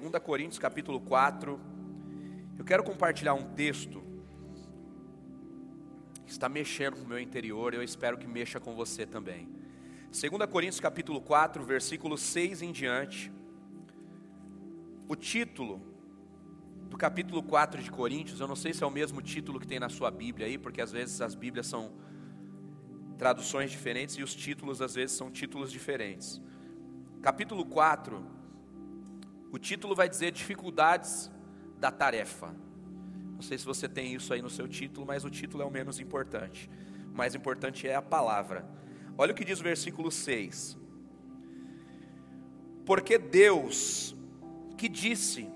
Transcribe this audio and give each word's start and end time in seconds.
2 0.00 0.22
Coríntios 0.22 0.58
capítulo 0.58 0.98
4. 0.98 1.60
Eu 2.58 2.64
quero 2.64 2.82
compartilhar 2.82 3.34
um 3.34 3.52
texto 3.52 4.02
que 6.24 6.32
está 6.32 6.48
mexendo 6.48 6.96
com 6.96 7.04
o 7.04 7.08
meu 7.08 7.18
interior, 7.18 7.74
eu 7.74 7.82
espero 7.82 8.16
que 8.16 8.26
mexa 8.26 8.58
com 8.58 8.74
você 8.74 9.04
também. 9.04 9.46
2 10.04 10.50
Coríntios 10.50 10.80
capítulo 10.80 11.20
4, 11.20 11.62
versículo 11.62 12.16
6 12.16 12.62
em 12.62 12.72
diante. 12.72 13.30
O 15.06 15.14
título 15.14 15.82
do 16.88 16.96
capítulo 16.96 17.42
4 17.42 17.82
de 17.82 17.90
Coríntios, 17.90 18.40
eu 18.40 18.48
não 18.48 18.56
sei 18.56 18.72
se 18.72 18.82
é 18.82 18.86
o 18.86 18.90
mesmo 18.90 19.20
título 19.20 19.60
que 19.60 19.66
tem 19.66 19.78
na 19.78 19.90
sua 19.90 20.10
Bíblia 20.10 20.46
aí, 20.46 20.56
porque 20.56 20.80
às 20.80 20.90
vezes 20.90 21.20
as 21.20 21.34
Bíblias 21.34 21.66
são 21.66 21.92
traduções 23.18 23.70
diferentes 23.70 24.14
e 24.16 24.22
os 24.22 24.34
títulos 24.34 24.80
às 24.80 24.94
vezes 24.94 25.14
são 25.14 25.30
títulos 25.30 25.70
diferentes. 25.70 26.40
Capítulo 27.20 27.66
4, 27.66 28.39
o 29.52 29.58
título 29.58 29.94
vai 29.94 30.08
dizer 30.08 30.30
dificuldades 30.30 31.30
da 31.78 31.90
tarefa. 31.90 32.54
Não 33.34 33.42
sei 33.42 33.58
se 33.58 33.64
você 33.64 33.88
tem 33.88 34.14
isso 34.14 34.32
aí 34.32 34.42
no 34.42 34.50
seu 34.50 34.68
título, 34.68 35.06
mas 35.06 35.24
o 35.24 35.30
título 35.30 35.62
é 35.62 35.66
o 35.66 35.70
menos 35.70 35.98
importante. 35.98 36.70
O 37.12 37.16
mais 37.16 37.34
importante 37.34 37.88
é 37.88 37.94
a 37.94 38.02
palavra. 38.02 38.68
Olha 39.16 39.32
o 39.32 39.34
que 39.34 39.44
diz 39.44 39.60
o 39.60 39.62
versículo 39.62 40.10
6. 40.10 40.78
Porque 42.84 43.18
Deus, 43.18 44.14
que 44.76 44.88
disse 44.88 45.48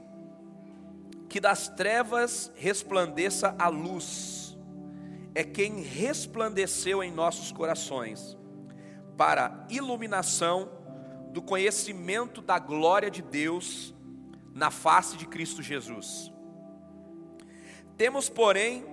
que 1.29 1.41
das 1.41 1.69
trevas 1.69 2.53
resplandeça 2.56 3.55
a 3.58 3.69
luz, 3.69 4.56
é 5.34 5.42
quem 5.42 5.83
resplandeceu 5.83 7.03
em 7.03 7.11
nossos 7.11 7.51
corações 7.51 8.36
para 9.17 9.67
iluminação 9.69 10.70
do 11.34 11.42
conhecimento 11.42 12.40
da 12.40 12.60
glória 12.60 13.10
de 13.10 13.20
Deus 13.20 13.92
na 14.54 14.70
face 14.70 15.16
de 15.16 15.27
Cristo 15.27 15.60
Jesus. 15.60 16.32
Temos, 17.98 18.28
porém, 18.28 18.86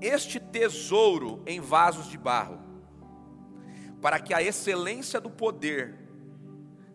este 0.00 0.38
tesouro 0.38 1.42
em 1.44 1.60
vasos 1.60 2.06
de 2.06 2.16
barro, 2.16 2.60
para 4.00 4.20
que 4.20 4.32
a 4.32 4.40
excelência 4.40 5.20
do 5.20 5.28
poder 5.28 5.98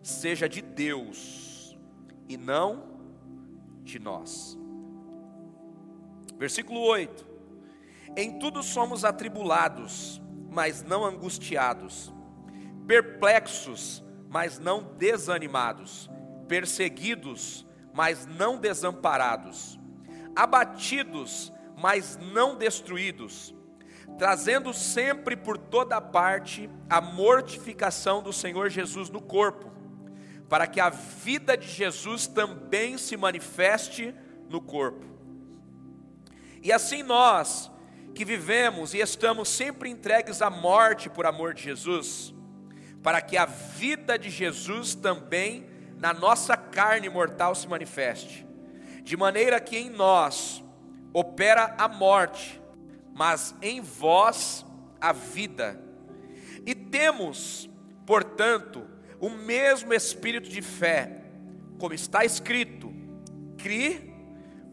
seja 0.02 0.48
de 0.48 0.62
Deus 0.62 1.78
e 2.26 2.38
não 2.38 2.98
de 3.84 3.98
nós. 3.98 4.58
Versículo 6.38 6.80
8: 6.80 7.26
em 8.16 8.38
tudo 8.38 8.62
somos 8.62 9.04
atribulados, 9.04 10.18
mas 10.50 10.82
não 10.82 11.04
angustiados, 11.04 12.10
perplexos, 12.86 14.02
mas 14.28 14.58
não 14.58 14.82
desanimados, 14.82 16.10
perseguidos, 16.48 17.66
mas 17.92 18.26
não 18.26 18.58
desamparados, 18.58 19.78
abatidos, 20.34 21.52
mas 21.76 22.18
não 22.18 22.56
destruídos, 22.56 23.54
trazendo 24.18 24.72
sempre 24.72 25.36
por 25.36 25.56
toda 25.56 26.00
parte 26.00 26.70
a 26.88 27.00
mortificação 27.00 28.22
do 28.22 28.32
Senhor 28.32 28.68
Jesus 28.68 29.10
no 29.10 29.20
corpo, 29.20 29.72
para 30.48 30.66
que 30.66 30.80
a 30.80 30.90
vida 30.90 31.56
de 31.56 31.68
Jesus 31.68 32.26
também 32.26 32.98
se 32.98 33.16
manifeste 33.16 34.14
no 34.48 34.60
corpo. 34.60 35.06
E 36.62 36.72
assim 36.72 37.02
nós, 37.02 37.70
que 38.14 38.24
vivemos 38.24 38.94
e 38.94 38.98
estamos 38.98 39.48
sempre 39.48 39.90
entregues 39.90 40.40
à 40.40 40.50
morte 40.50 41.08
por 41.08 41.26
amor 41.26 41.54
de 41.54 41.62
Jesus, 41.62 42.34
para 43.06 43.20
que 43.20 43.36
a 43.36 43.46
vida 43.46 44.18
de 44.18 44.28
Jesus 44.28 44.96
também 44.96 45.64
na 45.96 46.12
nossa 46.12 46.56
carne 46.56 47.08
mortal 47.08 47.54
se 47.54 47.68
manifeste, 47.68 48.44
de 49.04 49.16
maneira 49.16 49.60
que 49.60 49.76
em 49.76 49.88
nós 49.88 50.60
opera 51.12 51.76
a 51.78 51.86
morte, 51.86 52.60
mas 53.14 53.54
em 53.62 53.80
vós 53.80 54.66
a 55.00 55.12
vida. 55.12 55.80
E 56.66 56.74
temos, 56.74 57.70
portanto, 58.04 58.84
o 59.20 59.30
mesmo 59.30 59.94
espírito 59.94 60.48
de 60.48 60.60
fé, 60.60 61.22
como 61.78 61.94
está 61.94 62.24
escrito: 62.24 62.92
cri, 63.56 64.12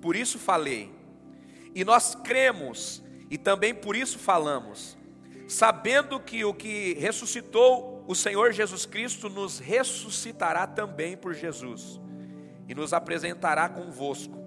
por 0.01 0.15
isso 0.15 0.39
falei. 0.39 0.91
E 1.75 1.85
nós 1.85 2.15
cremos 2.15 3.03
e 3.29 3.37
também 3.37 3.75
por 3.75 3.95
isso 3.95 4.17
falamos, 4.17 4.97
sabendo 5.47 6.19
que 6.19 6.43
o 6.43 6.51
que 6.51 6.95
ressuscitou 6.95 7.92
o 8.05 8.15
Senhor 8.15 8.51
Jesus 8.51 8.85
Cristo 8.85 9.29
nos 9.29 9.59
ressuscitará 9.59 10.67
também 10.67 11.15
por 11.15 11.33
Jesus 11.33 11.99
e 12.67 12.75
nos 12.75 12.93
apresentará 12.93 13.69
convosco. 13.69 14.37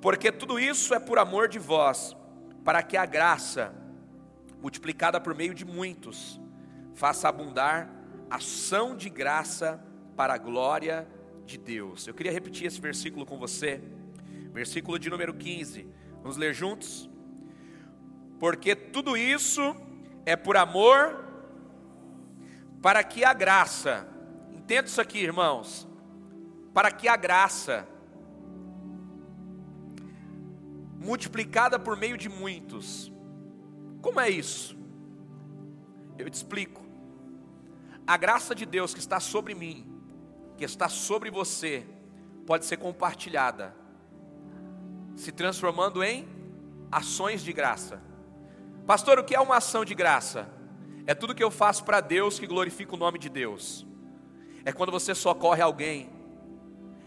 Porque 0.00 0.32
tudo 0.32 0.58
isso 0.58 0.94
é 0.94 0.98
por 0.98 1.18
amor 1.18 1.48
de 1.48 1.58
vós, 1.58 2.16
para 2.64 2.82
que 2.82 2.96
a 2.96 3.04
graça, 3.04 3.74
multiplicada 4.60 5.20
por 5.20 5.34
meio 5.34 5.54
de 5.54 5.64
muitos, 5.64 6.40
faça 6.94 7.28
abundar 7.28 7.90
ação 8.30 8.96
de 8.96 9.10
graça 9.10 9.82
para 10.16 10.34
a 10.34 10.38
glória 10.38 11.06
de 11.44 11.58
Deus. 11.58 12.06
Eu 12.06 12.14
queria 12.14 12.32
repetir 12.32 12.66
esse 12.66 12.80
versículo 12.80 13.26
com 13.26 13.38
você, 13.38 13.82
versículo 14.52 14.98
de 14.98 15.10
número 15.10 15.34
15. 15.34 15.86
Vamos 16.22 16.36
ler 16.36 16.54
juntos? 16.54 17.10
porque 18.40 18.74
tudo 18.74 19.18
isso 19.18 19.76
é 20.24 20.34
por 20.34 20.56
amor, 20.56 21.22
para 22.82 23.04
que 23.04 23.24
a 23.24 23.32
graça, 23.32 24.08
entenda 24.52 24.88
isso 24.88 25.00
aqui, 25.00 25.18
irmãos, 25.18 25.86
para 26.72 26.90
que 26.90 27.08
a 27.08 27.16
graça, 27.16 27.86
multiplicada 30.98 31.78
por 31.78 31.96
meio 31.96 32.16
de 32.16 32.28
muitos, 32.28 33.12
como 34.00 34.20
é 34.20 34.30
isso? 34.30 34.78
Eu 36.18 36.28
te 36.30 36.34
explico. 36.34 36.84
A 38.06 38.16
graça 38.16 38.54
de 38.54 38.64
Deus 38.64 38.94
que 38.94 39.00
está 39.00 39.20
sobre 39.20 39.54
mim, 39.54 39.86
que 40.56 40.64
está 40.64 40.88
sobre 40.88 41.30
você, 41.30 41.86
pode 42.46 42.64
ser 42.64 42.78
compartilhada, 42.78 43.74
se 45.16 45.30
transformando 45.30 46.02
em 46.02 46.26
ações 46.90 47.42
de 47.42 47.52
graça. 47.52 48.00
Pastor, 48.86 49.18
o 49.18 49.24
que 49.24 49.34
é 49.34 49.40
uma 49.40 49.58
ação 49.58 49.84
de 49.84 49.94
graça? 49.94 50.59
É 51.10 51.14
tudo 51.14 51.34
que 51.34 51.42
eu 51.42 51.50
faço 51.50 51.82
para 51.82 52.00
Deus 52.00 52.38
que 52.38 52.46
glorifica 52.46 52.94
o 52.94 52.96
nome 52.96 53.18
de 53.18 53.28
Deus. 53.28 53.84
É 54.64 54.70
quando 54.70 54.92
você 54.92 55.12
socorre 55.12 55.60
alguém. 55.60 56.08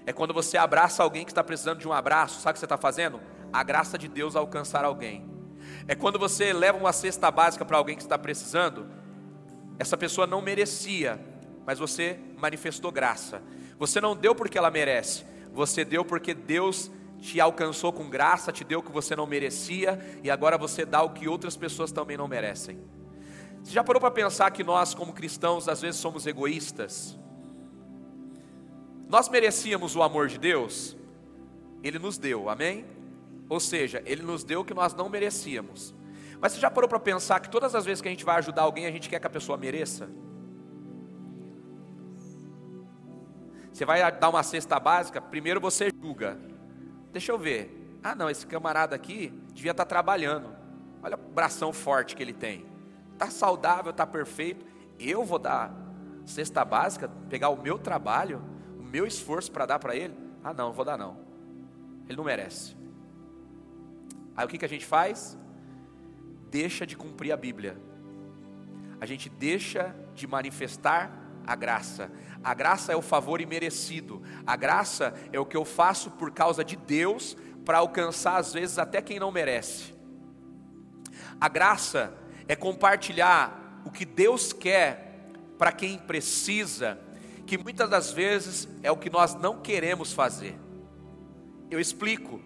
É 0.05 0.11
quando 0.11 0.33
você 0.33 0.57
abraça 0.57 1.01
alguém 1.01 1.23
que 1.23 1.31
está 1.31 1.41
precisando 1.41 1.79
de 1.79 1.87
um 1.87 1.93
abraço. 1.93 2.41
Sabe 2.41 2.51
o 2.51 2.53
que 2.55 2.59
você 2.59 2.65
está 2.65 2.77
fazendo? 2.77 3.21
A 3.53 3.63
graça 3.63 3.97
de 3.97 4.09
Deus 4.09 4.35
alcançar 4.35 4.83
alguém. 4.83 5.25
É 5.87 5.95
quando 5.95 6.19
você 6.19 6.51
leva 6.51 6.77
uma 6.77 6.91
cesta 6.91 7.31
básica 7.31 7.63
para 7.63 7.77
alguém 7.77 7.95
que 7.95 8.01
está 8.01 8.19
precisando. 8.19 8.89
Essa 9.79 9.95
pessoa 9.95 10.27
não 10.27 10.41
merecia, 10.41 11.17
mas 11.65 11.79
você 11.79 12.19
manifestou 12.37 12.91
graça. 12.91 13.41
Você 13.79 14.01
não 14.01 14.17
deu 14.17 14.35
porque 14.35 14.57
ela 14.57 14.69
merece. 14.69 15.23
Você 15.53 15.85
deu 15.85 16.03
porque 16.03 16.33
Deus 16.33 16.91
te 17.21 17.39
alcançou 17.39 17.93
com 17.93 18.09
graça, 18.09 18.51
te 18.51 18.65
deu 18.65 18.79
o 18.79 18.83
que 18.83 18.91
você 18.91 19.15
não 19.15 19.25
merecia, 19.25 19.97
e 20.21 20.29
agora 20.29 20.57
você 20.57 20.83
dá 20.83 21.01
o 21.01 21.11
que 21.11 21.29
outras 21.29 21.55
pessoas 21.55 21.89
também 21.89 22.17
não 22.17 22.27
merecem. 22.27 22.83
Você 23.63 23.71
já 23.71 23.83
parou 23.83 23.99
para 23.99 24.11
pensar 24.11 24.51
que 24.51 24.63
nós, 24.63 24.93
como 24.93 25.13
cristãos, 25.13 25.67
às 25.67 25.81
vezes 25.81 25.99
somos 25.99 26.27
egoístas? 26.27 27.17
Nós 29.07 29.29
merecíamos 29.29 29.95
o 29.95 30.03
amor 30.03 30.27
de 30.27 30.37
Deus, 30.37 30.97
Ele 31.81 31.97
nos 31.97 32.17
deu, 32.17 32.49
amém? 32.49 32.85
Ou 33.47 33.59
seja, 33.59 34.03
Ele 34.05 34.21
nos 34.21 34.43
deu 34.43 34.61
o 34.61 34.65
que 34.65 34.73
nós 34.73 34.93
não 34.93 35.07
merecíamos. 35.07 35.95
Mas 36.41 36.51
você 36.51 36.59
já 36.59 36.69
parou 36.69 36.89
para 36.89 36.99
pensar 36.99 37.39
que 37.39 37.49
todas 37.49 37.73
as 37.73 37.85
vezes 37.85 38.01
que 38.01 38.07
a 38.07 38.11
gente 38.11 38.25
vai 38.25 38.37
ajudar 38.37 38.63
alguém, 38.63 38.85
a 38.85 38.91
gente 38.91 39.07
quer 39.07 39.19
que 39.19 39.27
a 39.27 39.29
pessoa 39.29 39.57
mereça? 39.57 40.09
Você 43.71 43.85
vai 43.85 44.11
dar 44.11 44.29
uma 44.29 44.43
cesta 44.43 44.79
básica, 44.79 45.21
primeiro 45.21 45.59
você 45.61 45.89
julga, 45.89 46.37
Deixa 47.13 47.31
eu 47.31 47.37
ver. 47.37 47.97
Ah, 48.03 48.15
não, 48.15 48.27
esse 48.27 48.45
camarada 48.45 48.95
aqui 48.95 49.31
devia 49.53 49.71
estar 49.71 49.85
tá 49.85 49.89
trabalhando. 49.89 50.49
Olha 51.01 51.15
o 51.15 51.31
bração 51.31 51.71
forte 51.71 52.15
que 52.15 52.23
ele 52.23 52.33
tem. 52.33 52.65
Está 53.13 53.29
saudável, 53.29 53.91
está 53.91 54.05
perfeito. 54.05 54.65
Eu 54.99 55.23
vou 55.23 55.39
dar 55.39 55.73
cesta 56.25 56.63
básica, 56.63 57.09
pegar 57.29 57.49
o 57.49 57.61
meu 57.61 57.77
trabalho, 57.77 58.41
o 58.79 58.83
meu 58.83 59.05
esforço 59.05 59.51
para 59.51 59.65
dar 59.65 59.79
para 59.79 59.95
ele? 59.95 60.13
Ah, 60.43 60.53
não, 60.53 60.67
não 60.67 60.73
vou 60.73 60.85
dar 60.85 60.97
não. 60.97 61.17
Ele 62.07 62.17
não 62.17 62.23
merece. 62.23 62.75
Aí 64.35 64.45
o 64.45 64.49
que, 64.49 64.57
que 64.57 64.65
a 64.65 64.69
gente 64.69 64.85
faz? 64.85 65.37
Deixa 66.49 66.85
de 66.85 66.97
cumprir 66.97 67.31
a 67.31 67.37
Bíblia. 67.37 67.77
A 68.99 69.05
gente 69.05 69.29
deixa 69.29 69.95
de 70.13 70.27
manifestar 70.27 71.11
a 71.45 71.55
graça. 71.55 72.11
A 72.43 72.53
graça 72.53 72.91
é 72.91 72.95
o 72.95 73.01
favor 73.01 73.41
imerecido. 73.41 74.21
A 74.45 74.55
graça 74.55 75.13
é 75.31 75.39
o 75.39 75.45
que 75.45 75.57
eu 75.57 75.65
faço 75.65 76.11
por 76.11 76.31
causa 76.31 76.63
de 76.63 76.75
Deus 76.75 77.37
para 77.65 77.77
alcançar 77.77 78.37
às 78.37 78.53
vezes 78.53 78.77
até 78.77 79.01
quem 79.01 79.19
não 79.19 79.31
merece. 79.31 79.93
A 81.39 81.47
graça 81.47 82.13
é 82.47 82.55
compartilhar 82.55 83.81
o 83.85 83.91
que 83.91 84.05
Deus 84.05 84.53
quer 84.53 85.31
para 85.57 85.71
quem 85.71 85.97
precisa, 85.97 86.99
que 87.45 87.57
muitas 87.57 87.89
das 87.89 88.11
vezes 88.11 88.67
é 88.81 88.91
o 88.91 88.97
que 88.97 89.09
nós 89.09 89.35
não 89.35 89.59
queremos 89.59 90.13
fazer. 90.13 90.57
Eu 91.69 91.79
explico. 91.79 92.41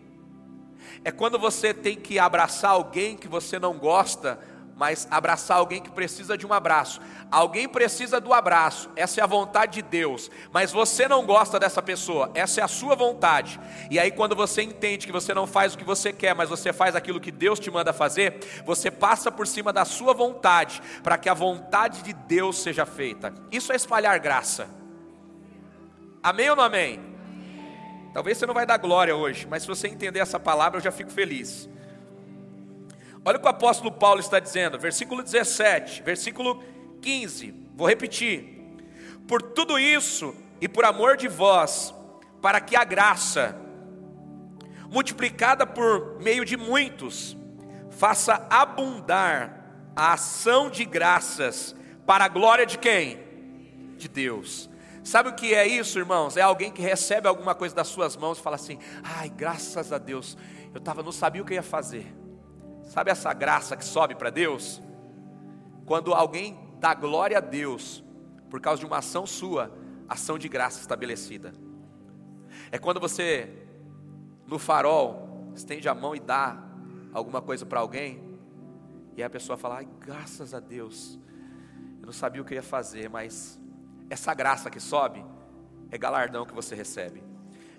É 1.04 1.12
quando 1.12 1.38
você 1.38 1.74
tem 1.74 1.96
que 1.96 2.20
abraçar 2.20 2.72
alguém 2.72 3.18
que 3.18 3.28
você 3.28 3.60
não 3.60 3.78
gosta, 3.78 4.40
mas 4.78 5.08
abraçar 5.10 5.58
alguém 5.58 5.82
que 5.82 5.90
precisa 5.90 6.38
de 6.38 6.46
um 6.46 6.54
abraço. 6.54 7.02
Alguém 7.32 7.68
precisa 7.68 8.22
do 8.22 8.34
abraço, 8.34 8.90
essa 8.96 9.20
é 9.20 9.24
a 9.24 9.28
vontade 9.28 9.74
de 9.74 9.82
Deus, 9.82 10.32
mas 10.52 10.72
você 10.72 11.08
não 11.08 11.26
gosta 11.26 11.60
dessa 11.60 11.82
pessoa, 11.82 12.32
essa 12.34 12.62
é 12.62 12.64
a 12.64 12.68
sua 12.68 12.96
vontade. 12.96 13.60
E 13.90 14.00
aí, 14.00 14.12
quando 14.12 14.36
você 14.36 14.62
entende 14.62 15.06
que 15.06 15.12
você 15.12 15.34
não 15.34 15.48
faz 15.48 15.74
o 15.74 15.78
que 15.78 15.84
você 15.84 16.14
quer, 16.14 16.36
mas 16.36 16.50
você 16.50 16.72
faz 16.72 16.96
aquilo 16.96 17.20
que 17.20 17.32
Deus 17.32 17.60
te 17.60 17.72
manda 17.72 17.92
fazer, 17.92 18.64
você 18.66 18.92
passa 18.92 19.32
por 19.32 19.48
cima 19.48 19.74
da 19.74 19.84
sua 19.84 20.14
vontade, 20.14 20.82
para 21.04 21.18
que 21.18 21.28
a 21.28 21.34
vontade 21.34 22.04
de 22.04 22.14
Deus 22.14 22.62
seja 22.62 22.86
feita. 22.86 23.34
Isso 23.52 23.74
é 23.74 23.76
espalhar 23.76 24.20
graça. 24.20 24.70
Amém 26.22 26.50
ou 26.50 26.56
não 26.56 26.64
amém? 26.64 27.00
Talvez 28.14 28.38
você 28.38 28.46
não 28.46 28.54
vai 28.54 28.66
dar 28.66 28.78
glória 28.78 29.16
hoje, 29.16 29.48
mas 29.50 29.64
se 29.64 29.68
você 29.68 29.88
entender 29.88 30.20
essa 30.20 30.40
palavra, 30.40 30.78
eu 30.78 30.84
já 30.84 30.92
fico 30.92 31.12
feliz. 31.12 31.70
Olha 33.28 33.36
o 33.36 33.42
que 33.42 33.46
o 33.46 33.50
apóstolo 33.50 33.92
Paulo 33.92 34.22
está 34.22 34.40
dizendo, 34.40 34.80
versículo 34.80 35.22
17, 35.22 36.02
versículo 36.02 36.64
15. 37.02 37.54
Vou 37.76 37.86
repetir. 37.86 38.80
Por 39.28 39.42
tudo 39.42 39.78
isso 39.78 40.34
e 40.62 40.68
por 40.70 40.86
amor 40.86 41.18
de 41.18 41.28
vós, 41.28 41.94
para 42.42 42.62
que 42.62 42.74
a 42.74 42.86
graça, 42.86 43.54
multiplicada 44.90 45.68
por 45.68 46.22
meio 46.22 46.46
de 46.46 46.56
muitos, 46.56 47.36
faça 47.92 48.48
abundar 48.50 49.76
a 49.94 50.14
ação 50.14 50.70
de 50.70 50.86
graças 50.86 51.76
para 52.06 52.24
a 52.24 52.30
glória 52.30 52.66
de 52.66 52.78
quem? 52.78 53.20
De 53.98 54.08
Deus. 54.08 54.70
Sabe 55.04 55.28
o 55.28 55.36
que 55.36 55.54
é 55.54 55.68
isso, 55.68 56.00
irmãos? 56.00 56.38
É 56.38 56.42
alguém 56.44 56.72
que 56.72 56.82
recebe 56.82 57.28
alguma 57.28 57.54
coisa 57.54 57.76
das 57.76 57.90
suas 57.90 58.16
mãos 58.16 58.40
e 58.40 58.42
fala 58.42 58.56
assim: 58.56 58.80
"Ai, 59.04 59.28
graças 59.28 59.92
a 59.92 59.98
Deus, 59.98 60.38
eu 60.74 60.80
tava 60.80 61.04
não 61.04 61.12
sabia 61.12 61.42
o 61.42 61.46
que 61.46 61.56
ia 61.56 61.62
fazer". 61.62 62.16
Sabe 62.88 63.12
essa 63.12 63.34
graça 63.34 63.76
que 63.76 63.84
sobe 63.84 64.16
para 64.16 64.30
Deus? 64.30 64.82
Quando 65.86 66.14
alguém 66.14 66.58
dá 66.80 66.94
glória 66.94 67.38
a 67.38 67.42
Deus 67.42 68.04
por 68.50 68.62
causa 68.62 68.80
de 68.80 68.86
uma 68.86 68.98
ação 68.98 69.28
sua, 69.28 69.72
ação 70.08 70.38
de 70.38 70.48
graça 70.48 70.80
estabelecida. 70.80 71.54
É 72.72 72.78
quando 72.78 73.00
você, 73.00 73.68
no 74.48 74.58
farol, 74.58 75.52
estende 75.54 75.88
a 75.90 75.94
mão 75.94 76.16
e 76.16 76.20
dá 76.20 76.58
alguma 77.14 77.42
coisa 77.42 77.66
para 77.66 77.80
alguém, 77.80 78.24
e 79.16 79.22
a 79.22 79.30
pessoa 79.30 79.58
fala: 79.58 79.78
Ai, 79.78 79.88
graças 80.00 80.54
a 80.54 80.60
Deus, 80.60 81.20
eu 82.00 82.06
não 82.06 82.14
sabia 82.14 82.42
o 82.42 82.46
que 82.46 82.54
eu 82.54 82.58
ia 82.58 82.64
fazer, 82.64 83.10
mas 83.10 83.60
essa 84.10 84.34
graça 84.34 84.70
que 84.70 84.80
sobe 84.80 85.26
é 85.92 85.98
galardão 85.98 86.46
que 86.46 86.54
você 86.54 86.74
recebe 86.74 87.28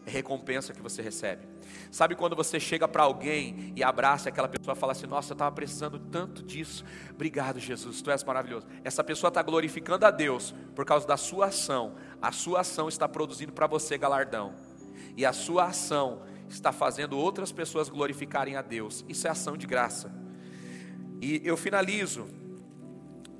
é 0.08 0.10
recompensa 0.10 0.72
que 0.72 0.80
você 0.80 1.02
recebe. 1.02 1.46
Sabe 1.90 2.14
quando 2.14 2.36
você 2.36 2.60
chega 2.60 2.86
para 2.86 3.02
alguém 3.02 3.72
e 3.74 3.82
abraça 3.82 4.28
aquela 4.28 4.48
pessoa 4.48 4.74
e 4.74 4.78
fala 4.78 4.92
assim: 4.92 5.06
Nossa, 5.06 5.32
eu 5.32 5.34
estava 5.34 5.54
precisando 5.54 5.98
tanto 5.98 6.42
disso. 6.42 6.84
Obrigado, 7.10 7.58
Jesus, 7.58 8.02
tu 8.02 8.10
és 8.10 8.22
maravilhoso. 8.22 8.66
Essa 8.84 9.02
pessoa 9.02 9.28
está 9.28 9.42
glorificando 9.42 10.04
a 10.04 10.10
Deus 10.10 10.54
por 10.74 10.84
causa 10.84 11.06
da 11.06 11.16
sua 11.16 11.46
ação. 11.46 11.94
A 12.20 12.32
sua 12.32 12.60
ação 12.60 12.88
está 12.88 13.08
produzindo 13.08 13.52
para 13.52 13.66
você 13.66 13.96
galardão, 13.96 14.54
e 15.16 15.24
a 15.24 15.32
sua 15.32 15.64
ação 15.64 16.22
está 16.48 16.72
fazendo 16.72 17.18
outras 17.18 17.52
pessoas 17.52 17.88
glorificarem 17.88 18.56
a 18.56 18.62
Deus. 18.62 19.04
Isso 19.08 19.26
é 19.26 19.30
ação 19.30 19.56
de 19.56 19.66
graça. 19.66 20.12
E 21.20 21.40
eu 21.44 21.56
finalizo. 21.56 22.26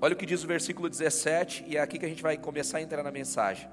Olha 0.00 0.14
o 0.14 0.16
que 0.16 0.26
diz 0.26 0.44
o 0.44 0.46
versículo 0.46 0.88
17, 0.88 1.64
e 1.66 1.76
é 1.76 1.80
aqui 1.80 1.98
que 1.98 2.06
a 2.06 2.08
gente 2.08 2.22
vai 2.22 2.36
começar 2.36 2.78
a 2.78 2.80
entrar 2.80 3.02
na 3.02 3.10
mensagem 3.10 3.68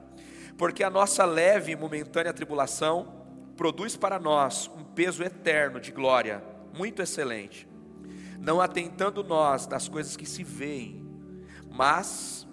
porque 0.57 0.83
a 0.83 0.89
nossa 0.89 1.25
leve 1.25 1.74
e 1.74 1.75
momentânea 1.75 2.33
tribulação 2.33 3.25
produz 3.56 3.96
para 3.96 4.19
nós 4.19 4.69
um 4.75 4.84
peso 4.84 5.24
eterno 5.24 5.80
de 5.80 5.92
glória, 5.92 6.44
muito 6.74 7.02
excelente, 7.02 7.68
não 8.40 8.60
atentando 8.60 9.24
nós 9.24 9.68
nas 9.68 9.88
coisas 9.88 10.18
que 10.18 10.25
se 10.25 10.44
veem, 10.44 11.06
mas 11.72 12.48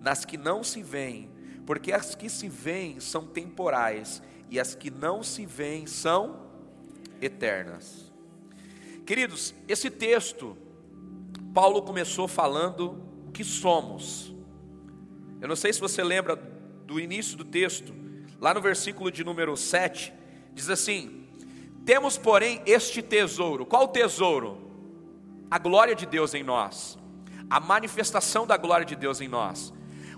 nas 0.00 0.24
que 0.24 0.36
não 0.36 0.62
se 0.62 0.82
veem, 0.82 1.30
porque 1.64 1.92
as 1.92 2.14
que 2.14 2.28
se 2.28 2.48
veem 2.48 3.00
são 3.00 3.26
temporais 3.26 4.22
e 4.50 4.60
as 4.60 4.74
que 4.74 4.90
não 4.90 5.22
se 5.22 5.46
veem 5.46 5.86
são 5.86 6.46
eternas. 7.20 8.12
Queridos, 9.06 9.54
esse 9.66 9.90
texto, 9.90 10.56
Paulo 11.54 11.82
começou 11.82 12.28
falando 12.28 13.02
o 13.26 13.32
que 13.32 13.44
somos. 13.44 14.34
Eu 15.40 15.48
não 15.48 15.56
sei 15.56 15.72
se 15.72 15.80
você 15.80 16.02
lembra 16.04 16.36
do 16.36 17.00
início 17.00 17.36
do 17.36 17.44
texto, 17.44 17.94
lá 18.40 18.52
no 18.52 18.60
versículo 18.60 19.10
de 19.10 19.24
número 19.24 19.56
7, 19.56 20.12
diz 20.54 20.68
assim: 20.68 21.26
Temos, 21.84 22.16
porém, 22.18 22.62
este 22.66 23.02
tesouro. 23.02 23.66
Qual 23.66 23.88
tesouro? 23.88 24.58
A 25.50 25.58
glória 25.58 25.94
de 25.94 26.06
Deus 26.06 26.34
em 26.34 26.42
nós, 26.42 26.98
a 27.50 27.60
manifestação 27.60 28.46
da 28.46 28.56
glória 28.56 28.86
de 28.86 28.96
Deus 28.96 29.20
em 29.20 29.28
nós, 29.28 29.72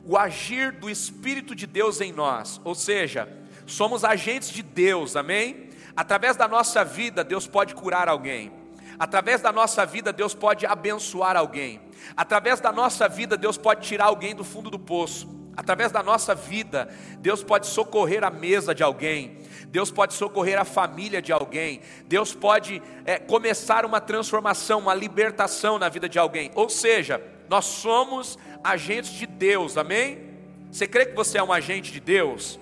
o 0.04 0.16
agir 0.16 0.72
do 0.72 0.88
Espírito 0.88 1.54
de 1.54 1.66
Deus 1.66 2.00
em 2.00 2.12
nós, 2.12 2.60
ou 2.62 2.74
seja, 2.74 3.28
somos 3.66 4.04
agentes 4.04 4.50
de 4.50 4.62
Deus, 4.62 5.16
amém? 5.16 5.70
Através 5.96 6.36
da 6.36 6.46
nossa 6.46 6.84
vida, 6.84 7.24
Deus 7.24 7.46
pode 7.46 7.74
curar 7.74 8.08
alguém. 8.08 8.52
Através 8.98 9.40
da 9.40 9.52
nossa 9.52 9.84
vida, 9.84 10.12
Deus 10.12 10.34
pode 10.34 10.66
abençoar 10.66 11.36
alguém. 11.36 11.80
Através 12.16 12.60
da 12.60 12.70
nossa 12.70 13.08
vida, 13.08 13.36
Deus 13.36 13.56
pode 13.56 13.86
tirar 13.86 14.06
alguém 14.06 14.34
do 14.34 14.44
fundo 14.44 14.70
do 14.70 14.78
poço. 14.78 15.28
Através 15.56 15.92
da 15.92 16.02
nossa 16.02 16.34
vida, 16.34 16.88
Deus 17.18 17.42
pode 17.42 17.66
socorrer 17.66 18.24
a 18.24 18.30
mesa 18.30 18.74
de 18.74 18.82
alguém, 18.82 19.38
Deus 19.74 19.90
pode 19.90 20.14
socorrer 20.14 20.56
a 20.56 20.64
família 20.64 21.20
de 21.20 21.32
alguém, 21.32 21.80
Deus 22.06 22.32
pode 22.32 22.80
é, 23.04 23.18
começar 23.18 23.84
uma 23.84 24.00
transformação, 24.00 24.78
uma 24.78 24.94
libertação 24.94 25.80
na 25.80 25.88
vida 25.88 26.08
de 26.08 26.16
alguém. 26.16 26.52
Ou 26.54 26.68
seja, 26.68 27.20
nós 27.48 27.64
somos 27.64 28.38
agentes 28.62 29.10
de 29.10 29.26
Deus, 29.26 29.76
amém? 29.76 30.30
Você 30.70 30.86
crê 30.86 31.06
que 31.06 31.16
você 31.16 31.38
é 31.38 31.42
um 31.42 31.52
agente 31.52 31.90
de 31.90 31.98
Deus? 31.98 32.56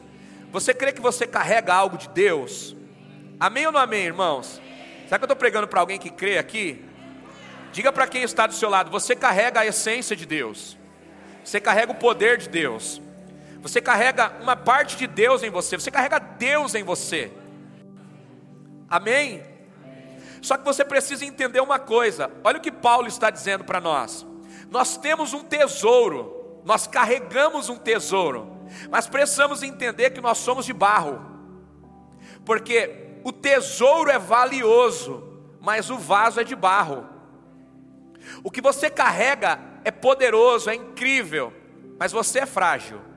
Você 0.50 0.72
crê 0.72 0.90
que 0.90 1.02
você 1.02 1.26
carrega 1.26 1.74
algo 1.74 1.98
de 1.98 2.08
Deus? 2.08 2.74
Amém 3.38 3.66
ou 3.66 3.72
não 3.72 3.80
amém, 3.80 4.06
irmãos? 4.06 4.58
Será 5.04 5.18
que 5.18 5.24
eu 5.24 5.26
estou 5.26 5.36
pregando 5.36 5.68
para 5.68 5.80
alguém 5.80 5.98
que 5.98 6.08
crê 6.08 6.38
aqui? 6.38 6.82
Diga 7.72 7.92
para 7.92 8.06
quem 8.06 8.22
está 8.22 8.46
do 8.46 8.54
seu 8.54 8.70
lado: 8.70 8.90
você 8.90 9.14
carrega 9.14 9.60
a 9.60 9.66
essência 9.66 10.16
de 10.16 10.24
Deus. 10.24 10.78
Você 11.44 11.60
carrega 11.60 11.92
o 11.92 11.94
poder 11.94 12.38
de 12.38 12.48
Deus. 12.48 13.02
Você 13.62 13.80
carrega 13.80 14.32
uma 14.40 14.56
parte 14.56 14.96
de 14.96 15.06
Deus 15.06 15.42
em 15.42 15.48
você. 15.48 15.78
Você 15.78 15.90
carrega 15.90 16.18
Deus 16.18 16.74
em 16.74 16.82
você. 16.82 17.32
Amém? 18.90 19.42
Só 20.42 20.56
que 20.56 20.64
você 20.64 20.84
precisa 20.84 21.24
entender 21.24 21.60
uma 21.60 21.78
coisa. 21.78 22.28
Olha 22.42 22.58
o 22.58 22.60
que 22.60 22.72
Paulo 22.72 23.06
está 23.06 23.30
dizendo 23.30 23.62
para 23.62 23.80
nós. 23.80 24.26
Nós 24.68 24.96
temos 24.96 25.32
um 25.32 25.44
tesouro. 25.44 26.60
Nós 26.64 26.88
carregamos 26.88 27.68
um 27.68 27.76
tesouro. 27.76 28.50
Mas 28.90 29.06
precisamos 29.06 29.62
entender 29.62 30.10
que 30.10 30.20
nós 30.20 30.38
somos 30.38 30.66
de 30.66 30.72
barro. 30.72 31.24
Porque 32.44 33.20
o 33.22 33.30
tesouro 33.30 34.10
é 34.10 34.18
valioso, 34.18 35.22
mas 35.60 35.88
o 35.88 35.96
vaso 35.96 36.40
é 36.40 36.44
de 36.44 36.56
barro. 36.56 37.06
O 38.42 38.50
que 38.50 38.60
você 38.60 38.90
carrega 38.90 39.60
é 39.84 39.90
poderoso, 39.90 40.68
é 40.68 40.74
incrível, 40.74 41.52
mas 41.98 42.10
você 42.10 42.40
é 42.40 42.46
frágil. 42.46 43.11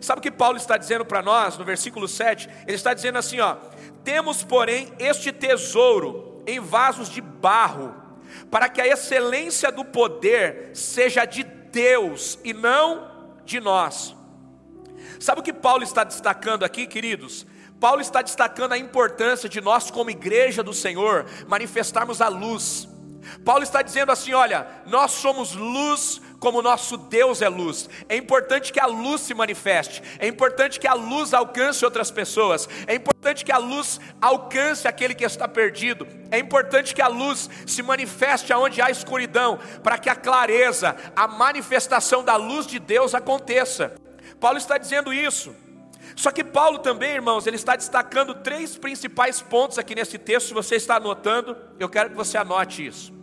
Sabe 0.00 0.18
o 0.18 0.22
que 0.22 0.30
Paulo 0.30 0.56
está 0.56 0.76
dizendo 0.76 1.04
para 1.04 1.22
nós 1.22 1.56
no 1.56 1.64
versículo 1.64 2.06
7? 2.08 2.48
Ele 2.66 2.76
está 2.76 2.94
dizendo 2.94 3.18
assim: 3.18 3.40
ó, 3.40 3.56
temos, 4.02 4.42
porém, 4.42 4.92
este 4.98 5.32
tesouro 5.32 6.42
em 6.46 6.60
vasos 6.60 7.08
de 7.08 7.20
barro, 7.20 7.94
para 8.50 8.68
que 8.68 8.80
a 8.80 8.86
excelência 8.86 9.70
do 9.72 9.84
poder 9.84 10.70
seja 10.74 11.24
de 11.24 11.42
Deus 11.42 12.38
e 12.44 12.52
não 12.52 13.10
de 13.44 13.60
nós. 13.60 14.14
Sabe 15.18 15.40
o 15.40 15.44
que 15.44 15.52
Paulo 15.52 15.82
está 15.82 16.04
destacando 16.04 16.64
aqui, 16.64 16.86
queridos? 16.86 17.46
Paulo 17.80 18.00
está 18.00 18.22
destacando 18.22 18.72
a 18.72 18.78
importância 18.78 19.48
de 19.48 19.60
nós, 19.60 19.90
como 19.90 20.10
igreja 20.10 20.62
do 20.62 20.72
Senhor, 20.72 21.26
manifestarmos 21.46 22.20
a 22.20 22.28
luz. 22.28 22.88
Paulo 23.44 23.62
está 23.62 23.82
dizendo 23.82 24.12
assim: 24.12 24.32
olha, 24.32 24.66
nós 24.86 25.12
somos 25.12 25.54
luz 25.54 26.20
como 26.44 26.60
nosso 26.60 26.98
Deus 26.98 27.40
é 27.40 27.48
luz. 27.48 27.88
É 28.06 28.14
importante 28.14 28.70
que 28.70 28.78
a 28.78 28.84
luz 28.84 29.22
se 29.22 29.32
manifeste, 29.32 30.02
é 30.18 30.26
importante 30.26 30.78
que 30.78 30.86
a 30.86 30.92
luz 30.92 31.32
alcance 31.32 31.82
outras 31.82 32.10
pessoas, 32.10 32.68
é 32.86 32.94
importante 32.94 33.42
que 33.46 33.50
a 33.50 33.56
luz 33.56 33.98
alcance 34.20 34.86
aquele 34.86 35.14
que 35.14 35.24
está 35.24 35.48
perdido, 35.48 36.06
é 36.30 36.38
importante 36.38 36.94
que 36.94 37.00
a 37.00 37.08
luz 37.08 37.48
se 37.66 37.82
manifeste 37.82 38.52
aonde 38.52 38.82
há 38.82 38.90
escuridão, 38.90 39.58
para 39.82 39.96
que 39.96 40.10
a 40.10 40.14
clareza, 40.14 40.94
a 41.16 41.26
manifestação 41.26 42.22
da 42.22 42.36
luz 42.36 42.66
de 42.66 42.78
Deus 42.78 43.14
aconteça. 43.14 43.94
Paulo 44.38 44.58
está 44.58 44.76
dizendo 44.76 45.14
isso. 45.14 45.56
Só 46.14 46.30
que 46.30 46.44
Paulo 46.44 46.78
também, 46.78 47.14
irmãos, 47.14 47.46
ele 47.46 47.56
está 47.56 47.74
destacando 47.74 48.34
três 48.34 48.76
principais 48.76 49.40
pontos 49.40 49.78
aqui 49.78 49.94
nesse 49.94 50.18
texto. 50.18 50.48
Se 50.48 50.54
você 50.54 50.76
está 50.76 50.96
anotando, 50.96 51.56
eu 51.80 51.88
quero 51.88 52.10
que 52.10 52.16
você 52.16 52.36
anote 52.36 52.86
isso. 52.86 53.14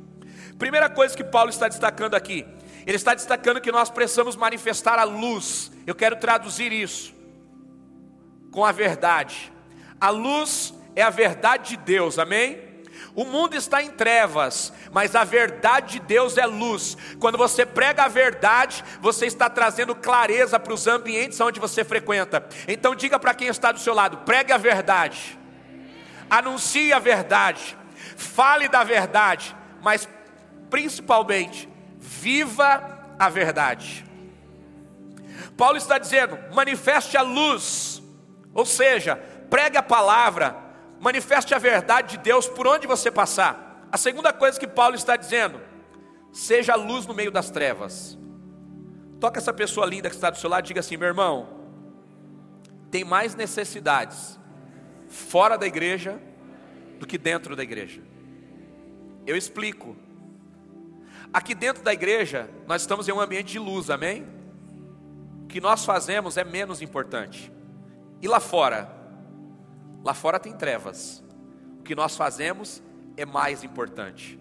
Primeira 0.58 0.88
coisa 0.90 1.18
que 1.18 1.24
Paulo 1.24 1.50
está 1.50 1.68
destacando 1.68 2.14
aqui, 2.14 2.46
Ele 2.86 2.98
está 2.98 3.14
destacando 3.14 3.62
que 3.62 3.72
nós 3.72 3.90
precisamos 3.90 4.36
manifestar 4.36 4.98
a 4.98 5.04
luz. 5.04 5.72
Eu 5.86 5.96
quero 5.96 6.16
traduzir 6.16 6.72
isso 6.72 7.14
com 8.52 8.66
a 8.66 8.72
verdade. 8.72 9.52
A 10.00 10.10
luz 10.10 10.74
é 10.96 11.02
a 11.02 11.10
verdade 11.10 11.70
de 11.70 11.78
Deus, 11.78 12.20
amém? 12.20 12.72
O 13.14 13.26
mundo 13.26 13.56
está 13.56 13.84
em 13.84 13.90
trevas, 13.90 14.72
mas 14.92 15.16
a 15.16 15.24
verdade 15.24 15.94
de 15.94 16.06
Deus 16.06 16.38
é 16.38 16.46
luz. 16.46 16.98
Quando 17.20 17.38
você 17.38 17.66
prega 17.66 18.04
a 18.04 18.08
verdade, 18.08 18.84
você 19.02 19.26
está 19.26 19.50
trazendo 19.50 19.94
clareza 19.94 20.60
para 20.60 20.74
os 20.74 20.88
ambientes 20.88 21.40
onde 21.42 21.60
você 21.60 21.84
frequenta. 21.84 22.48
Então 22.68 22.96
diga 22.96 23.20
para 23.20 23.34
quem 23.34 23.48
está 23.48 23.72
do 23.72 23.80
seu 23.80 23.94
lado: 23.94 24.20
pregue 24.20 24.54
a 24.54 24.58
verdade, 24.58 25.38
anuncie 26.30 26.94
a 26.94 27.00
verdade, 27.00 27.78
fale 28.16 28.70
da 28.70 28.84
verdade, 28.84 29.56
mas 29.82 30.08
principalmente, 30.70 31.68
viva 32.12 33.16
a 33.18 33.30
verdade. 33.30 34.06
Paulo 35.56 35.78
está 35.78 35.98
dizendo: 35.98 36.38
manifeste 36.54 37.16
a 37.16 37.22
luz, 37.22 38.04
ou 38.54 38.66
seja, 38.66 39.16
pregue 39.50 39.78
a 39.78 39.84
palavra, 39.84 40.56
manifeste 41.00 41.56
a 41.56 41.58
verdade 41.58 42.18
de 42.18 42.24
Deus 42.24 42.48
por 42.48 42.68
onde 42.68 42.86
você 42.86 43.10
passar. 43.10 43.88
A 43.92 43.98
segunda 43.98 44.34
coisa 44.34 44.60
que 44.60 44.68
Paulo 44.68 44.96
está 44.96 45.16
dizendo, 45.16 45.60
seja 46.32 46.74
a 46.74 46.76
luz 46.76 47.06
no 47.06 47.14
meio 47.14 47.32
das 47.32 47.50
trevas. 47.50 48.18
Toca 49.20 49.40
essa 49.40 49.54
pessoa 49.54 49.86
linda 49.86 50.10
que 50.10 50.16
está 50.16 50.30
do 50.30 50.38
seu 50.38 50.50
lado 50.50 50.66
e 50.66 50.68
diga 50.68 50.82
assim: 50.82 50.98
meu 50.98 51.08
irmão, 51.08 51.48
tem 52.90 53.04
mais 53.06 53.36
necessidades 53.36 54.38
fora 55.08 55.58
da 55.58 55.66
igreja 55.66 56.20
do 57.00 57.08
que 57.08 57.18
dentro 57.18 57.56
da 57.56 57.64
igreja. 57.64 58.02
Eu 59.26 59.38
explico. 59.38 59.96
Aqui 61.34 61.56
dentro 61.56 61.84
da 61.84 61.94
igreja, 61.94 62.50
nós 62.68 62.82
estamos 62.82 63.08
em 63.08 63.12
um 63.12 63.20
ambiente 63.20 63.54
de 63.54 63.60
luz, 63.60 63.90
amém? 63.90 64.26
O 65.44 65.48
que 65.48 65.62
nós 65.62 65.86
fazemos 65.86 66.38
é 66.38 66.44
menos 66.44 66.82
importante. 66.82 67.52
E 68.22 68.28
lá 68.28 68.40
fora, 68.40 69.02
Lá 70.04 70.14
fora 70.14 70.40
tem 70.40 70.54
trevas. 70.54 71.24
O 71.80 71.84
que 71.84 71.96
nós 71.96 72.16
fazemos 72.16 72.82
é 73.16 73.26
mais 73.26 73.64
importante. 73.64 74.40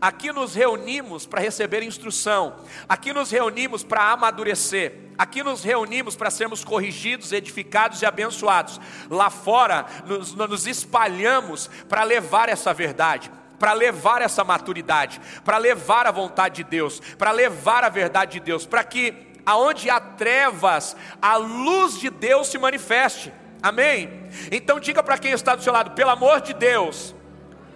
Aqui 0.00 0.32
nos 0.32 0.54
reunimos 0.54 1.26
para 1.26 1.40
receber 1.40 1.82
instrução, 1.82 2.56
aqui 2.88 3.12
nos 3.12 3.30
reunimos 3.30 3.84
para 3.84 4.10
amadurecer, 4.10 5.10
aqui 5.18 5.42
nos 5.42 5.62
reunimos 5.62 6.16
para 6.16 6.30
sermos 6.30 6.64
corrigidos, 6.64 7.30
edificados 7.30 8.00
e 8.00 8.06
abençoados. 8.06 8.80
Lá 9.10 9.28
fora 9.28 9.84
nos, 10.06 10.32
nos 10.32 10.66
espalhamos 10.66 11.68
para 11.90 12.04
levar 12.04 12.48
essa 12.48 12.72
verdade, 12.72 13.30
para 13.58 13.72
levar 13.72 14.22
essa 14.22 14.44
maturidade, 14.44 15.20
para 15.44 15.58
levar 15.58 16.06
a 16.06 16.10
vontade 16.10 16.56
de 16.56 16.64
Deus, 16.64 17.00
para 17.18 17.30
levar 17.30 17.84
a 17.84 17.88
verdade 17.88 18.32
de 18.32 18.40
Deus, 18.40 18.66
para 18.66 18.84
que 18.84 19.14
aonde 19.44 19.88
há 19.88 20.00
trevas, 20.00 20.96
a 21.22 21.36
luz 21.36 21.98
de 21.98 22.10
Deus 22.10 22.48
se 22.48 22.58
manifeste. 22.58 23.32
Amém? 23.62 24.28
Então 24.50 24.80
diga 24.80 25.02
para 25.02 25.18
quem 25.18 25.32
está 25.32 25.54
do 25.54 25.62
seu 25.62 25.72
lado, 25.72 25.92
pelo 25.92 26.10
amor 26.10 26.40
de 26.40 26.52
Deus, 26.52 27.14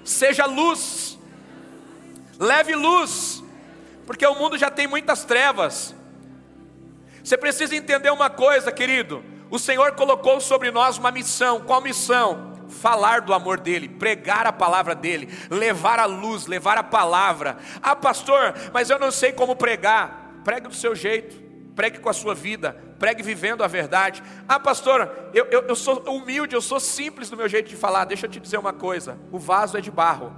seja 0.04 0.46
luz, 0.46 1.18
leve 2.38 2.74
luz, 2.74 3.42
porque 4.06 4.26
o 4.26 4.34
mundo 4.34 4.58
já 4.58 4.70
tem 4.70 4.86
muitas 4.86 5.24
trevas. 5.24 5.94
Você 7.22 7.36
precisa 7.36 7.76
entender 7.76 8.10
uma 8.10 8.30
coisa, 8.30 8.72
querido. 8.72 9.22
O 9.50 9.58
Senhor 9.58 9.92
colocou 9.92 10.40
sobre 10.40 10.70
nós 10.70 10.96
uma 10.96 11.10
missão. 11.10 11.60
Qual 11.60 11.80
missão? 11.80 12.49
Falar 12.70 13.20
do 13.20 13.34
amor 13.34 13.60
dele, 13.60 13.88
pregar 13.88 14.46
a 14.46 14.52
palavra 14.52 14.94
dele, 14.94 15.28
levar 15.50 15.98
a 15.98 16.04
luz, 16.04 16.46
levar 16.46 16.78
a 16.78 16.82
palavra. 16.82 17.58
Ah, 17.82 17.96
pastor, 17.96 18.54
mas 18.72 18.90
eu 18.90 18.98
não 18.98 19.10
sei 19.10 19.32
como 19.32 19.56
pregar. 19.56 20.40
Pregue 20.44 20.68
do 20.68 20.74
seu 20.74 20.94
jeito, 20.94 21.36
pregue 21.74 21.98
com 21.98 22.08
a 22.08 22.12
sua 22.12 22.34
vida, 22.34 22.72
pregue 22.98 23.22
vivendo 23.22 23.62
a 23.62 23.66
verdade. 23.66 24.22
Ah, 24.48 24.58
pastor, 24.58 25.10
eu, 25.34 25.46
eu, 25.46 25.62
eu 25.62 25.76
sou 25.76 26.02
humilde, 26.08 26.54
eu 26.54 26.62
sou 26.62 26.80
simples 26.80 27.30
no 27.30 27.36
meu 27.36 27.48
jeito 27.48 27.68
de 27.68 27.76
falar. 27.76 28.04
Deixa 28.04 28.26
eu 28.26 28.30
te 28.30 28.40
dizer 28.40 28.58
uma 28.58 28.72
coisa: 28.72 29.18
o 29.30 29.38
vaso 29.38 29.76
é 29.76 29.80
de 29.80 29.90
barro, 29.90 30.32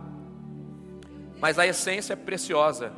mas 1.41 1.59
a 1.59 1.67
essência 1.67 2.15
é 2.15 2.17
preciosa. 2.17 2.93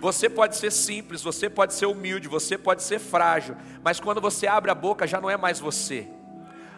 Você 0.00 0.28
pode 0.28 0.56
ser 0.56 0.72
simples, 0.72 1.22
você 1.22 1.48
pode 1.48 1.74
ser 1.74 1.86
humilde, 1.86 2.26
você 2.26 2.58
pode 2.58 2.82
ser 2.82 2.98
frágil, 2.98 3.56
mas 3.84 4.00
quando 4.00 4.20
você 4.20 4.48
abre 4.48 4.68
a 4.68 4.74
boca 4.74 5.06
já 5.06 5.20
não 5.20 5.30
é 5.30 5.36
mais 5.36 5.60
você. 5.60 6.08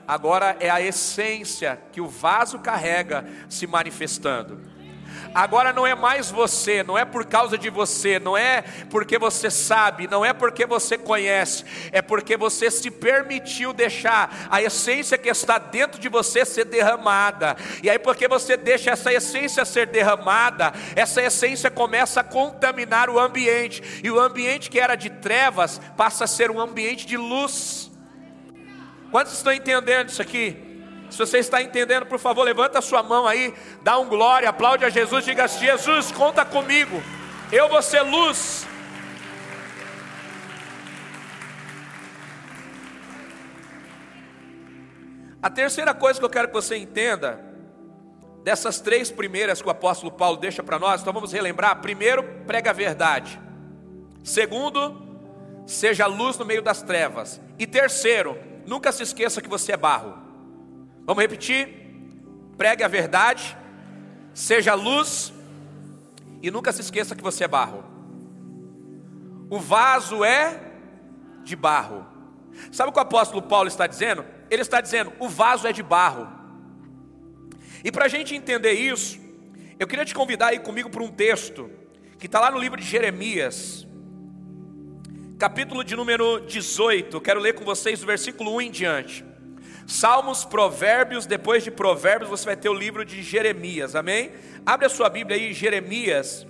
Agora 0.07 0.57
é 0.61 0.71
a 0.71 0.81
essência 0.81 1.81
que 1.93 2.01
o 2.01 2.09
vaso 2.09 2.59
carrega 2.59 3.25
se 3.49 3.67
manifestando. 3.67 4.75
Agora 5.35 5.73
não 5.73 5.85
é 5.85 5.97
mais 5.97 6.31
você, 6.31 6.85
não 6.85 6.97
é 6.97 7.05
por 7.05 7.25
causa 7.27 7.59
de 7.59 7.69
você, 7.69 8.21
não 8.21 8.37
é 8.37 8.63
porque 8.89 9.19
você 9.19 9.51
sabe, 9.51 10.07
não 10.07 10.25
é 10.25 10.33
porque 10.33 10.65
você 10.65 10.97
conhece, 10.97 11.65
é 11.91 12.01
porque 12.01 12.37
você 12.37 12.71
se 12.71 12.89
permitiu 12.89 13.73
deixar 13.73 14.47
a 14.49 14.63
essência 14.63 15.19
que 15.19 15.29
está 15.29 15.59
dentro 15.59 16.01
de 16.01 16.09
você 16.09 16.45
ser 16.45 16.65
derramada. 16.65 17.57
E 17.83 17.91
aí, 17.91 17.99
porque 17.99 18.29
você 18.29 18.57
deixa 18.57 18.93
essa 18.93 19.13
essência 19.13 19.65
ser 19.65 19.89
derramada, 19.89 20.73
essa 20.95 21.21
essência 21.21 21.69
começa 21.69 22.21
a 22.21 22.25
contaminar 22.25 23.11
o 23.11 23.19
ambiente, 23.19 24.01
e 24.05 24.11
o 24.11 24.21
ambiente 24.21 24.71
que 24.71 24.79
era 24.79 24.95
de 24.95 25.11
trevas 25.11 25.81
passa 25.97 26.25
a 26.25 26.29
ser 26.29 26.49
um 26.49 26.61
ambiente 26.61 27.07
de 27.07 27.17
luz. 27.17 27.84
Quantos 29.15 29.35
estão 29.35 29.53
entendendo 29.53 30.09
isso 30.09 30.21
aqui? 30.21 30.57
Se 31.09 31.17
você 31.17 31.39
está 31.39 31.63
entendendo, 31.63 32.05
por 32.05 32.19
favor, 32.19 32.43
levanta 32.43 32.81
a 32.81 32.83
sua 32.83 33.01
mão 33.01 33.29
aí, 33.29 33.55
dá 33.81 33.97
um 33.97 34.09
glória, 34.09 34.49
aplaude 34.49 34.85
a 34.85 34.91
Jesus, 34.91 35.25
diga 35.25 35.45
assim: 35.45 35.67
Jesus, 35.67 36.11
conta 36.11 36.45
comigo, 36.45 37.01
eu 37.53 37.69
vou 37.69 37.81
ser 37.81 38.03
luz. 38.03 38.67
A 45.41 45.49
terceira 45.49 45.95
coisa 45.95 46.19
que 46.19 46.25
eu 46.25 46.31
quero 46.31 46.49
que 46.49 46.55
você 46.55 46.77
entenda, 46.77 47.39
dessas 48.43 48.81
três 48.81 49.13
primeiras 49.13 49.63
que 49.63 49.69
o 49.69 49.71
apóstolo 49.71 50.11
Paulo 50.11 50.39
deixa 50.39 50.61
para 50.61 50.77
nós, 50.77 51.03
então 51.03 51.13
vamos 51.13 51.33
relembrar: 51.33 51.81
primeiro, 51.81 52.25
prega 52.49 52.71
a 52.71 52.73
verdade, 52.73 53.41
segundo, 54.25 55.01
seja 55.69 56.05
luz 56.07 56.37
no 56.37 56.45
meio 56.45 56.63
das 56.63 56.83
trevas, 56.83 57.41
e 57.57 57.65
terceiro, 57.65 58.53
nunca 58.67 58.93
se 58.93 59.03
esqueça 59.03 59.41
que 59.41 59.49
você 59.49 59.73
é 59.73 59.77
barro. 59.77 60.15
Vamos 61.07 61.23
repetir? 61.23 61.69
Pregue 62.57 62.83
a 62.83 62.89
verdade, 62.89 63.57
seja 64.33 64.75
luz 64.75 65.33
e 66.43 66.51
nunca 66.51 66.73
se 66.73 66.81
esqueça 66.81 67.15
que 67.15 67.23
você 67.23 67.45
é 67.45 67.49
barro. 67.49 67.85
O 69.51 69.59
vaso 69.59 70.25
é 70.25 70.61
de 71.43 71.55
barro. 71.55 72.07
Sabe 72.71 72.91
o 72.91 72.93
que 72.93 72.99
o 72.99 73.03
apóstolo 73.03 73.43
Paulo 73.43 73.69
está 73.69 73.87
dizendo? 73.87 74.25
Ele 74.51 74.63
está 74.63 74.81
dizendo: 74.81 75.13
o 75.19 75.29
vaso 75.29 75.67
é 75.67 75.73
de 75.73 75.83
barro. 75.83 76.29
E 77.83 77.93
para 77.93 78.07
a 78.07 78.09
gente 78.09 78.35
entender 78.35 78.73
isso, 78.73 79.21
eu 79.79 79.87
queria 79.87 80.05
te 80.05 80.15
convidar 80.15 80.49
aí 80.49 80.59
comigo 80.59 80.89
para 80.89 81.03
um 81.03 81.11
texto 81.11 81.71
que 82.19 82.27
está 82.27 82.41
lá 82.41 82.51
no 82.51 82.59
livro 82.59 82.81
de 82.81 82.87
Jeremias, 82.87 83.87
capítulo 85.39 85.83
de 85.83 85.97
número 85.97 86.41
18. 86.41 87.21
Quero 87.21 87.41
ler 87.41 87.55
com 87.55 87.65
vocês 87.65 88.03
o 88.03 88.07
versículo 88.07 88.55
1 88.55 88.61
em 88.61 88.71
diante. 88.71 89.25
Salmos, 89.87 90.45
Provérbios, 90.45 91.27
depois 91.27 91.65
de 91.65 91.71
Provérbios 91.71 92.31
você 92.31 92.45
vai 92.45 92.57
ter 92.57 92.69
o 92.69 92.75
livro 92.75 93.05
de 93.05 93.23
Jeremias, 93.23 93.97
amém? 93.97 94.31
Abre 94.65 94.87
a 94.87 94.89
sua 94.89 95.11
Bíblia 95.11 95.37
aí, 95.37 95.53
Jeremias, 95.53 96.47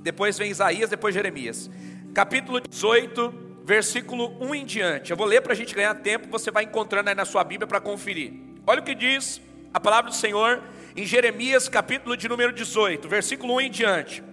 depois 0.00 0.36
vem 0.36 0.50
Isaías, 0.50 0.90
depois 0.90 1.14
Jeremias, 1.14 1.70
capítulo 2.12 2.60
18, 2.60 3.62
versículo 3.64 4.36
1 4.40 4.54
em 4.54 4.66
diante. 4.66 5.10
Eu 5.12 5.16
vou 5.16 5.26
ler 5.26 5.40
para 5.40 5.52
a 5.52 5.56
gente 5.56 5.74
ganhar 5.74 5.94
tempo, 5.94 6.28
você 6.28 6.50
vai 6.50 6.64
encontrando 6.64 7.08
aí 7.08 7.14
na 7.14 7.24
sua 7.24 7.44
Bíblia 7.44 7.66
para 7.66 7.80
conferir. 7.80 8.32
Olha 8.66 8.80
o 8.80 8.84
que 8.84 8.94
diz 8.94 9.40
a 9.72 9.78
palavra 9.78 10.10
do 10.10 10.16
Senhor 10.16 10.62
em 10.96 11.06
Jeremias, 11.06 11.68
capítulo 11.68 12.16
de 12.16 12.28
número 12.28 12.52
18, 12.52 13.08
versículo 13.08 13.54
1 13.54 13.60
em 13.60 13.70
diante. 13.70 14.24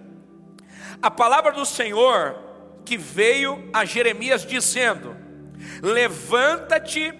A 1.00 1.10
palavra 1.10 1.52
do 1.52 1.64
Senhor 1.64 2.45
que 2.86 2.96
veio 2.96 3.68
a 3.72 3.84
Jeremias 3.84 4.46
dizendo: 4.46 5.14
Levanta-te 5.82 7.12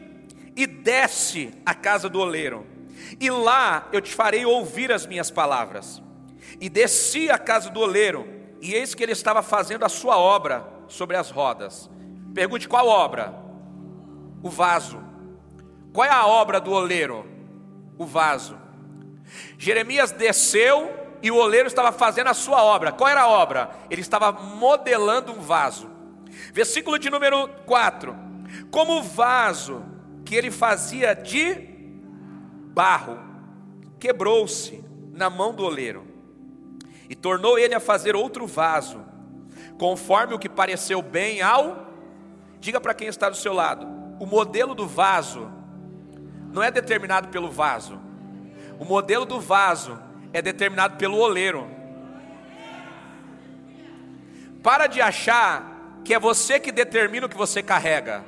e 0.55 0.67
desce 0.67 1.53
à 1.67 1.75
casa 1.75 2.09
do 2.09 2.21
oleiro, 2.21 2.65
e 3.21 3.29
lá 3.29 3.89
eu 3.93 4.01
te 4.01 4.15
farei 4.15 4.47
ouvir 4.47 4.91
as 4.91 5.05
minhas 5.05 5.31
palavras. 5.31 6.01
E 6.61 6.71
desci 6.71 7.29
à 7.29 7.37
casa 7.37 7.69
do 7.69 7.81
oleiro, 7.81 8.27
e 8.63 8.73
eis 8.73 8.95
que 8.95 9.03
ele 9.03 9.13
estava 9.13 9.43
fazendo 9.43 9.85
a 9.85 9.89
sua 9.89 10.17
obra 10.17 10.67
sobre 10.89 11.17
as 11.17 11.31
rodas. 11.31 11.91
Pergunte 12.33 12.69
qual 12.69 12.87
obra? 12.87 13.35
O 14.43 14.49
vaso. 14.49 15.03
Qual 15.93 16.07
é 16.07 16.11
a 16.11 16.27
obra 16.27 16.61
do 16.61 16.71
oleiro? 16.71 17.27
O 17.99 18.07
vaso. 18.07 18.57
Jeremias 19.59 20.13
desceu 20.13 21.06
e 21.23 21.31
o 21.31 21.37
oleiro 21.37 21.67
estava 21.67 21.93
fazendo 21.93 22.29
a 22.29 22.35
sua 22.35 22.63
obra. 22.63 22.93
Qual 22.93 23.09
era 23.09 23.23
a 23.23 23.29
obra? 23.29 23.71
Ele 23.91 24.01
estava 24.01 24.33
modelando 24.33 25.33
um 25.33 25.41
vaso. 25.41 25.91
Versículo 26.53 26.99
de 26.99 27.11
número 27.11 27.49
4. 27.67 28.15
Como 28.71 28.99
o 28.99 29.03
vaso 29.03 29.83
que 30.25 30.35
ele 30.35 30.51
fazia 30.51 31.15
de 31.15 31.77
barro, 32.75 33.19
quebrou-se 33.99 34.85
na 35.13 35.31
mão 35.31 35.55
do 35.55 35.65
oleiro, 35.65 36.07
e 37.09 37.15
tornou 37.15 37.59
ele 37.59 37.75
a 37.75 37.81
fazer 37.81 38.15
outro 38.15 38.47
vaso, 38.47 39.03
conforme 39.79 40.35
o 40.35 40.39
que 40.39 40.49
pareceu 40.49 41.01
bem 41.01 41.41
ao. 41.41 41.87
Diga 42.61 42.81
para 42.81 42.93
quem 42.95 43.09
está 43.09 43.31
do 43.31 43.37
seu 43.37 43.53
lado: 43.53 43.87
o 44.21 44.27
modelo 44.27 44.75
do 44.75 44.87
vaso 44.87 45.51
não 46.53 46.63
é 46.63 46.71
determinado 46.71 47.29
pelo 47.29 47.51
vaso, 47.51 47.99
o 48.79 48.85
modelo 48.85 49.25
do 49.25 49.41
vaso 49.41 49.99
é 50.37 50.43
determinado 50.43 50.99
pelo 50.99 51.17
oleiro. 51.17 51.67
Para 54.63 54.87
de 54.87 55.01
achar 55.01 55.99
que 56.05 56.13
é 56.13 56.19
você 56.19 56.61
que 56.61 56.71
determina 56.71 57.25
o 57.25 57.29
que 57.29 57.37
você 57.39 57.63
carrega. 57.63 58.23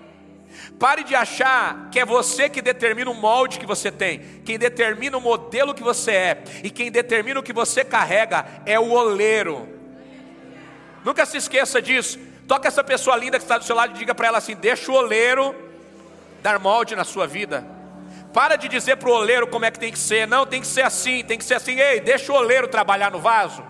Pare 0.78 1.04
de 1.04 1.14
achar 1.14 1.90
que 1.90 2.00
é 2.00 2.06
você 2.06 2.48
que 2.48 2.62
determina 2.62 3.10
o 3.10 3.14
molde 3.14 3.58
que 3.58 3.66
você 3.66 3.92
tem. 3.92 4.20
Quem 4.42 4.58
determina 4.58 5.18
o 5.18 5.20
modelo 5.20 5.74
que 5.74 5.82
você 5.82 6.12
é 6.12 6.44
e 6.64 6.70
quem 6.70 6.90
determina 6.90 7.40
o 7.40 7.42
que 7.42 7.52
você 7.52 7.84
carrega 7.84 8.46
é 8.64 8.80
o 8.80 8.90
oleiro. 8.90 9.68
Nunca 11.04 11.26
se 11.26 11.36
esqueça 11.36 11.82
disso. 11.82 12.18
Toca 12.46 12.68
essa 12.68 12.82
pessoa 12.82 13.18
linda 13.18 13.38
que 13.38 13.44
está 13.44 13.58
do 13.58 13.64
seu 13.64 13.76
lado 13.76 13.94
e 13.94 13.98
diga 13.98 14.14
para 14.14 14.28
ela 14.28 14.38
assim: 14.38 14.56
deixa 14.56 14.90
o 14.90 14.94
oleiro 14.94 15.54
dar 16.42 16.58
molde 16.58 16.96
na 16.96 17.04
sua 17.04 17.26
vida. 17.26 17.77
Para 18.38 18.54
de 18.54 18.68
dizer 18.68 18.94
para 18.98 19.08
o 19.08 19.12
oleiro 19.12 19.48
como 19.48 19.64
é 19.64 19.70
que 19.72 19.80
tem 19.80 19.90
que 19.90 19.98
ser. 19.98 20.24
Não, 20.28 20.46
tem 20.46 20.60
que 20.60 20.66
ser 20.68 20.82
assim, 20.82 21.24
tem 21.24 21.36
que 21.36 21.44
ser 21.44 21.54
assim. 21.54 21.80
Ei, 21.80 21.98
deixa 21.98 22.32
o 22.32 22.36
oleiro 22.36 22.68
trabalhar 22.68 23.10
no 23.10 23.18
vaso. 23.18 23.64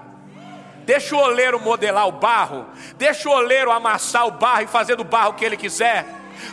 Deixa 0.84 1.16
o 1.16 1.18
oleiro 1.18 1.58
modelar 1.58 2.06
o 2.06 2.12
barro. 2.12 2.66
Deixa 2.98 3.30
o 3.30 3.32
oleiro 3.32 3.70
amassar 3.70 4.26
o 4.26 4.32
barro 4.32 4.64
e 4.64 4.66
fazer 4.66 4.94
do 4.94 5.04
barro 5.04 5.30
o 5.30 5.32
que 5.32 5.42
ele 5.46 5.56
quiser. 5.56 6.04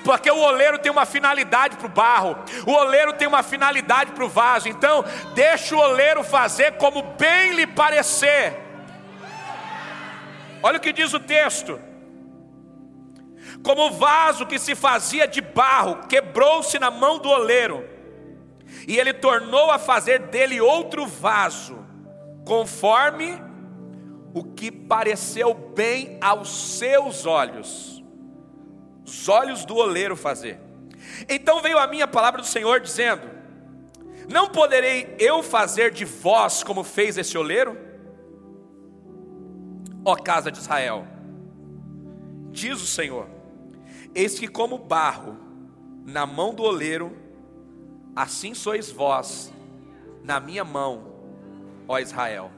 Porque 0.05 0.31
o 0.31 0.37
oleiro 0.37 0.79
tem 0.79 0.89
uma 0.89 1.05
finalidade 1.05 1.75
para 1.75 1.87
o 1.87 1.89
barro, 1.89 2.37
o 2.65 2.71
oleiro 2.71 3.11
tem 3.11 3.27
uma 3.27 3.43
finalidade 3.43 4.13
para 4.13 4.23
o 4.23 4.29
vaso. 4.29 4.69
Então, 4.69 5.03
deixa 5.33 5.75
o 5.75 5.79
oleiro 5.79 6.23
fazer 6.23 6.77
como 6.77 7.01
bem 7.01 7.51
lhe 7.51 7.67
parecer. 7.67 8.57
Olha 10.63 10.77
o 10.77 10.81
que 10.81 10.93
diz 10.93 11.13
o 11.13 11.19
texto. 11.19 11.77
Como 13.61 13.87
o 13.87 13.91
vaso 13.91 14.45
que 14.45 14.57
se 14.57 14.73
fazia 14.73 15.27
de 15.27 15.41
barro 15.41 16.07
quebrou-se 16.07 16.79
na 16.79 16.89
mão 16.89 17.19
do 17.19 17.27
oleiro, 17.27 17.93
e 18.87 18.97
ele 18.97 19.13
tornou 19.13 19.71
a 19.71 19.79
fazer 19.79 20.19
dele 20.19 20.59
outro 20.61 21.05
vaso, 21.05 21.77
conforme 22.45 23.41
o 24.33 24.43
que 24.43 24.71
pareceu 24.71 25.53
bem 25.53 26.17
aos 26.21 26.77
seus 26.77 27.25
olhos, 27.25 28.03
os 29.05 29.29
olhos 29.29 29.65
do 29.65 29.75
oleiro 29.75 30.15
fazer. 30.15 30.59
Então 31.29 31.61
veio 31.61 31.77
a 31.77 31.87
minha 31.87 32.07
palavra 32.07 32.41
do 32.41 32.47
Senhor 32.47 32.79
dizendo: 32.79 33.29
Não 34.29 34.49
poderei 34.49 35.15
eu 35.19 35.41
fazer 35.41 35.91
de 35.91 36.05
vós 36.05 36.63
como 36.63 36.83
fez 36.83 37.17
esse 37.17 37.37
oleiro? 37.37 37.85
ó 40.05 40.15
casa 40.15 40.51
de 40.51 40.59
Israel. 40.59 41.07
Diz 42.51 42.81
o 42.81 42.85
Senhor: 42.85 43.27
Eis 44.13 44.37
que, 44.37 44.47
como 44.47 44.77
barro 44.77 45.35
na 46.05 46.25
mão 46.25 46.53
do 46.53 46.61
oleiro, 46.63 47.11
assim 48.15 48.53
sois 48.53 48.89
vós 48.89 49.51
na 50.23 50.39
minha 50.39 50.63
mão, 50.63 51.13
ó 51.87 51.99
Israel. 51.99 52.51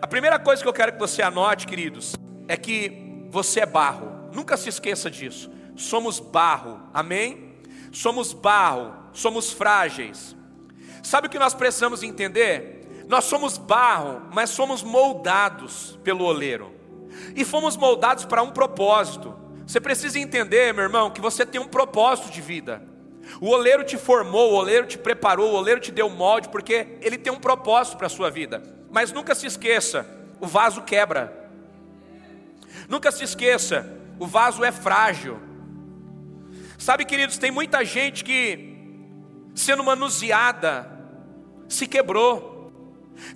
A 0.00 0.06
primeira 0.06 0.38
coisa 0.38 0.62
que 0.62 0.68
eu 0.68 0.72
quero 0.72 0.92
que 0.92 0.98
você 0.98 1.20
anote, 1.22 1.66
queridos, 1.66 2.14
é 2.46 2.56
que 2.56 3.26
você 3.30 3.60
é 3.60 3.66
barro, 3.66 4.30
nunca 4.32 4.56
se 4.56 4.68
esqueça 4.68 5.10
disso. 5.10 5.50
Somos 5.76 6.20
barro, 6.20 6.80
amém? 6.94 7.56
Somos 7.92 8.32
barro, 8.32 8.94
somos 9.12 9.52
frágeis. 9.52 10.36
Sabe 11.02 11.26
o 11.26 11.30
que 11.30 11.38
nós 11.38 11.54
precisamos 11.54 12.02
entender? 12.02 13.04
Nós 13.08 13.24
somos 13.24 13.58
barro, 13.58 14.22
mas 14.32 14.50
somos 14.50 14.82
moldados 14.82 15.98
pelo 16.04 16.24
oleiro. 16.24 16.74
E 17.34 17.44
fomos 17.44 17.76
moldados 17.76 18.24
para 18.24 18.42
um 18.42 18.50
propósito. 18.50 19.34
Você 19.66 19.80
precisa 19.80 20.18
entender, 20.18 20.72
meu 20.72 20.84
irmão, 20.84 21.10
que 21.10 21.20
você 21.20 21.44
tem 21.44 21.60
um 21.60 21.66
propósito 21.66 22.30
de 22.30 22.40
vida. 22.40 22.82
O 23.40 23.48
oleiro 23.48 23.84
te 23.84 23.96
formou, 23.96 24.52
o 24.52 24.56
oleiro 24.56 24.86
te 24.86 24.98
preparou, 24.98 25.52
o 25.52 25.56
oleiro 25.56 25.80
te 25.80 25.92
deu 25.92 26.08
molde, 26.08 26.48
porque 26.48 26.98
ele 27.00 27.18
tem 27.18 27.32
um 27.32 27.38
propósito 27.38 27.96
para 27.96 28.06
a 28.06 28.10
sua 28.10 28.30
vida. 28.30 28.62
Mas 28.90 29.12
nunca 29.12 29.34
se 29.34 29.46
esqueça, 29.46 30.06
o 30.40 30.46
vaso 30.46 30.82
quebra. 30.82 31.50
Nunca 32.88 33.12
se 33.12 33.22
esqueça, 33.22 33.86
o 34.18 34.26
vaso 34.26 34.64
é 34.64 34.72
frágil. 34.72 35.38
Sabe, 36.78 37.04
queridos, 37.04 37.38
tem 37.38 37.50
muita 37.50 37.84
gente 37.84 38.24
que, 38.24 38.76
sendo 39.54 39.84
manuseada, 39.84 40.90
se 41.68 41.86
quebrou. 41.86 42.72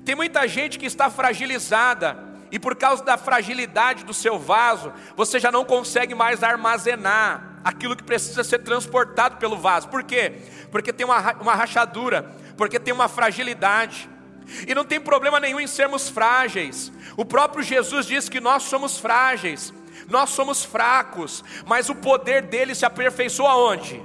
Tem 0.05 0.15
muita 0.15 0.47
gente 0.49 0.79
que 0.79 0.87
está 0.87 1.11
fragilizada, 1.11 2.33
e 2.51 2.59
por 2.59 2.77
causa 2.77 3.03
da 3.05 3.17
fragilidade 3.17 4.05
do 4.05 4.15
seu 4.15 4.39
vaso, 4.39 4.93
você 5.17 5.41
já 5.41 5.51
não 5.51 5.65
consegue 5.65 6.15
mais 6.15 6.43
armazenar 6.43 7.52
aquilo 7.65 7.97
que 7.97 8.03
precisa 8.03 8.43
ser 8.45 8.61
transportado 8.61 9.37
pelo 9.37 9.57
vaso. 9.57 9.89
Por 9.89 10.03
quê? 10.03 10.33
Porque 10.71 10.93
tem 10.93 11.07
uma, 11.07 11.33
uma 11.35 11.55
rachadura, 11.55 12.35
porque 12.57 12.79
tem 12.79 12.93
uma 12.93 13.09
fragilidade. 13.09 14.09
E 14.67 14.75
não 14.75 14.85
tem 14.85 15.01
problema 15.01 15.39
nenhum 15.41 15.61
em 15.61 15.67
sermos 15.67 16.09
frágeis. 16.09 16.93
O 17.17 17.25
próprio 17.25 17.63
Jesus 17.63 18.07
diz 18.07 18.29
que 18.29 18.41
nós 18.41 18.65
somos 18.65 18.99
frágeis, 18.99 19.73
nós 20.09 20.31
somos 20.31 20.65
fracos, 20.65 21.45
mas 21.67 21.89
o 21.89 21.95
poder 21.95 22.43
dele 22.43 22.75
se 22.75 22.85
aperfeiçoa 22.85 23.55
onde? 23.55 24.05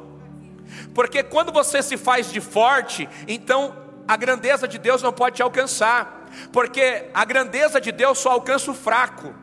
Porque 0.93 1.23
quando 1.23 1.51
você 1.51 1.81
se 1.81 1.97
faz 1.97 2.31
de 2.31 2.41
forte, 2.41 3.09
então 3.27 3.75
a 4.07 4.15
grandeza 4.15 4.67
de 4.67 4.77
Deus 4.77 5.01
não 5.01 5.11
pode 5.11 5.37
te 5.37 5.41
alcançar, 5.41 6.27
porque 6.51 7.09
a 7.13 7.25
grandeza 7.25 7.81
de 7.81 7.91
Deus 7.91 8.19
só 8.19 8.31
alcança 8.31 8.71
o 8.71 8.75
fraco. 8.75 9.33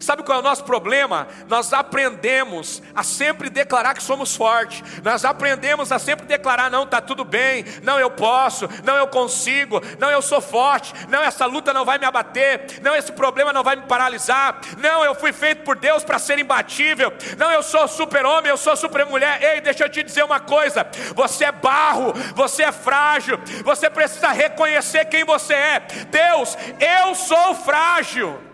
Sabe 0.00 0.22
qual 0.22 0.38
é 0.38 0.40
o 0.40 0.44
nosso 0.44 0.64
problema? 0.64 1.28
Nós 1.48 1.72
aprendemos 1.72 2.82
a 2.94 3.02
sempre 3.02 3.50
declarar 3.50 3.94
que 3.94 4.02
somos 4.02 4.34
fortes. 4.36 4.82
Nós 5.02 5.24
aprendemos 5.24 5.90
a 5.92 5.98
sempre 5.98 6.26
declarar: 6.26 6.70
não, 6.70 6.84
está 6.84 7.00
tudo 7.00 7.24
bem, 7.24 7.64
não, 7.82 7.98
eu 7.98 8.10
posso, 8.10 8.68
não, 8.84 8.96
eu 8.96 9.06
consigo, 9.06 9.80
não, 9.98 10.10
eu 10.10 10.22
sou 10.22 10.40
forte, 10.40 10.92
não, 11.08 11.22
essa 11.22 11.46
luta 11.46 11.72
não 11.72 11.84
vai 11.84 11.98
me 11.98 12.06
abater, 12.06 12.80
não, 12.82 12.94
esse 12.94 13.12
problema 13.12 13.52
não 13.52 13.62
vai 13.62 13.76
me 13.76 13.82
paralisar, 13.82 14.60
não, 14.78 15.04
eu 15.04 15.14
fui 15.14 15.32
feito 15.32 15.64
por 15.64 15.76
Deus 15.76 16.04
para 16.04 16.18
ser 16.18 16.38
imbatível, 16.38 17.12
não, 17.36 17.50
eu 17.50 17.62
sou 17.62 17.86
super-homem, 17.88 18.50
eu 18.50 18.56
sou 18.56 18.76
super-mulher. 18.76 19.42
Ei, 19.42 19.60
deixa 19.60 19.84
eu 19.84 19.88
te 19.88 20.02
dizer 20.02 20.24
uma 20.24 20.40
coisa: 20.40 20.86
você 21.14 21.46
é 21.46 21.52
barro, 21.52 22.12
você 22.34 22.64
é 22.64 22.72
frágil, 22.72 23.38
você 23.64 23.90
precisa 23.90 24.28
reconhecer 24.28 25.04
quem 25.06 25.24
você 25.24 25.54
é. 25.54 25.80
Deus, 26.10 26.56
eu 26.80 27.14
sou 27.14 27.54
frágil. 27.54 28.47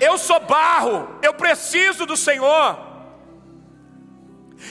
Eu 0.00 0.16
sou 0.16 0.40
barro, 0.40 1.18
eu 1.22 1.34
preciso 1.34 2.06
do 2.06 2.16
Senhor. 2.16 2.90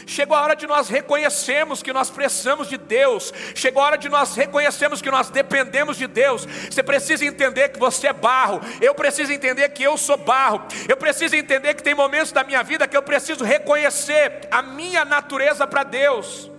Chegou 0.06 0.36
a 0.36 0.42
hora 0.42 0.56
de 0.56 0.68
nós 0.68 0.88
reconhecermos 0.88 1.82
que 1.82 1.92
nós 1.92 2.10
precisamos 2.10 2.68
de 2.68 2.78
Deus. 2.78 3.34
Chegou 3.56 3.82
a 3.82 3.88
hora 3.88 3.98
de 3.98 4.08
nós 4.08 4.36
reconhecermos 4.36 5.02
que 5.02 5.10
nós 5.10 5.30
dependemos 5.30 5.98
de 5.98 6.08
Deus. 6.08 6.46
Você 6.46 6.84
precisa 6.84 7.26
entender 7.26 7.70
que 7.70 7.80
você 7.80 8.08
é 8.08 8.14
barro. 8.14 8.62
Eu 8.82 8.94
preciso 8.94 9.32
entender 9.32 9.68
que 9.70 9.84
eu 9.84 9.98
sou 9.98 10.18
barro. 10.18 10.62
Eu 10.88 10.98
preciso 10.98 11.36
entender 11.36 11.74
que 11.74 11.84
tem 11.84 11.96
momentos 11.96 12.32
da 12.32 12.44
minha 12.44 12.64
vida 12.64 12.88
que 12.88 12.98
eu 12.98 13.04
preciso 13.04 13.44
reconhecer 13.44 14.48
a 14.52 14.62
minha 14.62 15.04
natureza 15.04 15.66
para 15.66 15.84
Deus. 15.84 16.52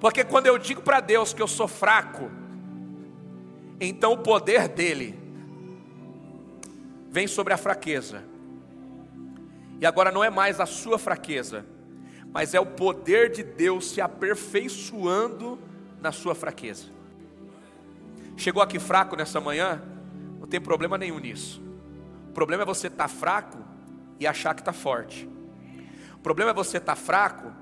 Porque 0.00 0.22
quando 0.22 0.46
eu 0.46 0.58
digo 0.58 0.82
para 0.82 1.00
Deus 1.00 1.32
que 1.32 1.42
eu 1.42 1.48
sou 1.48 1.66
fraco, 1.66 2.30
então 3.80 4.12
o 4.12 4.18
poder 4.18 4.68
dele 4.68 5.27
vem 7.10 7.26
sobre 7.26 7.52
a 7.52 7.56
fraqueza. 7.56 8.22
E 9.80 9.86
agora 9.86 10.10
não 10.10 10.22
é 10.22 10.30
mais 10.30 10.60
a 10.60 10.66
sua 10.66 10.98
fraqueza, 10.98 11.64
mas 12.32 12.54
é 12.54 12.60
o 12.60 12.66
poder 12.66 13.30
de 13.30 13.42
Deus 13.42 13.90
se 13.90 14.00
aperfeiçoando 14.00 15.58
na 16.00 16.12
sua 16.12 16.34
fraqueza. 16.34 16.86
Chegou 18.36 18.62
aqui 18.62 18.78
fraco 18.78 19.16
nessa 19.16 19.40
manhã? 19.40 19.82
Não 20.38 20.46
tem 20.46 20.60
problema 20.60 20.98
nenhum 20.98 21.18
nisso. 21.18 21.62
O 22.28 22.32
problema 22.32 22.62
é 22.62 22.66
você 22.66 22.88
estar 22.88 23.04
tá 23.04 23.08
fraco 23.08 23.58
e 24.20 24.26
achar 24.26 24.54
que 24.54 24.60
está 24.60 24.72
forte. 24.72 25.28
O 26.14 26.18
problema 26.18 26.50
é 26.50 26.54
você 26.54 26.76
estar 26.76 26.94
tá 26.94 27.00
fraco 27.00 27.52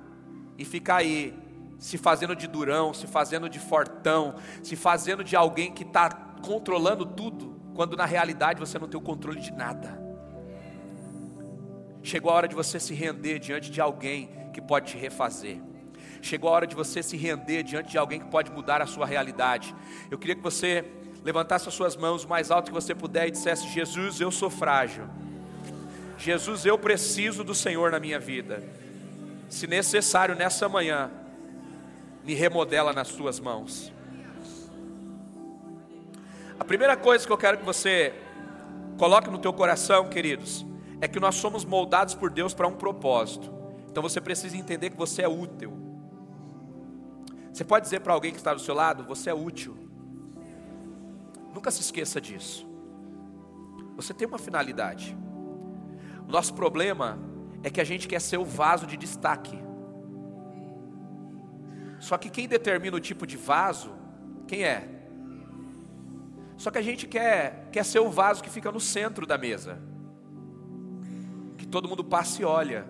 e 0.59 0.65
ficar 0.65 0.97
aí 0.97 1.35
se 1.79 1.99
fazendo 1.99 2.35
de 2.35 2.47
durão, 2.47 2.93
se 2.93 3.07
fazendo 3.07 3.49
de 3.49 3.59
fortão, 3.59 4.35
se 4.63 4.77
fazendo 4.77 5.23
de 5.23 5.37
alguém 5.37 5.73
que 5.73 5.83
está 5.83 6.11
controlando 6.43 7.05
tudo 7.05 7.56
quando 7.77 7.97
na 7.97 8.07
realidade 8.07 8.59
você 8.59 8.79
não 8.79 8.89
tem 8.89 8.99
o 8.99 9.03
controle 9.03 9.39
de 9.39 9.53
nada. 9.53 10.03
Chegou 12.03 12.31
a 12.31 12.35
hora 12.35 12.49
de 12.49 12.55
você 12.55 12.81
se 12.81 12.95
render 12.95 13.39
diante 13.39 13.71
de 13.71 13.81
alguém 13.81 14.31
que 14.53 14.61
pode 14.61 14.93
te 14.93 14.97
refazer. 14.97 15.61
Chegou 16.23 16.49
a 16.49 16.53
hora 16.53 16.67
de 16.67 16.75
você 16.75 17.03
se 17.03 17.17
render 17.17 17.63
diante 17.63 17.91
de 17.91 17.99
alguém 17.99 18.19
que 18.19 18.27
pode 18.31 18.51
mudar 18.51 18.81
a 18.81 18.87
sua 18.87 19.05
realidade. 19.05 19.75
Eu 20.11 20.19
queria 20.19 20.35
que 20.35 20.43
você 20.43 20.85
levantasse 21.23 21.69
as 21.69 21.75
suas 21.75 21.97
mãos 21.97 22.25
o 22.25 22.29
mais 22.29 22.51
alto 22.51 22.69
que 22.69 22.75
você 22.75 22.95
puder 22.95 23.29
e 23.29 23.31
dissesse: 23.31 23.69
Jesus, 23.69 24.21
eu 24.21 24.31
sou 24.31 24.49
frágil. 24.49 25.05
Jesus, 26.17 26.65
eu 26.65 26.79
preciso 26.79 27.45
do 27.45 27.55
Senhor 27.55 27.91
na 27.91 28.01
minha 28.01 28.19
vida. 28.19 28.63
Se 29.51 29.67
necessário, 29.67 30.35
nessa 30.35 30.69
manhã, 30.69 31.11
me 32.25 32.33
remodela 32.33 32.93
nas 32.93 33.09
tuas 33.09 33.39
mãos. 33.39 33.93
A 36.59 36.65
primeira 36.65 36.97
coisa 36.97 37.27
que 37.27 37.33
eu 37.33 37.37
quero 37.37 37.59
que 37.59 37.65
você 37.65 38.15
coloque 38.97 39.31
no 39.31 39.39
teu 39.39 39.53
coração, 39.53 40.09
queridos, 40.09 40.65
é 41.01 41.07
que 41.07 41.21
nós 41.21 41.35
somos 41.35 41.65
moldados 41.65 42.15
por 42.15 42.31
Deus 42.31 42.55
para 42.55 42.67
um 42.67 42.73
propósito. 42.73 43.53
Então 43.91 44.03
você 44.03 44.21
precisa 44.21 44.57
entender 44.57 44.91
que 44.91 44.97
você 44.97 45.23
é 45.23 45.29
útil. 45.29 45.73
Você 47.53 47.65
pode 47.65 47.85
dizer 47.85 48.01
para 48.01 48.13
alguém 48.13 48.33
que 48.33 48.39
está 48.39 48.53
do 48.55 48.61
seu 48.61 48.75
lado, 48.75 49.05
você 49.05 49.31
é 49.31 49.35
útil. 49.35 49.77
Nunca 51.55 51.71
se 51.71 51.81
esqueça 51.81 52.21
disso. 52.21 52.67
Você 53.95 54.13
tem 54.13 54.27
uma 54.27 54.39
finalidade. 54.39 55.17
O 56.27 56.31
nosso 56.31 56.53
problema 56.55 57.19
é 57.63 57.71
que 57.71 57.81
a 57.81 57.85
gente 57.85 58.09
quer 58.09 58.21
ser 58.21 58.39
o 58.39 58.45
vaso 58.45 58.87
de 58.87 58.97
destaque. 58.97 59.59
Só 61.99 62.19
que 62.19 62.29
quem 62.29 62.47
determina 62.47 62.97
o 62.97 63.01
tipo 63.01 63.27
de 63.27 63.37
vaso, 63.37 63.91
quem 64.47 64.65
é? 64.65 64.96
Só 66.57 66.71
que 66.71 66.79
a 66.79 66.83
gente 66.83 67.07
quer, 67.07 67.69
quer 67.71 67.85
ser 67.85 68.01
o 68.01 68.11
vaso 68.11 68.43
que 68.43 68.51
fica 68.51 68.73
no 68.73 68.81
centro 68.81 69.27
da 69.27 69.37
mesa, 69.37 69.79
que 71.59 71.67
todo 71.67 71.89
mundo 71.89 72.03
passa 72.03 72.43
e 72.43 72.45
olha. 72.45 72.87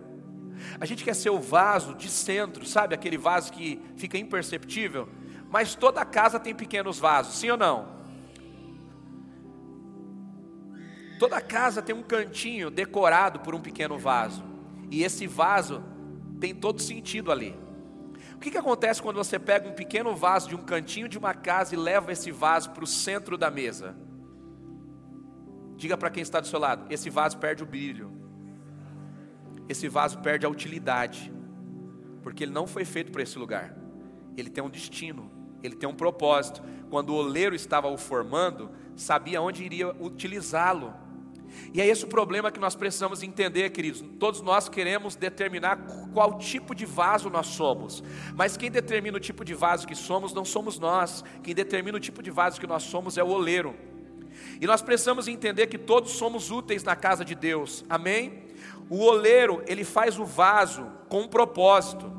A 0.80 0.86
gente 0.86 1.04
quer 1.04 1.14
ser 1.14 1.30
o 1.30 1.40
vaso 1.40 1.94
de 1.94 2.08
centro, 2.08 2.64
sabe? 2.64 2.94
Aquele 2.94 3.18
vaso 3.18 3.52
que 3.52 3.80
fica 3.96 4.16
imperceptível. 4.16 5.08
Mas 5.50 5.74
toda 5.74 6.04
casa 6.04 6.40
tem 6.40 6.54
pequenos 6.54 6.98
vasos, 6.98 7.36
sim 7.36 7.50
ou 7.50 7.56
não? 7.56 7.96
Toda 11.18 11.40
casa 11.40 11.80
tem 11.80 11.94
um 11.94 12.02
cantinho 12.02 12.70
decorado 12.70 13.40
por 13.40 13.54
um 13.54 13.60
pequeno 13.60 13.98
vaso. 13.98 14.44
E 14.90 15.02
esse 15.02 15.26
vaso 15.26 15.82
tem 16.38 16.54
todo 16.54 16.80
sentido 16.80 17.32
ali. 17.32 17.65
O 18.36 18.38
que, 18.38 18.50
que 18.50 18.58
acontece 18.58 19.00
quando 19.00 19.16
você 19.16 19.38
pega 19.38 19.66
um 19.66 19.72
pequeno 19.72 20.14
vaso 20.14 20.48
de 20.48 20.54
um 20.54 20.62
cantinho 20.62 21.08
de 21.08 21.16
uma 21.16 21.32
casa 21.32 21.74
e 21.74 21.78
leva 21.78 22.12
esse 22.12 22.30
vaso 22.30 22.70
para 22.70 22.84
o 22.84 22.86
centro 22.86 23.38
da 23.38 23.50
mesa? 23.50 23.96
Diga 25.74 25.96
para 25.96 26.10
quem 26.10 26.22
está 26.22 26.38
do 26.38 26.46
seu 26.46 26.58
lado: 26.58 26.84
esse 26.92 27.08
vaso 27.08 27.38
perde 27.38 27.62
o 27.62 27.66
brilho, 27.66 28.12
esse 29.70 29.88
vaso 29.88 30.18
perde 30.18 30.44
a 30.44 30.50
utilidade, 30.50 31.32
porque 32.22 32.44
ele 32.44 32.52
não 32.52 32.66
foi 32.66 32.84
feito 32.84 33.10
para 33.10 33.22
esse 33.22 33.38
lugar, 33.38 33.74
ele 34.36 34.50
tem 34.50 34.62
um 34.62 34.70
destino, 34.70 35.30
ele 35.62 35.74
tem 35.74 35.88
um 35.88 35.94
propósito. 35.94 36.62
Quando 36.90 37.10
o 37.10 37.16
oleiro 37.16 37.54
estava 37.54 37.88
o 37.88 37.96
formando, 37.96 38.70
sabia 38.94 39.40
onde 39.40 39.64
iria 39.64 39.88
utilizá-lo. 39.98 40.92
E 41.72 41.80
é 41.80 41.86
esse 41.86 42.04
o 42.04 42.08
problema 42.08 42.50
que 42.50 42.60
nós 42.60 42.74
precisamos 42.74 43.22
entender, 43.22 43.70
queridos. 43.70 44.04
Todos 44.18 44.40
nós 44.40 44.68
queremos 44.68 45.16
determinar 45.16 45.78
qual 46.12 46.38
tipo 46.38 46.74
de 46.74 46.86
vaso 46.86 47.28
nós 47.28 47.46
somos, 47.46 48.02
mas 48.34 48.56
quem 48.56 48.70
determina 48.70 49.16
o 49.16 49.20
tipo 49.20 49.44
de 49.44 49.54
vaso 49.54 49.86
que 49.86 49.94
somos 49.94 50.32
não 50.32 50.44
somos 50.44 50.78
nós, 50.78 51.24
quem 51.42 51.54
determina 51.54 51.96
o 51.96 52.00
tipo 52.00 52.22
de 52.22 52.30
vaso 52.30 52.60
que 52.60 52.66
nós 52.66 52.82
somos 52.82 53.18
é 53.18 53.22
o 53.22 53.28
oleiro. 53.28 53.74
E 54.60 54.66
nós 54.66 54.82
precisamos 54.82 55.28
entender 55.28 55.66
que 55.66 55.78
todos 55.78 56.12
somos 56.12 56.50
úteis 56.50 56.82
na 56.82 56.96
casa 56.96 57.24
de 57.24 57.34
Deus, 57.34 57.84
amém? 57.88 58.44
O 58.88 59.02
oleiro, 59.02 59.62
ele 59.66 59.84
faz 59.84 60.18
o 60.18 60.24
vaso 60.24 60.86
com 61.08 61.22
um 61.22 61.28
propósito. 61.28 62.10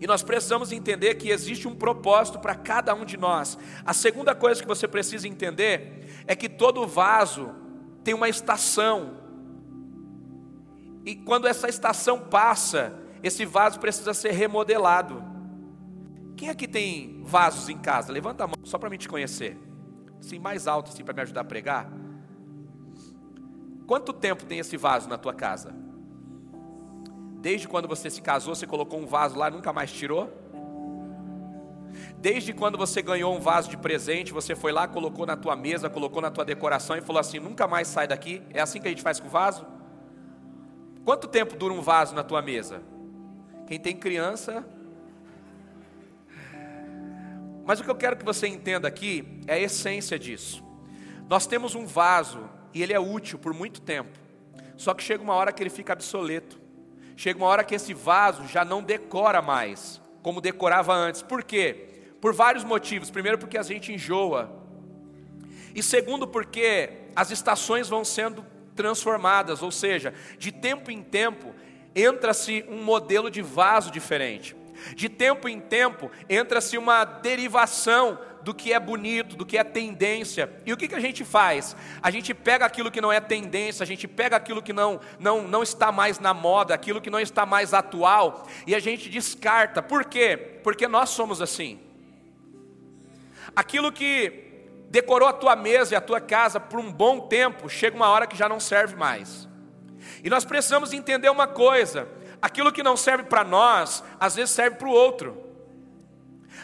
E 0.00 0.06
nós 0.06 0.22
precisamos 0.22 0.72
entender 0.72 1.14
que 1.14 1.30
existe 1.30 1.68
um 1.68 1.74
propósito 1.74 2.38
para 2.38 2.54
cada 2.54 2.94
um 2.94 3.04
de 3.04 3.16
nós. 3.16 3.56
A 3.84 3.94
segunda 3.94 4.34
coisa 4.34 4.60
que 4.60 4.68
você 4.68 4.88
precisa 4.88 5.26
entender 5.28 6.24
é 6.26 6.34
que 6.34 6.48
todo 6.48 6.86
vaso 6.86 7.54
tem 8.04 8.14
uma 8.14 8.28
estação. 8.28 9.16
E 11.04 11.16
quando 11.16 11.48
essa 11.48 11.68
estação 11.68 12.20
passa, 12.20 12.94
esse 13.22 13.44
vaso 13.44 13.80
precisa 13.80 14.12
ser 14.14 14.32
remodelado. 14.32 15.24
Quem 16.36 16.50
aqui 16.50 16.68
tem 16.68 17.22
vasos 17.24 17.68
em 17.68 17.78
casa? 17.78 18.12
Levanta 18.12 18.44
a 18.44 18.46
mão 18.46 18.56
só 18.64 18.78
para 18.78 18.90
mim 18.90 18.98
te 18.98 19.08
conhecer. 19.08 19.58
Assim, 20.20 20.38
mais 20.38 20.66
alto 20.66 20.90
assim 20.90 21.02
para 21.02 21.14
me 21.14 21.22
ajudar 21.22 21.40
a 21.40 21.44
pregar. 21.44 21.90
Quanto 23.86 24.12
tempo 24.12 24.44
tem 24.44 24.58
esse 24.58 24.76
vaso 24.76 25.08
na 25.08 25.18
tua 25.18 25.34
casa? 25.34 25.74
Desde 27.40 27.68
quando 27.68 27.86
você 27.86 28.08
se 28.08 28.22
casou, 28.22 28.54
você 28.54 28.66
colocou 28.66 28.98
um 28.98 29.06
vaso 29.06 29.38
lá 29.38 29.50
nunca 29.50 29.72
mais 29.72 29.92
tirou? 29.92 30.43
Desde 32.24 32.54
quando 32.54 32.78
você 32.78 33.02
ganhou 33.02 33.36
um 33.36 33.38
vaso 33.38 33.68
de 33.68 33.76
presente, 33.76 34.32
você 34.32 34.56
foi 34.56 34.72
lá, 34.72 34.88
colocou 34.88 35.26
na 35.26 35.36
tua 35.36 35.54
mesa, 35.54 35.90
colocou 35.90 36.22
na 36.22 36.30
tua 36.30 36.42
decoração 36.42 36.96
e 36.96 37.02
falou 37.02 37.20
assim: 37.20 37.38
nunca 37.38 37.68
mais 37.68 37.86
sai 37.86 38.08
daqui. 38.08 38.40
É 38.48 38.62
assim 38.62 38.80
que 38.80 38.86
a 38.86 38.90
gente 38.90 39.02
faz 39.02 39.20
com 39.20 39.26
o 39.26 39.30
vaso? 39.30 39.66
Quanto 41.04 41.28
tempo 41.28 41.54
dura 41.54 41.74
um 41.74 41.82
vaso 41.82 42.14
na 42.14 42.22
tua 42.24 42.40
mesa? 42.40 42.80
Quem 43.66 43.78
tem 43.78 43.94
criança. 43.94 44.66
Mas 47.62 47.80
o 47.80 47.84
que 47.84 47.90
eu 47.90 47.94
quero 47.94 48.16
que 48.16 48.24
você 48.24 48.46
entenda 48.46 48.88
aqui 48.88 49.42
é 49.46 49.52
a 49.52 49.60
essência 49.60 50.18
disso. 50.18 50.64
Nós 51.28 51.46
temos 51.46 51.74
um 51.74 51.84
vaso 51.84 52.48
e 52.72 52.82
ele 52.82 52.94
é 52.94 52.98
útil 52.98 53.38
por 53.38 53.52
muito 53.52 53.82
tempo. 53.82 54.18
Só 54.78 54.94
que 54.94 55.02
chega 55.02 55.22
uma 55.22 55.34
hora 55.34 55.52
que 55.52 55.62
ele 55.62 55.68
fica 55.68 55.92
obsoleto. 55.92 56.58
Chega 57.18 57.38
uma 57.38 57.48
hora 57.48 57.62
que 57.62 57.74
esse 57.74 57.92
vaso 57.92 58.46
já 58.46 58.64
não 58.64 58.82
decora 58.82 59.42
mais 59.42 60.00
como 60.22 60.40
decorava 60.40 60.94
antes. 60.94 61.20
Por 61.20 61.44
quê? 61.44 61.93
Por 62.24 62.32
vários 62.32 62.64
motivos. 62.64 63.10
Primeiro, 63.10 63.36
porque 63.36 63.58
a 63.58 63.62
gente 63.62 63.92
enjoa. 63.92 64.50
E 65.74 65.82
segundo, 65.82 66.26
porque 66.26 66.88
as 67.14 67.30
estações 67.30 67.86
vão 67.86 68.02
sendo 68.02 68.42
transformadas, 68.74 69.62
ou 69.62 69.70
seja, 69.70 70.14
de 70.38 70.50
tempo 70.50 70.90
em 70.90 71.02
tempo 71.02 71.54
entra-se 71.94 72.64
um 72.66 72.82
modelo 72.82 73.30
de 73.30 73.42
vaso 73.42 73.90
diferente. 73.90 74.56
De 74.96 75.06
tempo 75.10 75.50
em 75.50 75.60
tempo 75.60 76.10
entra-se 76.26 76.78
uma 76.78 77.04
derivação 77.04 78.18
do 78.42 78.54
que 78.54 78.72
é 78.72 78.80
bonito, 78.80 79.36
do 79.36 79.44
que 79.44 79.58
é 79.58 79.62
tendência. 79.62 80.50
E 80.64 80.72
o 80.72 80.78
que, 80.78 80.88
que 80.88 80.94
a 80.94 81.00
gente 81.00 81.26
faz? 81.26 81.76
A 82.00 82.10
gente 82.10 82.32
pega 82.32 82.64
aquilo 82.64 82.90
que 82.90 83.02
não 83.02 83.12
é 83.12 83.20
tendência, 83.20 83.82
a 83.82 83.86
gente 83.86 84.08
pega 84.08 84.34
aquilo 84.34 84.62
que 84.62 84.72
não, 84.72 84.98
não, 85.20 85.46
não 85.46 85.62
está 85.62 85.92
mais 85.92 86.18
na 86.18 86.32
moda, 86.32 86.72
aquilo 86.72 87.02
que 87.02 87.10
não 87.10 87.20
está 87.20 87.44
mais 87.44 87.74
atual, 87.74 88.48
e 88.66 88.74
a 88.74 88.78
gente 88.78 89.10
descarta. 89.10 89.82
Por 89.82 90.06
quê? 90.06 90.38
Porque 90.62 90.88
nós 90.88 91.10
somos 91.10 91.42
assim. 91.42 91.83
Aquilo 93.54 93.92
que 93.92 94.44
decorou 94.88 95.28
a 95.28 95.32
tua 95.32 95.56
mesa 95.56 95.94
e 95.94 95.96
a 95.96 96.00
tua 96.00 96.20
casa 96.20 96.60
por 96.60 96.78
um 96.78 96.92
bom 96.92 97.20
tempo, 97.20 97.68
chega 97.68 97.96
uma 97.96 98.08
hora 98.08 98.26
que 98.26 98.36
já 98.36 98.48
não 98.48 98.60
serve 98.60 98.94
mais. 98.96 99.48
E 100.22 100.30
nós 100.30 100.44
precisamos 100.44 100.92
entender 100.92 101.28
uma 101.28 101.46
coisa: 101.46 102.08
aquilo 102.40 102.72
que 102.72 102.82
não 102.82 102.96
serve 102.96 103.24
para 103.24 103.44
nós, 103.44 104.04
às 104.18 104.36
vezes 104.36 104.50
serve 104.50 104.76
para 104.76 104.88
o 104.88 104.92
outro. 104.92 105.42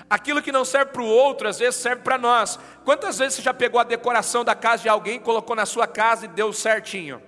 Aquilo 0.09 0.43
que 0.43 0.51
não 0.51 0.65
serve 0.65 0.93
para 0.93 1.03
o 1.03 1.07
outro, 1.07 1.49
às 1.49 1.59
vezes 1.59 1.77
serve 1.81 2.03
para 2.03 2.19
nós. 2.19 2.59
Quantas 2.85 3.19
vezes 3.19 3.35
você 3.35 3.43
já 3.43 3.55
pegou 3.55 3.81
a 3.81 3.85
decoração 3.85 4.45
da 4.45 4.55
casa 4.55 4.83
de 4.83 4.89
alguém, 4.89 5.21
colocou 5.21 5.55
na 5.55 5.67
sua 5.67 5.87
casa 5.87 6.25
e 6.25 6.29
deu 6.29 6.53
certinho? 6.53 7.23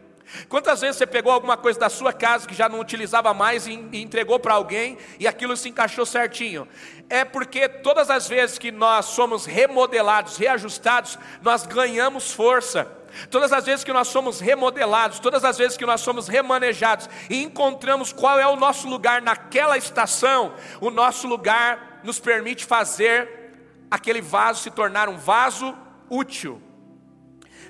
Quantas 0.48 0.80
vezes 0.80 0.96
você 0.96 1.06
pegou 1.06 1.32
alguma 1.32 1.56
coisa 1.56 1.78
da 1.78 1.90
sua 1.90 2.12
casa 2.12 2.46
que 2.46 2.54
já 2.54 2.68
não 2.68 2.80
utilizava 2.80 3.34
mais 3.34 3.66
e 3.66 3.72
entregou 3.92 4.38
para 4.38 4.54
alguém 4.54 4.96
e 5.18 5.26
aquilo 5.26 5.56
se 5.56 5.68
encaixou 5.68 6.06
certinho? 6.06 6.66
É 7.08 7.24
porque 7.24 7.68
todas 7.68 8.10
as 8.10 8.28
vezes 8.28 8.58
que 8.58 8.72
nós 8.72 9.06
somos 9.06 9.44
remodelados, 9.44 10.36
reajustados, 10.36 11.18
nós 11.42 11.66
ganhamos 11.66 12.32
força. 12.32 12.90
Todas 13.30 13.52
as 13.52 13.66
vezes 13.66 13.84
que 13.84 13.92
nós 13.92 14.08
somos 14.08 14.40
remodelados, 14.40 15.18
todas 15.18 15.44
as 15.44 15.58
vezes 15.58 15.76
que 15.76 15.84
nós 15.84 16.00
somos 16.00 16.28
remanejados 16.28 17.10
e 17.28 17.42
encontramos 17.42 18.12
qual 18.12 18.40
é 18.40 18.46
o 18.46 18.56
nosso 18.56 18.88
lugar 18.88 19.20
naquela 19.20 19.76
estação, 19.76 20.54
o 20.80 20.90
nosso 20.90 21.26
lugar 21.26 22.00
nos 22.02 22.18
permite 22.18 22.64
fazer 22.64 23.52
aquele 23.90 24.22
vaso 24.22 24.62
se 24.62 24.70
tornar 24.70 25.10
um 25.10 25.18
vaso 25.18 25.76
útil. 26.08 26.62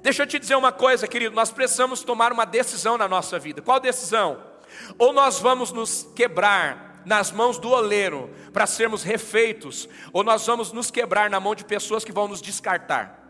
Deixa 0.03 0.25
eu 0.25 0.27
te 0.27 0.38
dizer 0.38 0.57
uma 0.57 0.73
coisa, 0.73 1.07
querido, 1.07 1.35
nós 1.35 1.53
precisamos 1.53 2.03
tomar 2.03 2.33
uma 2.33 2.45
decisão 2.45 2.99
na 2.99 3.09
nossa 3.09 3.38
vida. 3.38 3.62
Qual 3.62 3.79
decisão? 3.79 4.43
Ou 4.99 5.12
nós 5.12 5.38
vamos 5.38 5.71
nos 5.71 6.09
quebrar 6.15 7.03
nas 7.05 7.31
mãos 7.31 7.57
do 7.57 7.71
oleiro 7.71 8.31
para 8.53 8.67
sermos 8.67 9.03
refeitos, 9.03 9.88
ou 10.12 10.25
nós 10.25 10.47
vamos 10.47 10.73
nos 10.73 10.91
quebrar 10.91 11.31
na 11.31 11.38
mão 11.38 11.55
de 11.55 11.65
pessoas 11.65 12.05
que 12.05 12.12
vão 12.12 12.27
nos 12.27 12.43
descartar. 12.43 13.23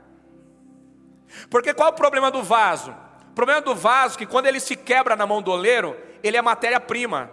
Porque 1.50 1.74
qual 1.74 1.88
é 1.88 1.92
o 1.92 1.94
problema 1.94 2.30
do 2.30 2.42
vaso? 2.42 2.94
O 3.30 3.34
problema 3.34 3.60
do 3.60 3.74
vaso 3.74 4.14
é 4.14 4.18
que 4.18 4.26
quando 4.26 4.46
ele 4.46 4.60
se 4.60 4.76
quebra 4.76 5.14
na 5.14 5.26
mão 5.26 5.42
do 5.42 5.50
oleiro, 5.50 5.96
ele 6.22 6.36
é 6.36 6.42
matéria-prima. 6.42 7.30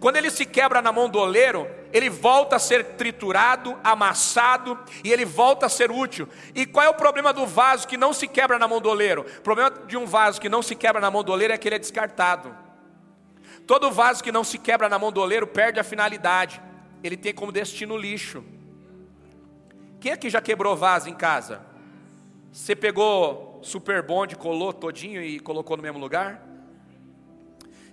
Quando 0.00 0.16
ele 0.16 0.30
se 0.30 0.44
quebra 0.44 0.82
na 0.82 0.92
mão 0.92 1.08
do 1.08 1.18
oleiro, 1.18 1.68
ele 1.92 2.10
volta 2.10 2.56
a 2.56 2.58
ser 2.58 2.84
triturado, 2.96 3.78
amassado 3.82 4.78
e 5.02 5.12
ele 5.12 5.24
volta 5.24 5.66
a 5.66 5.68
ser 5.68 5.90
útil. 5.90 6.28
E 6.54 6.66
qual 6.66 6.84
é 6.84 6.88
o 6.88 6.94
problema 6.94 7.32
do 7.32 7.46
vaso 7.46 7.86
que 7.86 7.96
não 7.96 8.12
se 8.12 8.26
quebra 8.28 8.58
na 8.58 8.68
mão 8.68 8.80
do 8.80 8.88
oleiro? 8.88 9.26
O 9.38 9.42
problema 9.42 9.70
de 9.70 9.96
um 9.96 10.06
vaso 10.06 10.40
que 10.40 10.48
não 10.48 10.62
se 10.62 10.74
quebra 10.74 11.00
na 11.00 11.10
mão 11.10 11.22
do 11.22 11.32
oleiro 11.32 11.52
é 11.52 11.58
que 11.58 11.68
ele 11.68 11.76
é 11.76 11.78
descartado. 11.78 12.54
Todo 13.66 13.90
vaso 13.90 14.22
que 14.22 14.32
não 14.32 14.44
se 14.44 14.58
quebra 14.58 14.88
na 14.88 14.98
mão 14.98 15.12
do 15.12 15.20
oleiro 15.20 15.46
perde 15.46 15.78
a 15.78 15.84
finalidade. 15.84 16.60
Ele 17.02 17.16
tem 17.16 17.34
como 17.34 17.52
destino 17.52 17.96
lixo. 17.96 18.44
Quem 20.00 20.12
aqui 20.12 20.30
já 20.30 20.40
quebrou 20.40 20.76
vaso 20.76 21.08
em 21.08 21.14
casa? 21.14 21.60
Você 22.52 22.74
pegou 22.74 23.60
super 23.62 24.02
bond, 24.02 24.36
colou 24.36 24.72
todinho 24.72 25.22
e 25.22 25.38
colocou 25.38 25.76
no 25.76 25.82
mesmo 25.82 25.98
lugar? 25.98 26.42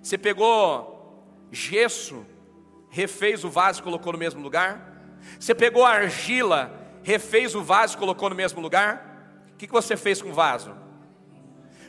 Você 0.01 0.17
pegou 0.17 1.25
gesso, 1.51 2.25
refez 2.95 3.43
o 3.43 3.49
vaso 3.49 3.81
e 3.81 3.83
colocou 3.83 4.13
no 4.13 4.17
mesmo 4.17 4.41
lugar? 4.41 4.79
Você 5.37 5.53
pegou 5.53 5.83
a 5.83 5.89
argila, 5.89 6.71
refez 7.03 7.53
o 7.53 7.61
vaso 7.61 7.95
e 7.95 7.97
colocou 7.97 8.29
no 8.29 8.35
mesmo 8.35 8.61
lugar? 8.61 9.43
O 9.51 9.57
que 9.57 9.67
você 9.67 9.97
fez 9.97 10.21
com 10.21 10.29
o 10.29 10.33
vaso? 10.33 10.73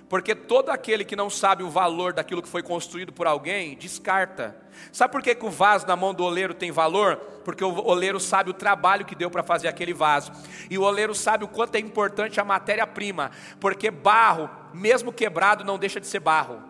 Porque 0.08 0.34
todo 0.34 0.70
aquele 0.70 1.04
que 1.04 1.14
não 1.14 1.30
sabe 1.30 1.62
o 1.62 1.70
valor 1.70 2.12
daquilo 2.12 2.42
que 2.42 2.48
foi 2.48 2.60
construído 2.60 3.12
por 3.12 3.24
alguém, 3.24 3.76
descarta. 3.76 4.56
Sabe 4.90 5.12
por 5.12 5.22
que, 5.22 5.32
que 5.32 5.46
o 5.46 5.50
vaso 5.50 5.86
na 5.86 5.94
mão 5.94 6.12
do 6.12 6.24
oleiro 6.24 6.52
tem 6.52 6.72
valor? 6.72 7.16
Porque 7.44 7.62
o 7.62 7.86
oleiro 7.86 8.18
sabe 8.18 8.50
o 8.50 8.54
trabalho 8.54 9.04
que 9.04 9.14
deu 9.14 9.30
para 9.30 9.44
fazer 9.44 9.68
aquele 9.68 9.94
vaso. 9.94 10.32
E 10.68 10.76
o 10.76 10.82
oleiro 10.82 11.14
sabe 11.14 11.44
o 11.44 11.48
quanto 11.48 11.76
é 11.76 11.78
importante 11.78 12.40
a 12.40 12.44
matéria-prima. 12.44 13.30
Porque 13.60 13.92
barro, 13.92 14.50
mesmo 14.74 15.12
quebrado, 15.12 15.62
não 15.62 15.78
deixa 15.78 16.00
de 16.00 16.08
ser 16.08 16.20
barro. 16.20 16.60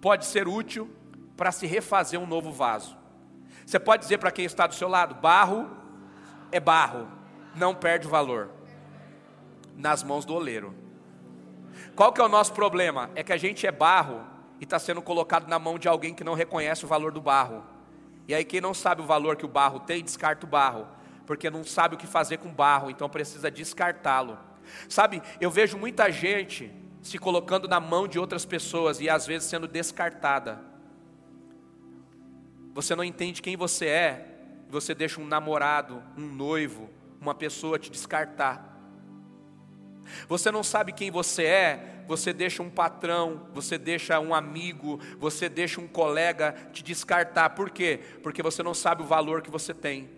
Pode 0.00 0.24
ser 0.26 0.46
útil 0.46 1.01
para 1.36 1.52
se 1.52 1.66
refazer 1.66 2.20
um 2.20 2.26
novo 2.26 2.52
vaso. 2.52 2.96
Você 3.66 3.78
pode 3.78 4.02
dizer 4.02 4.18
para 4.18 4.30
quem 4.30 4.44
está 4.44 4.66
do 4.66 4.74
seu 4.74 4.88
lado: 4.88 5.14
barro 5.14 5.70
é 6.50 6.60
barro, 6.60 7.08
não 7.54 7.74
perde 7.74 8.06
valor. 8.06 8.50
Nas 9.76 10.02
mãos 10.02 10.24
do 10.24 10.34
oleiro. 10.34 10.74
Qual 11.96 12.12
que 12.12 12.20
é 12.20 12.24
o 12.24 12.28
nosso 12.28 12.52
problema? 12.52 13.10
É 13.14 13.22
que 13.22 13.32
a 13.32 13.36
gente 13.36 13.66
é 13.66 13.72
barro 13.72 14.20
e 14.60 14.64
está 14.64 14.78
sendo 14.78 15.02
colocado 15.02 15.48
na 15.48 15.58
mão 15.58 15.78
de 15.78 15.88
alguém 15.88 16.14
que 16.14 16.22
não 16.22 16.34
reconhece 16.34 16.84
o 16.84 16.88
valor 16.88 17.12
do 17.12 17.20
barro. 17.20 17.64
E 18.28 18.34
aí 18.34 18.44
quem 18.44 18.60
não 18.60 18.72
sabe 18.72 19.02
o 19.02 19.06
valor 19.06 19.36
que 19.36 19.44
o 19.44 19.48
barro 19.48 19.80
tem, 19.80 20.02
descarta 20.02 20.46
o 20.46 20.48
barro, 20.48 20.86
porque 21.26 21.50
não 21.50 21.64
sabe 21.64 21.94
o 21.94 21.98
que 21.98 22.06
fazer 22.06 22.38
com 22.38 22.52
barro, 22.52 22.90
então 22.90 23.08
precisa 23.08 23.50
descartá-lo. 23.50 24.38
Sabe, 24.88 25.22
eu 25.40 25.50
vejo 25.50 25.76
muita 25.76 26.10
gente 26.10 26.72
se 27.02 27.18
colocando 27.18 27.66
na 27.66 27.80
mão 27.80 28.06
de 28.06 28.18
outras 28.18 28.44
pessoas 28.44 29.00
e 29.00 29.10
às 29.10 29.26
vezes 29.26 29.48
sendo 29.48 29.66
descartada. 29.66 30.60
Você 32.72 32.94
não 32.94 33.04
entende 33.04 33.42
quem 33.42 33.56
você 33.56 33.86
é, 33.86 34.32
você 34.68 34.94
deixa 34.94 35.20
um 35.20 35.26
namorado, 35.26 36.02
um 36.16 36.22
noivo, 36.22 36.88
uma 37.20 37.34
pessoa 37.34 37.78
te 37.78 37.90
descartar. 37.90 38.72
Você 40.28 40.50
não 40.50 40.62
sabe 40.62 40.92
quem 40.92 41.10
você 41.10 41.44
é, 41.44 42.04
você 42.08 42.32
deixa 42.32 42.62
um 42.62 42.70
patrão, 42.70 43.48
você 43.52 43.78
deixa 43.78 44.18
um 44.18 44.34
amigo, 44.34 45.00
você 45.18 45.48
deixa 45.48 45.80
um 45.80 45.86
colega 45.86 46.54
te 46.72 46.82
descartar. 46.82 47.50
Por 47.50 47.70
quê? 47.70 48.00
Porque 48.22 48.42
você 48.42 48.62
não 48.62 48.74
sabe 48.74 49.02
o 49.02 49.06
valor 49.06 49.42
que 49.42 49.50
você 49.50 49.72
tem. 49.72 50.10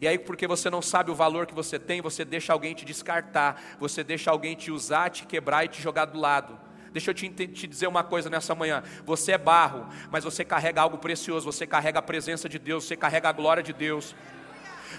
E 0.00 0.06
aí, 0.06 0.18
porque 0.18 0.46
você 0.46 0.68
não 0.70 0.82
sabe 0.82 1.10
o 1.10 1.14
valor 1.14 1.46
que 1.46 1.54
você 1.54 1.78
tem, 1.78 2.00
você 2.00 2.24
deixa 2.24 2.52
alguém 2.52 2.74
te 2.74 2.84
descartar, 2.84 3.76
você 3.78 4.04
deixa 4.04 4.30
alguém 4.30 4.54
te 4.54 4.70
usar, 4.70 5.10
te 5.10 5.26
quebrar 5.26 5.64
e 5.64 5.68
te 5.68 5.80
jogar 5.82 6.04
do 6.04 6.18
lado. 6.18 6.58
Deixa 6.92 7.10
eu 7.10 7.14
te, 7.14 7.28
te, 7.28 7.66
dizer 7.66 7.86
uma 7.86 8.02
coisa 8.02 8.28
nessa 8.28 8.54
manhã. 8.54 8.82
Você 9.04 9.32
é 9.32 9.38
barro, 9.38 9.86
mas 10.10 10.24
você 10.24 10.44
carrega 10.44 10.80
algo 10.80 10.98
precioso, 10.98 11.50
você 11.50 11.66
carrega 11.66 11.98
a 11.98 12.02
presença 12.02 12.48
de 12.48 12.58
Deus, 12.58 12.84
você 12.84 12.96
carrega 12.96 13.28
a 13.28 13.32
glória 13.32 13.62
de 13.62 13.72
Deus. 13.72 14.14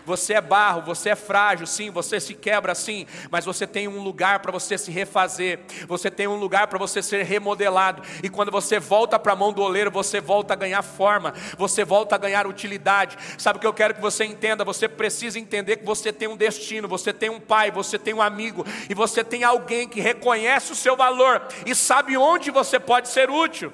Você 0.06 0.34
é 0.34 0.42
barro, 0.42 0.82
você 0.82 1.10
é 1.10 1.16
frágil, 1.16 1.68
sim, 1.68 1.90
você 1.90 2.20
se 2.20 2.34
quebra, 2.34 2.74
sim, 2.74 3.06
mas 3.30 3.46
você 3.46 3.68
tem 3.68 3.88
um 3.88 4.02
lugar 4.02 4.40
para 4.40 4.52
você 4.52 4.78
se 4.78 4.92
refazer, 4.92 5.60
você 5.88 6.10
tem 6.10 6.28
um 6.28 6.36
lugar 6.36 6.68
para 6.68 6.80
você 6.80 7.02
ser 7.02 7.24
remodelado, 7.24 8.02
e 8.24 8.30
quando 8.30 8.52
você 8.52 8.80
volta 8.80 9.20
para 9.20 9.34
a 9.34 9.36
mão 9.36 9.54
do 9.54 9.62
oleiro, 9.62 9.92
você 9.92 10.20
volta 10.20 10.54
a 10.54 10.56
ganhar 10.56 10.82
forma, 10.82 11.34
você 11.58 11.84
volta 11.84 12.16
a 12.16 12.18
ganhar 12.18 12.48
utilidade. 12.48 13.18
Sabe 13.38 13.58
o 13.58 13.60
que 13.60 13.68
eu 13.68 13.74
quero 13.74 13.94
que 13.94 14.02
você 14.02 14.26
entenda? 14.26 14.64
Você 14.64 14.88
precisa 14.88 15.40
entender 15.40 15.78
que 15.78 15.86
você 15.86 16.12
tem 16.12 16.28
um 16.28 16.38
destino, 16.38 16.88
você 16.88 17.14
tem 17.14 17.30
um 17.30 17.40
pai, 17.40 17.72
você 17.72 17.98
tem 17.98 18.14
um 18.14 18.22
amigo, 18.22 18.66
e 18.90 18.94
você 18.94 19.24
tem 19.24 19.44
alguém 19.44 19.88
que 19.88 20.02
reconhece 20.02 20.72
o 20.72 20.76
seu 20.76 20.96
valor 20.96 21.42
e 21.66 21.76
sabe 21.76 22.18
onde 22.18 22.52
você 22.52 22.80
pode 22.80 23.10
ser 23.10 23.30
útil. 23.30 23.72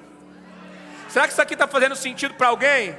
Será 1.08 1.26
que 1.26 1.32
isso 1.32 1.42
aqui 1.42 1.54
está 1.54 1.66
fazendo 1.66 1.96
sentido 1.96 2.34
para 2.34 2.48
alguém? 2.48 2.94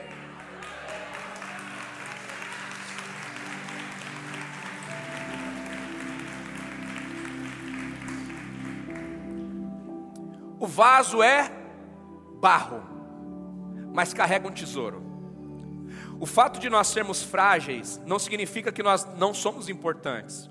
Vaso 10.69 11.21
é 11.21 11.51
barro, 12.39 12.81
mas 13.93 14.13
carrega 14.13 14.47
um 14.47 14.51
tesouro. 14.51 15.03
O 16.19 16.25
fato 16.25 16.59
de 16.59 16.69
nós 16.69 16.87
sermos 16.87 17.23
frágeis 17.23 17.99
não 18.05 18.19
significa 18.19 18.71
que 18.71 18.83
nós 18.83 19.05
não 19.17 19.33
somos 19.33 19.67
importantes, 19.67 20.49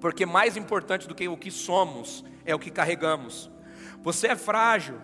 porque 0.00 0.24
mais 0.24 0.56
importante 0.56 1.06
do 1.06 1.14
que 1.14 1.28
o 1.28 1.36
que 1.36 1.50
somos 1.50 2.24
é 2.44 2.54
o 2.54 2.58
que 2.58 2.70
carregamos. 2.70 3.50
Você 4.02 4.28
é 4.28 4.36
frágil, 4.36 5.00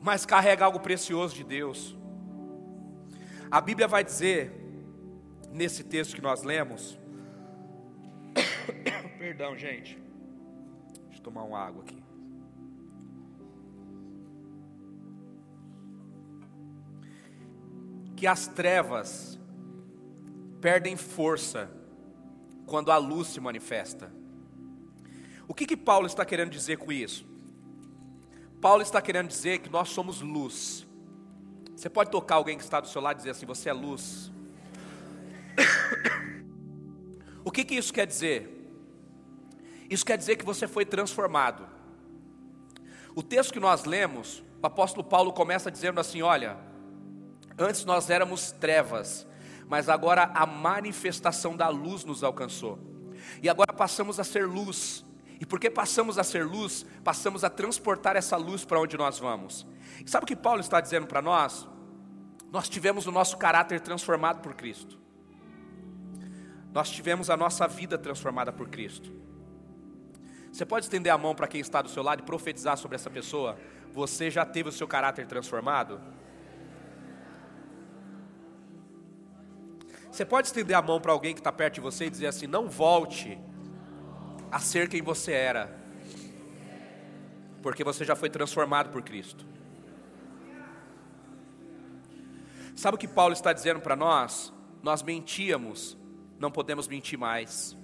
mas 0.00 0.24
carrega 0.26 0.64
algo 0.64 0.80
precioso 0.80 1.34
de 1.34 1.44
Deus. 1.44 1.96
A 3.50 3.60
Bíblia 3.60 3.86
vai 3.86 4.02
dizer, 4.02 4.52
nesse 5.52 5.84
texto 5.84 6.14
que 6.14 6.22
nós 6.22 6.42
lemos, 6.42 6.98
perdão, 9.18 9.56
gente, 9.56 9.98
deixa 11.06 11.18
eu 11.18 11.22
tomar 11.22 11.42
uma 11.42 11.58
água 11.58 11.82
aqui. 11.82 11.99
Que 18.20 18.26
as 18.26 18.46
trevas 18.46 19.40
perdem 20.60 20.94
força 20.94 21.70
quando 22.66 22.92
a 22.92 22.98
luz 22.98 23.28
se 23.28 23.40
manifesta. 23.40 24.12
O 25.48 25.54
que, 25.54 25.64
que 25.64 25.74
Paulo 25.74 26.06
está 26.06 26.22
querendo 26.22 26.50
dizer 26.50 26.76
com 26.76 26.92
isso? 26.92 27.24
Paulo 28.60 28.82
está 28.82 29.00
querendo 29.00 29.28
dizer 29.28 29.60
que 29.60 29.70
nós 29.70 29.88
somos 29.88 30.20
luz. 30.20 30.86
Você 31.74 31.88
pode 31.88 32.10
tocar 32.10 32.34
alguém 32.34 32.58
que 32.58 32.62
está 32.62 32.78
do 32.78 32.88
seu 32.88 33.00
lado 33.00 33.16
e 33.16 33.20
dizer 33.20 33.30
assim: 33.30 33.46
Você 33.46 33.70
é 33.70 33.72
luz. 33.72 34.30
o 37.42 37.50
que, 37.50 37.64
que 37.64 37.74
isso 37.74 37.90
quer 37.90 38.06
dizer? 38.06 38.70
Isso 39.88 40.04
quer 40.04 40.18
dizer 40.18 40.36
que 40.36 40.44
você 40.44 40.68
foi 40.68 40.84
transformado. 40.84 41.66
O 43.14 43.22
texto 43.22 43.50
que 43.50 43.60
nós 43.60 43.86
lemos, 43.86 44.42
o 44.62 44.66
apóstolo 44.66 45.02
Paulo 45.02 45.32
começa 45.32 45.70
dizendo 45.70 45.98
assim: 45.98 46.20
Olha, 46.20 46.68
Antes 47.58 47.84
nós 47.84 48.10
éramos 48.10 48.52
trevas, 48.52 49.26
mas 49.68 49.88
agora 49.88 50.30
a 50.34 50.46
manifestação 50.46 51.56
da 51.56 51.68
luz 51.68 52.04
nos 52.04 52.24
alcançou. 52.24 52.78
E 53.42 53.48
agora 53.48 53.72
passamos 53.72 54.18
a 54.18 54.24
ser 54.24 54.46
luz. 54.46 55.04
E 55.40 55.46
porque 55.46 55.70
passamos 55.70 56.18
a 56.18 56.24
ser 56.24 56.44
luz, 56.44 56.84
passamos 57.02 57.44
a 57.44 57.50
transportar 57.50 58.14
essa 58.14 58.36
luz 58.36 58.64
para 58.64 58.78
onde 58.78 58.96
nós 58.96 59.18
vamos. 59.18 59.66
E 60.04 60.10
sabe 60.10 60.24
o 60.24 60.26
que 60.26 60.36
Paulo 60.36 60.60
está 60.60 60.80
dizendo 60.80 61.06
para 61.06 61.22
nós? 61.22 61.66
Nós 62.52 62.68
tivemos 62.68 63.06
o 63.06 63.12
nosso 63.12 63.38
caráter 63.38 63.80
transformado 63.80 64.40
por 64.42 64.54
Cristo. 64.54 64.98
Nós 66.72 66.90
tivemos 66.90 67.30
a 67.30 67.36
nossa 67.36 67.66
vida 67.66 67.96
transformada 67.96 68.52
por 68.52 68.68
Cristo. 68.68 69.12
Você 70.52 70.66
pode 70.66 70.86
estender 70.86 71.12
a 71.12 71.18
mão 71.18 71.34
para 71.34 71.46
quem 71.46 71.60
está 71.60 71.80
do 71.80 71.88
seu 71.88 72.02
lado 72.02 72.20
e 72.20 72.22
profetizar 72.22 72.76
sobre 72.76 72.96
essa 72.96 73.08
pessoa? 73.08 73.56
Você 73.94 74.30
já 74.30 74.44
teve 74.44 74.68
o 74.68 74.72
seu 74.72 74.86
caráter 74.86 75.26
transformado? 75.26 76.00
Você 80.10 80.24
pode 80.24 80.48
estender 80.48 80.76
a 80.76 80.82
mão 80.82 81.00
para 81.00 81.12
alguém 81.12 81.34
que 81.34 81.40
está 81.40 81.52
perto 81.52 81.74
de 81.74 81.80
você 81.80 82.06
e 82.06 82.10
dizer 82.10 82.26
assim: 82.26 82.46
não 82.46 82.68
volte 82.68 83.38
a 84.50 84.58
ser 84.58 84.88
quem 84.88 85.00
você 85.00 85.32
era, 85.32 85.74
porque 87.62 87.84
você 87.84 88.04
já 88.04 88.16
foi 88.16 88.28
transformado 88.28 88.90
por 88.90 89.02
Cristo. 89.02 89.46
Sabe 92.74 92.96
o 92.96 92.98
que 92.98 93.06
Paulo 93.06 93.34
está 93.34 93.52
dizendo 93.52 93.80
para 93.80 93.94
nós? 93.94 94.52
Nós 94.82 95.02
mentíamos, 95.02 95.96
não 96.38 96.50
podemos 96.50 96.88
mentir 96.88 97.18
mais. 97.18 97.76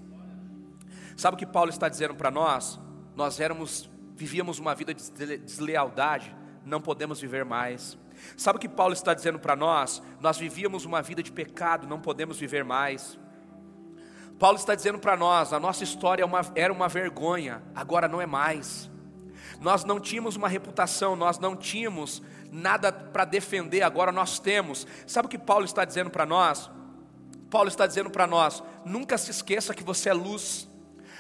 Sabe 1.16 1.34
o 1.34 1.38
que 1.38 1.46
Paulo 1.46 1.70
está 1.70 1.88
dizendo 1.88 2.14
para 2.14 2.30
nós? 2.30 2.80
Nós 3.14 3.38
éramos, 3.38 3.90
vivíamos 4.14 4.58
uma 4.58 4.74
vida 4.74 4.92
de 4.92 5.10
deslealdade, 5.38 6.34
não 6.64 6.80
podemos 6.80 7.20
viver 7.20 7.44
mais. 7.44 7.98
Sabe 8.37 8.57
o 8.57 8.61
que 8.61 8.68
Paulo 8.68 8.92
está 8.92 9.14
dizendo 9.14 9.38
para 9.38 9.57
nós? 9.57 10.02
Nós 10.20 10.38
vivíamos 10.38 10.85
uma 10.85 11.02
vida 11.02 11.22
de 11.22 11.33
pecado, 11.33 11.87
não 11.87 12.00
podemos 12.00 12.38
viver 12.38 12.64
mais. 12.64 13.18
Paulo 14.38 14.57
está 14.57 14.74
dizendo 14.74 14.98
para 14.98 15.16
nós: 15.16 15.52
a 15.52 15.61
nossa 15.61 15.85
história 15.85 16.24
é 16.24 16.61
era 16.61 16.72
uma 16.72 16.88
vergonha, 16.88 17.62
agora 17.74 18.09
não 18.09 18.20
é 18.20 18.26
mais. 18.26 18.90
Nós 19.61 19.85
não 19.85 19.98
tínhamos 19.98 20.37
uma 20.37 20.48
reputação, 20.48 21.16
nós 21.16 21.38
não 21.38 21.57
tínhamos 21.57 22.22
nada 22.52 22.92
para 22.92 23.24
defender, 23.24 23.83
agora 23.83 24.12
nós 24.12 24.38
temos. 24.38 24.87
Sabe 25.07 25.26
o 25.26 25.29
que 25.31 25.38
Paulo 25.38 25.64
está 25.64 25.85
dizendo 25.85 26.11
para 26.11 26.26
nós? 26.26 26.70
Paulo 27.50 27.68
está 27.68 27.87
dizendo 27.87 28.11
para 28.11 28.26
nós: 28.26 28.62
nunca 28.85 29.16
se 29.16 29.31
esqueça 29.31 29.74
que 29.74 29.85
você 29.85 30.11
é 30.11 30.12
luz. 30.12 30.68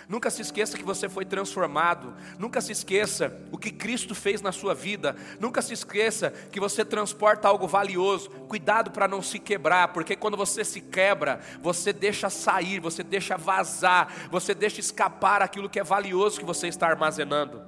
Nunca 0.08 0.30
se 0.30 0.40
esqueça 0.40 0.78
que 0.78 0.84
você 0.84 1.08
foi 1.08 1.24
transformado. 1.24 2.14
Nunca 2.38 2.60
se 2.60 2.70
esqueça 2.70 3.36
o 3.50 3.58
que 3.58 3.72
Cristo 3.72 4.14
fez 4.14 4.40
na 4.40 4.52
sua 4.52 4.72
vida. 4.72 5.16
Nunca 5.40 5.60
se 5.60 5.74
esqueça 5.74 6.30
que 6.30 6.60
você 6.60 6.84
transporta 6.84 7.48
algo 7.48 7.66
valioso. 7.66 8.30
Cuidado 8.30 8.92
para 8.92 9.08
não 9.08 9.20
se 9.20 9.40
quebrar, 9.40 9.88
porque 9.88 10.14
quando 10.14 10.36
você 10.36 10.64
se 10.64 10.80
quebra, 10.80 11.40
você 11.60 11.92
deixa 11.92 12.30
sair, 12.30 12.78
você 12.78 13.02
deixa 13.02 13.36
vazar, 13.36 14.28
você 14.30 14.54
deixa 14.54 14.78
escapar 14.78 15.42
aquilo 15.42 15.68
que 15.68 15.80
é 15.80 15.84
valioso 15.84 16.38
que 16.38 16.46
você 16.46 16.68
está 16.68 16.86
armazenando. 16.86 17.62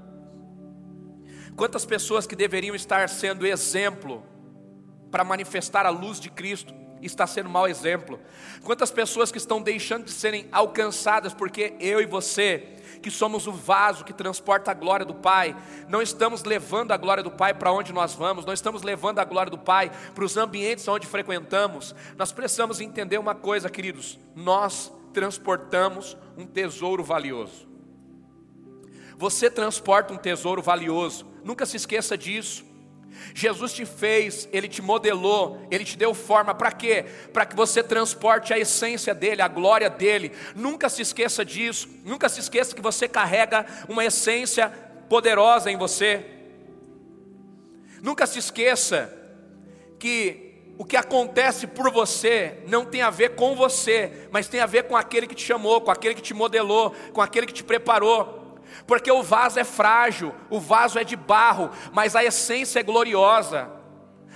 Quantas 1.57 1.85
pessoas 1.85 2.25
que 2.25 2.37
deveriam 2.37 2.77
estar 2.77 3.09
sendo 3.09 3.45
exemplo 3.45 4.25
para 5.11 5.25
manifestar 5.25 5.87
a 5.87 5.91
luz 5.91 6.21
de 6.21 6.31
Cristo, 6.31 6.73
está 7.07 7.27
sendo 7.27 7.49
mau 7.49 7.69
exemplo. 7.69 8.19
Quantas 8.63 8.91
pessoas 8.91 9.31
que 9.31 9.39
estão 9.39 9.61
deixando 9.61 10.05
de 10.05 10.11
serem 10.11 10.49
alcançadas 10.51 11.33
porque 11.33 11.75
eu 11.79 12.01
e 12.01 12.07
você, 12.07 12.77
que 13.03 13.11
somos 13.11 13.47
o 13.47 13.53
vaso 13.53 14.05
que 14.05 14.13
transporta 14.13 14.71
a 14.71 14.75
glória 14.75 15.07
do 15.07 15.15
Pai, 15.15 15.57
não 15.89 16.03
estamos 16.03 16.43
levando 16.45 16.93
a 16.93 16.97
glória 16.97 17.23
do 17.23 17.31
Pai 17.31 17.55
para 17.55 17.73
onde 17.73 17.93
nós 17.93 18.15
vamos, 18.15 18.45
não 18.45 18.53
estamos 18.53 18.83
levando 18.83 19.19
a 19.19 19.25
glória 19.25 19.51
do 19.51 19.59
Pai 19.59 19.91
para 20.15 20.25
os 20.25 20.37
ambientes 20.37 20.87
onde 20.89 21.07
frequentamos. 21.07 21.95
Nós 22.17 22.33
precisamos 22.33 22.81
entender 22.81 23.19
uma 23.19 23.35
coisa, 23.35 23.71
queridos: 23.71 24.19
nós 24.35 24.93
transportamos 25.13 26.17
um 26.37 26.47
tesouro 26.47 27.03
valioso. 27.05 27.69
Você 29.17 29.51
transporta 29.51 30.13
um 30.13 30.17
tesouro 30.17 30.63
valioso, 30.63 31.27
nunca 31.43 31.67
se 31.67 31.77
esqueça 31.77 32.17
disso. 32.17 32.68
Jesus 33.35 33.73
te 33.73 33.85
fez, 33.85 34.49
Ele 34.53 34.69
te 34.69 34.83
modelou, 34.83 35.61
Ele 35.71 35.85
te 35.85 35.97
deu 35.97 36.15
forma, 36.15 36.55
para 36.55 36.73
quê? 36.73 37.05
Para 37.33 37.47
que 37.47 37.57
você 37.57 37.83
transporte 37.83 38.53
a 38.53 38.59
essência 38.59 39.15
dEle, 39.15 39.43
a 39.43 39.49
glória 39.49 39.91
dEle. 39.91 40.33
Nunca 40.55 40.89
se 40.89 41.03
esqueça 41.03 41.45
disso, 41.45 41.89
nunca 42.05 42.29
se 42.29 42.41
esqueça 42.41 42.75
que 42.75 42.83
você 42.83 43.09
carrega 43.09 43.67
uma 43.89 44.05
essência 44.05 44.69
poderosa 45.09 45.71
em 45.71 45.77
você. 45.77 46.25
Nunca 48.01 48.27
se 48.27 48.39
esqueça 48.39 49.15
que 49.99 50.49
o 50.79 50.85
que 50.85 50.97
acontece 50.97 51.67
por 51.67 51.91
você 51.91 52.59
não 52.69 52.85
tem 52.85 53.03
a 53.03 53.11
ver 53.11 53.35
com 53.35 53.57
você, 53.57 54.29
mas 54.31 54.47
tem 54.47 54.61
a 54.61 54.67
ver 54.67 54.85
com 54.85 54.97
aquele 54.97 55.27
que 55.27 55.35
te 55.35 55.45
chamou, 55.45 55.81
com 55.81 55.91
aquele 55.91 56.15
que 56.15 56.23
te 56.23 56.33
modelou, 56.33 56.93
com 57.13 57.21
aquele 57.21 57.47
que 57.47 57.53
te 57.53 57.65
preparou 57.65 58.38
porque 58.87 59.11
o 59.11 59.23
vaso 59.23 59.59
é 59.59 59.65
frágil, 59.65 60.35
o 60.51 60.61
vaso 60.61 60.99
é 60.99 61.05
de 61.05 61.17
barro, 61.17 61.71
mas 61.93 62.17
a 62.17 62.25
essência 62.25 62.81
é 62.81 62.83
gloriosa. 62.83 63.71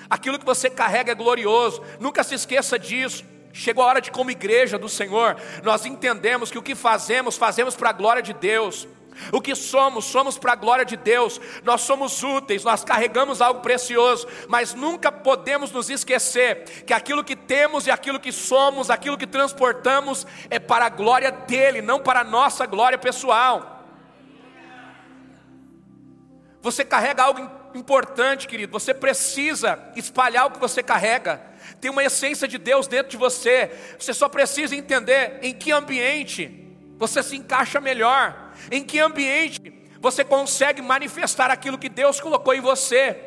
Aquilo 0.09 0.39
que 0.39 0.45
você 0.45 0.69
carrega 0.69 1.13
é 1.13 1.15
glorioso, 1.15 1.83
nunca 1.99 2.23
se 2.23 2.35
esqueça 2.35 2.79
disso. 2.79 3.25
Chegou 3.53 3.85
a 3.85 3.87
hora 3.87 4.01
de, 4.01 4.11
como 4.11 4.31
igreja 4.31 4.79
do 4.79 4.89
Senhor, 4.89 5.37
nós 5.63 5.85
entendemos 5.85 6.51
que 6.51 6.59
o 6.59 6.63
que 6.63 6.75
fazemos, 6.75 7.37
fazemos 7.37 7.77
para 7.77 7.91
a 7.91 7.93
glória 7.93 8.23
de 8.23 8.33
Deus. 8.33 8.89
O 9.31 9.41
que 9.41 9.55
somos, 9.55 10.07
somos 10.07 10.39
para 10.39 10.53
a 10.53 10.57
glória 10.57 10.85
de 10.85 10.97
Deus, 10.97 11.41
nós 11.63 11.83
somos 11.83 12.23
úteis, 12.23 12.65
nós 12.65 12.83
carregamos 12.83 13.43
algo 13.43 13.61
precioso, 13.61 14.27
mas 14.49 14.75
nunca 14.75 15.13
podemos 15.13 15.71
nos 15.71 15.91
esquecer 15.91 16.65
que 16.87 16.95
aquilo 16.95 17.23
que 17.23 17.37
temos 17.37 17.87
e 17.87 17.91
aquilo 17.91 18.19
que 18.19 18.33
somos, 18.33 18.91
aquilo 18.91 19.19
que 19.19 19.27
transportamos, 19.27 20.27
é 20.49 20.59
para 20.59 20.87
a 20.87 20.89
glória 20.89 21.31
dEle, 21.31 21.83
não 21.83 22.01
para 22.01 22.21
a 22.21 22.25
nossa 22.25 22.65
glória 22.65 22.99
pessoal. 22.99 23.72
Você 26.63 26.85
carrega 26.85 27.25
algo 27.25 27.51
importante, 27.75 28.47
querido. 28.47 28.73
Você 28.73 28.95
precisa 28.95 29.79
espalhar 29.97 30.47
o 30.47 30.51
que 30.53 30.61
você 30.61 30.83
carrega. 30.83 31.43
Tem 31.81 31.91
uma 31.91 32.05
essência 32.05 32.47
de 32.47 32.57
Deus 32.57 32.87
dentro 32.87 33.11
de 33.11 33.17
você. 33.17 33.71
Você 33.99 34.15
só 34.15 34.29
precisa 34.29 34.77
entender 34.77 35.41
em 35.43 35.53
que 35.53 35.73
ambiente 35.73 36.73
você 36.97 37.21
se 37.21 37.37
encaixa 37.37 37.81
melhor. 37.81 38.53
Em 38.71 38.85
que 38.85 39.01
ambiente 39.01 39.73
você 40.01 40.25
consegue 40.25 40.81
manifestar 40.81 41.51
aquilo 41.51 41.77
que 41.77 41.89
Deus 41.89 42.21
colocou 42.21 42.55
em 42.55 42.61
você. 42.61 43.19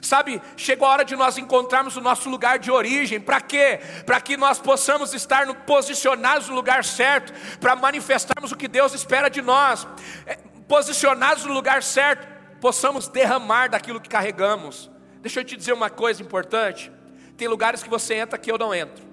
Sabe, 0.00 0.40
chegou 0.56 0.86
a 0.86 0.92
hora 0.92 1.04
de 1.04 1.14
nós 1.16 1.38
encontrarmos 1.38 1.96
o 1.96 2.00
nosso 2.00 2.28
lugar 2.28 2.60
de 2.60 2.70
origem. 2.70 3.20
Para 3.20 3.40
quê? 3.40 3.80
Para 4.06 4.20
que 4.20 4.36
nós 4.36 4.60
possamos 4.60 5.14
estar 5.14 5.46
no, 5.46 5.54
posicionados 5.54 6.48
no 6.48 6.54
lugar 6.54 6.84
certo, 6.84 7.32
para 7.58 7.74
manifestarmos 7.74 8.52
o 8.52 8.56
que 8.56 8.66
Deus 8.68 8.94
espera 8.94 9.28
de 9.28 9.42
nós. 9.42 9.86
É, 10.26 10.38
posicionados 10.66 11.44
no 11.44 11.52
lugar 11.52 11.82
certo 11.82 12.32
possamos 12.62 13.08
derramar 13.08 13.68
daquilo 13.68 14.00
que 14.00 14.08
carregamos. 14.08 14.88
Deixa 15.20 15.40
eu 15.40 15.44
te 15.44 15.56
dizer 15.56 15.72
uma 15.72 15.90
coisa 15.90 16.22
importante: 16.22 16.92
tem 17.36 17.48
lugares 17.48 17.82
que 17.82 17.90
você 17.90 18.14
entra 18.14 18.38
que 18.38 18.50
eu 18.50 18.56
não 18.56 18.72
entro. 18.72 19.04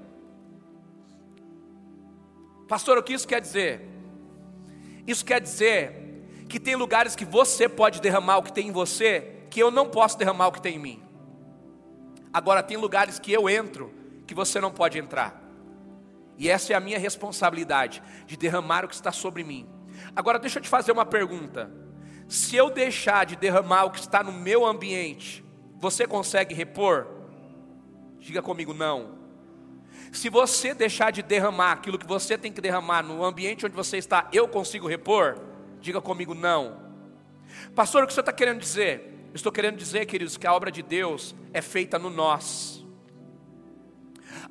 Pastor, 2.67 2.99
o 2.99 3.03
que 3.03 3.11
isso 3.11 3.27
quer 3.27 3.41
dizer? 3.41 3.81
Isso 5.07 5.25
quer 5.25 5.41
dizer 5.41 5.95
que 6.47 6.59
tem 6.59 6.75
lugares 6.75 7.15
que 7.15 7.25
você 7.25 7.67
pode 7.67 7.99
derramar 7.99 8.37
o 8.37 8.43
que 8.43 8.53
tem 8.53 8.67
em 8.67 8.71
você, 8.71 9.45
que 9.49 9.59
eu 9.59 9.71
não 9.71 9.89
posso 9.89 10.15
derramar 10.15 10.47
o 10.47 10.51
que 10.51 10.61
tem 10.61 10.75
em 10.75 10.79
mim. 10.79 11.03
Agora, 12.31 12.61
tem 12.61 12.77
lugares 12.77 13.17
que 13.17 13.33
eu 13.33 13.49
entro 13.49 13.91
que 14.27 14.35
você 14.35 14.61
não 14.61 14.71
pode 14.71 14.99
entrar. 14.99 15.41
E 16.37 16.47
essa 16.47 16.73
é 16.73 16.75
a 16.75 16.79
minha 16.79 16.99
responsabilidade, 16.99 18.03
de 18.27 18.37
derramar 18.37 18.85
o 18.85 18.87
que 18.87 18.93
está 18.93 19.11
sobre 19.11 19.43
mim. 19.43 19.67
Agora, 20.15 20.37
deixa 20.37 20.59
eu 20.59 20.63
te 20.63 20.69
fazer 20.69 20.91
uma 20.91 21.05
pergunta. 21.05 21.88
Se 22.29 22.55
eu 22.55 22.69
deixar 22.69 23.25
de 23.25 23.35
derramar 23.35 23.85
o 23.85 23.91
que 23.91 23.99
está 23.99 24.21
no 24.21 24.31
meu 24.31 24.63
ambiente, 24.63 25.43
você 25.79 26.05
consegue 26.05 26.53
repor? 26.53 27.07
Diga 28.19 28.39
comigo, 28.39 28.71
não. 28.71 29.17
Se 30.11 30.29
você 30.29 30.75
deixar 30.75 31.11
de 31.11 31.23
derramar 31.23 31.71
aquilo 31.71 31.97
que 31.97 32.05
você 32.05 32.37
tem 32.37 32.51
que 32.51 32.61
derramar 32.61 33.01
no 33.01 33.25
ambiente 33.25 33.65
onde 33.65 33.75
você 33.75 33.97
está, 33.97 34.29
eu 34.31 34.47
consigo 34.47 34.87
repor? 34.87 35.39
Diga 35.81 35.99
comigo, 35.99 36.35
não. 36.35 36.77
Pastor, 37.73 38.03
o 38.03 38.07
que 38.07 38.13
você 38.13 38.19
está 38.19 38.31
querendo 38.31 38.59
dizer? 38.59 39.31
Estou 39.33 39.51
querendo 39.51 39.77
dizer, 39.77 40.05
queridos, 40.05 40.37
que 40.37 40.45
a 40.45 40.53
obra 40.53 40.71
de 40.71 40.83
Deus 40.83 41.35
é 41.51 41.63
feita 41.63 41.97
no 41.97 42.11
nós. 42.11 42.85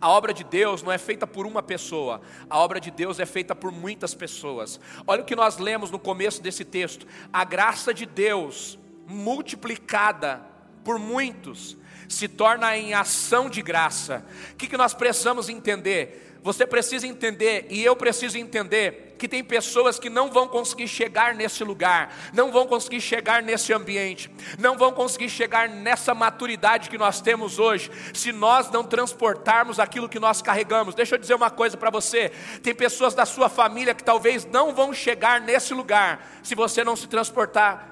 A 0.00 0.08
obra 0.08 0.32
de 0.32 0.44
Deus 0.44 0.82
não 0.82 0.92
é 0.92 0.98
feita 0.98 1.26
por 1.26 1.44
uma 1.44 1.62
pessoa, 1.62 2.20
a 2.48 2.58
obra 2.58 2.80
de 2.80 2.90
Deus 2.90 3.18
é 3.18 3.26
feita 3.26 3.54
por 3.54 3.72
muitas 3.72 4.14
pessoas. 4.14 4.78
Olha 5.06 5.22
o 5.22 5.24
que 5.24 5.34
nós 5.34 5.58
lemos 5.58 5.90
no 5.90 5.98
começo 5.98 6.40
desse 6.40 6.64
texto: 6.64 7.06
a 7.32 7.44
graça 7.44 7.92
de 7.92 8.06
Deus 8.06 8.78
multiplicada 9.06 10.40
por 10.84 10.98
muitos 10.98 11.76
se 12.08 12.26
torna 12.26 12.76
em 12.76 12.94
ação 12.94 13.50
de 13.50 13.60
graça. 13.60 14.24
O 14.52 14.56
que, 14.56 14.76
nós 14.76 14.94
precisamos 14.94 15.48
entender? 15.48 16.27
Você 16.42 16.66
precisa 16.66 17.06
entender, 17.06 17.66
e 17.68 17.84
eu 17.84 17.96
preciso 17.96 18.38
entender, 18.38 19.16
que 19.18 19.26
tem 19.26 19.42
pessoas 19.42 19.98
que 19.98 20.08
não 20.08 20.30
vão 20.30 20.46
conseguir 20.46 20.86
chegar 20.86 21.34
nesse 21.34 21.64
lugar, 21.64 22.14
não 22.32 22.52
vão 22.52 22.66
conseguir 22.66 23.00
chegar 23.00 23.42
nesse 23.42 23.72
ambiente, 23.72 24.30
não 24.58 24.78
vão 24.78 24.92
conseguir 24.92 25.28
chegar 25.28 25.68
nessa 25.68 26.14
maturidade 26.14 26.88
que 26.88 26.96
nós 26.96 27.20
temos 27.20 27.58
hoje, 27.58 27.90
se 28.14 28.30
nós 28.30 28.70
não 28.70 28.84
transportarmos 28.84 29.80
aquilo 29.80 30.08
que 30.08 30.20
nós 30.20 30.40
carregamos. 30.40 30.94
Deixa 30.94 31.16
eu 31.16 31.18
dizer 31.18 31.34
uma 31.34 31.50
coisa 31.50 31.76
para 31.76 31.90
você: 31.90 32.30
tem 32.62 32.74
pessoas 32.74 33.14
da 33.14 33.26
sua 33.26 33.48
família 33.48 33.94
que 33.94 34.04
talvez 34.04 34.44
não 34.44 34.72
vão 34.72 34.92
chegar 34.92 35.40
nesse 35.40 35.74
lugar, 35.74 36.40
se 36.42 36.54
você 36.54 36.84
não 36.84 36.94
se 36.94 37.08
transportar, 37.08 37.88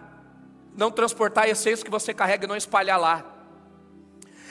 não 0.76 0.90
transportar 0.90 1.44
a 1.44 1.48
essência 1.48 1.85
que 1.85 1.90
você 1.90 2.14
carrega 2.14 2.44
e 2.44 2.48
não 2.48 2.56
espalhar 2.56 3.00
lá. 3.00 3.24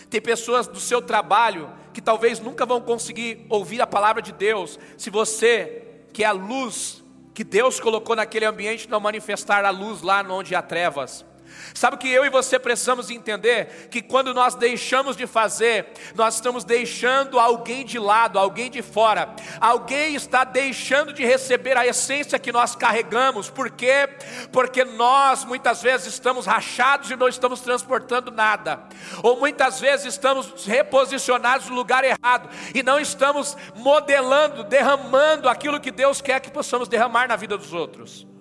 Tem 0.10 0.21
pessoas 0.21 0.67
do 0.67 0.79
seu 0.79 1.01
trabalho 1.01 1.71
que 1.95 2.01
talvez 2.01 2.41
nunca 2.41 2.65
vão 2.65 2.81
conseguir 2.81 3.45
ouvir 3.49 3.81
a 3.81 3.88
palavra 3.88 4.21
de 4.21 4.34
Deus, 4.34 4.77
se 4.97 5.10
você 5.10 5.81
que 6.12 6.25
é 6.25 6.27
a 6.27 6.34
luz 6.34 7.01
que 7.34 7.41
Deus 7.41 7.79
colocou 7.79 8.17
naquele 8.17 8.43
ambiente 8.43 8.89
não 8.89 8.99
manifestar 8.99 9.63
a 9.63 9.69
luz 9.69 10.01
lá 10.01 10.21
onde 10.29 10.53
há 10.53 10.62
trevas. 10.62 11.25
Sabe 11.74 11.96
o 11.96 12.00
que 12.00 12.10
eu 12.10 12.26
e 12.26 12.30
você 12.30 12.58
precisamos 12.58 13.10
entender? 13.10 13.88
Que 13.89 14.02
quando 14.02 14.34
nós 14.34 14.56
deixamos 14.56 15.15
de 15.15 15.28
fazer, 15.28 15.88
nós 16.15 16.36
estamos 16.36 16.63
deixando 16.63 17.39
alguém 17.39 17.86
de 17.86 18.00
lado, 18.00 18.39
alguém 18.39 18.72
de 18.72 18.82
fora. 18.82 19.36
Alguém 19.60 20.15
está 20.15 20.44
deixando 20.44 21.13
de 21.13 21.26
receber 21.26 21.78
a 21.78 21.86
essência 21.86 22.39
que 22.39 22.52
nós 22.52 22.76
carregamos. 22.76 23.50
Por 23.50 23.70
quê? 23.70 24.10
Porque 24.52 24.84
nós 24.84 25.44
muitas 25.44 25.82
vezes 25.82 26.08
estamos 26.08 26.46
rachados 26.46 27.12
e 27.12 27.15
não 27.15 27.28
estamos 27.28 27.62
transportando 27.62 28.32
nada. 28.32 28.84
Ou 29.22 29.38
muitas 29.39 29.80
vezes 29.80 30.06
estamos 30.06 30.65
reposicionados 30.65 31.70
no 31.70 31.76
lugar 31.76 32.04
errado 32.04 32.50
e 32.74 32.82
não 32.82 33.00
estamos 33.00 33.58
modelando, 33.76 34.64
derramando 34.64 35.49
aquilo 35.49 35.80
que 35.80 35.91
Deus 35.91 36.22
quer 36.22 36.39
que 36.39 36.51
possamos 36.51 36.88
derramar 36.88 37.28
na 37.28 37.36
vida 37.36 37.58
dos 37.58 37.74
outros. 37.74 38.34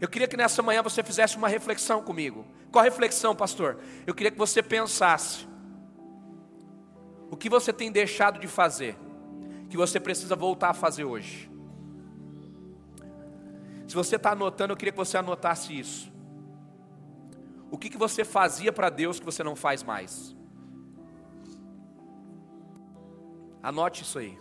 Eu 0.00 0.08
queria 0.08 0.26
que 0.26 0.36
nessa 0.36 0.62
manhã 0.62 0.82
você 0.82 1.02
fizesse 1.02 1.36
uma 1.36 1.46
reflexão 1.46 2.02
comigo. 2.02 2.46
Qual 2.72 2.82
reflexão, 2.82 3.36
pastor? 3.36 3.78
Eu 4.06 4.14
queria 4.14 4.30
que 4.30 4.38
você 4.38 4.62
pensasse: 4.62 5.46
o 7.30 7.36
que 7.36 7.50
você 7.50 7.72
tem 7.72 7.92
deixado 7.92 8.40
de 8.40 8.48
fazer, 8.48 8.96
que 9.68 9.76
você 9.76 10.00
precisa 10.00 10.34
voltar 10.34 10.70
a 10.70 10.74
fazer 10.74 11.04
hoje? 11.04 11.50
Se 13.86 13.94
você 13.94 14.16
está 14.16 14.32
anotando, 14.32 14.72
eu 14.72 14.76
queria 14.76 14.92
que 14.92 14.98
você 14.98 15.18
anotasse 15.18 15.78
isso. 15.78 16.10
O 17.70 17.76
que, 17.76 17.90
que 17.90 17.98
você 17.98 18.24
fazia 18.24 18.72
para 18.72 18.88
Deus 18.88 19.20
que 19.20 19.26
você 19.26 19.44
não 19.44 19.54
faz 19.54 19.82
mais? 19.82 20.34
Anote 23.62 24.02
isso 24.02 24.18
aí. 24.18 24.38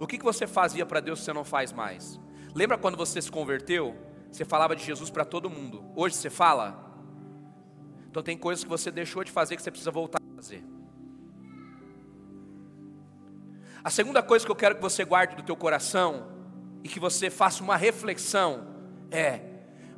O 0.00 0.06
que, 0.06 0.18
que 0.18 0.24
você 0.24 0.46
fazia 0.46 0.84
para 0.84 1.00
Deus 1.00 1.20
que 1.20 1.24
você 1.24 1.32
não 1.32 1.44
faz 1.44 1.72
mais? 1.72 2.20
Lembra 2.54 2.76
quando 2.76 2.96
você 2.96 3.22
se 3.22 3.30
converteu? 3.30 3.96
Você 4.32 4.46
falava 4.46 4.74
de 4.74 4.82
Jesus 4.82 5.10
para 5.10 5.26
todo 5.26 5.50
mundo. 5.50 5.84
Hoje 5.94 6.16
você 6.16 6.30
fala? 6.30 6.90
Então 8.10 8.22
tem 8.22 8.36
coisas 8.36 8.64
que 8.64 8.70
você 8.70 8.90
deixou 8.90 9.22
de 9.22 9.30
fazer 9.30 9.56
que 9.56 9.62
você 9.62 9.70
precisa 9.70 9.90
voltar 9.90 10.18
a 10.18 10.34
fazer. 10.36 10.64
A 13.84 13.90
segunda 13.90 14.22
coisa 14.22 14.44
que 14.44 14.50
eu 14.50 14.56
quero 14.56 14.76
que 14.76 14.80
você 14.80 15.04
guarde 15.04 15.36
do 15.36 15.42
teu 15.42 15.54
coração 15.54 16.28
e 16.82 16.88
que 16.88 16.98
você 16.98 17.28
faça 17.28 17.62
uma 17.62 17.76
reflexão 17.76 18.68
é: 19.10 19.42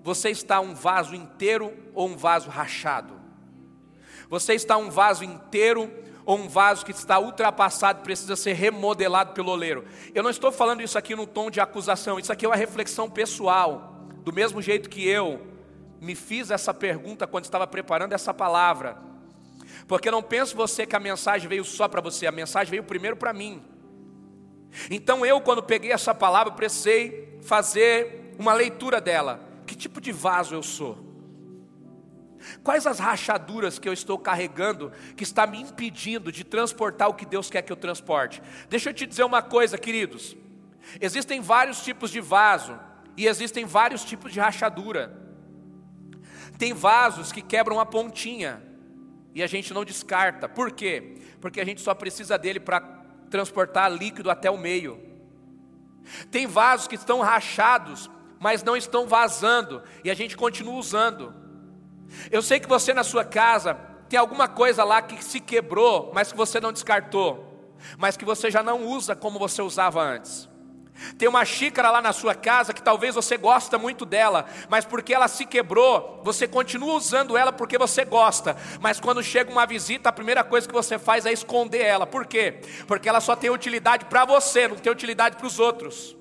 você 0.02 0.30
está 0.30 0.60
um 0.60 0.74
vaso 0.74 1.14
inteiro 1.14 1.72
ou 1.94 2.08
um 2.08 2.16
vaso 2.16 2.50
rachado? 2.50 3.14
Você 4.28 4.54
está 4.54 4.76
um 4.76 4.90
vaso 4.90 5.22
inteiro 5.22 5.92
ou 6.26 6.38
um 6.38 6.48
vaso 6.48 6.84
que 6.84 6.90
está 6.90 7.20
ultrapassado 7.20 8.02
precisa 8.02 8.34
ser 8.34 8.54
remodelado 8.54 9.32
pelo 9.32 9.52
oleiro. 9.52 9.84
Eu 10.12 10.24
não 10.24 10.30
estou 10.30 10.50
falando 10.50 10.82
isso 10.82 10.98
aqui 10.98 11.14
num 11.14 11.26
tom 11.26 11.50
de 11.50 11.60
acusação, 11.60 12.18
isso 12.18 12.32
aqui 12.32 12.44
é 12.44 12.48
uma 12.48 12.56
reflexão 12.56 13.08
pessoal. 13.08 13.93
Do 14.24 14.32
mesmo 14.32 14.60
jeito 14.62 14.88
que 14.88 15.06
eu 15.06 15.46
me 16.00 16.14
fiz 16.14 16.50
essa 16.50 16.72
pergunta 16.72 17.26
quando 17.26 17.44
estava 17.44 17.66
preparando 17.66 18.12
essa 18.12 18.32
palavra. 18.32 18.96
Porque 19.86 20.10
não 20.10 20.22
pense 20.22 20.54
você 20.54 20.86
que 20.86 20.96
a 20.96 21.00
mensagem 21.00 21.48
veio 21.48 21.64
só 21.64 21.86
para 21.88 22.00
você, 22.00 22.26
a 22.26 22.32
mensagem 22.32 22.70
veio 22.70 22.84
primeiro 22.84 23.16
para 23.16 23.32
mim. 23.32 23.62
Então 24.90 25.24
eu, 25.24 25.40
quando 25.40 25.62
peguei 25.62 25.92
essa 25.92 26.14
palavra, 26.14 26.52
precisei 26.52 27.38
fazer 27.42 28.34
uma 28.38 28.52
leitura 28.52 29.00
dela. 29.00 29.40
Que 29.66 29.74
tipo 29.74 30.00
de 30.00 30.12
vaso 30.12 30.54
eu 30.54 30.62
sou? 30.62 30.98
Quais 32.62 32.86
as 32.86 32.98
rachaduras 32.98 33.78
que 33.78 33.88
eu 33.88 33.92
estou 33.92 34.18
carregando 34.18 34.92
que 35.16 35.22
está 35.22 35.46
me 35.46 35.60
impedindo 35.60 36.30
de 36.30 36.44
transportar 36.44 37.08
o 37.08 37.14
que 37.14 37.24
Deus 37.24 37.48
quer 37.48 37.62
que 37.62 37.72
eu 37.72 37.76
transporte? 37.76 38.42
Deixa 38.68 38.90
eu 38.90 38.94
te 38.94 39.06
dizer 39.06 39.24
uma 39.24 39.40
coisa, 39.42 39.78
queridos. 39.78 40.36
Existem 41.00 41.40
vários 41.40 41.82
tipos 41.82 42.10
de 42.10 42.20
vaso 42.20 42.78
e 43.16 43.26
existem 43.26 43.64
vários 43.64 44.04
tipos 44.04 44.32
de 44.32 44.40
rachadura. 44.40 45.16
Tem 46.58 46.72
vasos 46.72 47.32
que 47.32 47.42
quebram 47.42 47.80
a 47.80 47.86
pontinha 47.86 48.62
e 49.34 49.42
a 49.42 49.46
gente 49.46 49.74
não 49.74 49.84
descarta. 49.84 50.48
Por 50.48 50.70
quê? 50.70 51.16
Porque 51.40 51.60
a 51.60 51.64
gente 51.64 51.80
só 51.80 51.94
precisa 51.94 52.38
dele 52.38 52.60
para 52.60 52.80
transportar 53.30 53.90
líquido 53.90 54.30
até 54.30 54.50
o 54.50 54.56
meio. 54.56 55.00
Tem 56.30 56.46
vasos 56.46 56.86
que 56.86 56.94
estão 56.94 57.20
rachados, 57.20 58.10
mas 58.38 58.62
não 58.62 58.76
estão 58.76 59.06
vazando 59.06 59.82
e 60.04 60.10
a 60.10 60.14
gente 60.14 60.36
continua 60.36 60.74
usando. 60.74 61.34
Eu 62.30 62.42
sei 62.42 62.60
que 62.60 62.68
você 62.68 62.92
na 62.92 63.02
sua 63.02 63.24
casa 63.24 63.74
tem 64.08 64.18
alguma 64.18 64.46
coisa 64.46 64.84
lá 64.84 65.02
que 65.02 65.24
se 65.24 65.40
quebrou, 65.40 66.12
mas 66.14 66.30
que 66.30 66.36
você 66.36 66.60
não 66.60 66.72
descartou, 66.72 67.74
mas 67.98 68.16
que 68.16 68.24
você 68.24 68.50
já 68.50 68.62
não 68.62 68.86
usa 68.86 69.16
como 69.16 69.38
você 69.38 69.62
usava 69.62 70.02
antes. 70.02 70.48
Tem 71.18 71.28
uma 71.28 71.44
xícara 71.44 71.90
lá 71.90 72.00
na 72.00 72.12
sua 72.12 72.34
casa 72.34 72.72
que 72.72 72.82
talvez 72.82 73.14
você 73.14 73.36
gosta 73.36 73.78
muito 73.78 74.04
dela, 74.04 74.46
mas 74.68 74.84
porque 74.84 75.12
ela 75.12 75.28
se 75.28 75.44
quebrou, 75.44 76.20
você 76.24 76.46
continua 76.46 76.94
usando 76.94 77.36
ela 77.36 77.52
porque 77.52 77.76
você 77.76 78.04
gosta. 78.04 78.56
Mas 78.80 79.00
quando 79.00 79.22
chega 79.22 79.50
uma 79.50 79.66
visita, 79.66 80.08
a 80.08 80.12
primeira 80.12 80.44
coisa 80.44 80.66
que 80.66 80.74
você 80.74 80.98
faz 80.98 81.26
é 81.26 81.32
esconder 81.32 81.82
ela. 81.82 82.06
Por 82.06 82.26
quê? 82.26 82.60
Porque 82.86 83.08
ela 83.08 83.20
só 83.20 83.34
tem 83.36 83.50
utilidade 83.50 84.04
para 84.06 84.24
você, 84.24 84.68
não 84.68 84.76
tem 84.76 84.92
utilidade 84.92 85.36
para 85.36 85.46
os 85.46 85.58
outros. 85.58 86.16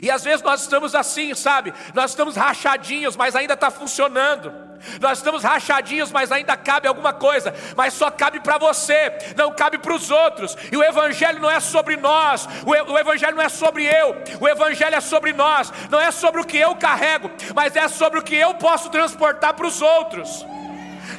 E 0.00 0.10
às 0.10 0.24
vezes 0.24 0.42
nós 0.42 0.62
estamos 0.62 0.94
assim, 0.94 1.34
sabe? 1.34 1.72
Nós 1.94 2.10
estamos 2.10 2.36
rachadinhos, 2.36 3.16
mas 3.16 3.34
ainda 3.34 3.54
está 3.54 3.70
funcionando. 3.70 4.52
Nós 5.00 5.18
estamos 5.18 5.42
rachadinhos, 5.42 6.12
mas 6.12 6.30
ainda 6.30 6.56
cabe 6.56 6.86
alguma 6.86 7.12
coisa, 7.12 7.54
mas 7.76 7.94
só 7.94 8.10
cabe 8.10 8.40
para 8.40 8.58
você, 8.58 9.12
não 9.36 9.52
cabe 9.52 9.78
para 9.78 9.94
os 9.94 10.10
outros. 10.10 10.56
E 10.70 10.76
o 10.76 10.82
Evangelho 10.82 11.40
não 11.40 11.50
é 11.50 11.60
sobre 11.60 11.96
nós, 11.96 12.46
o 12.66 12.98
Evangelho 12.98 13.36
não 13.36 13.42
é 13.42 13.48
sobre 13.48 13.84
eu, 13.84 14.16
o 14.40 14.48
Evangelho 14.48 14.94
é 14.94 15.00
sobre 15.00 15.32
nós, 15.32 15.72
não 15.90 16.00
é 16.00 16.10
sobre 16.10 16.40
o 16.40 16.44
que 16.44 16.58
eu 16.58 16.76
carrego, 16.76 17.30
mas 17.54 17.74
é 17.76 17.88
sobre 17.88 18.18
o 18.18 18.22
que 18.22 18.36
eu 18.36 18.54
posso 18.54 18.90
transportar 18.90 19.54
para 19.54 19.66
os 19.66 19.80
outros 19.80 20.44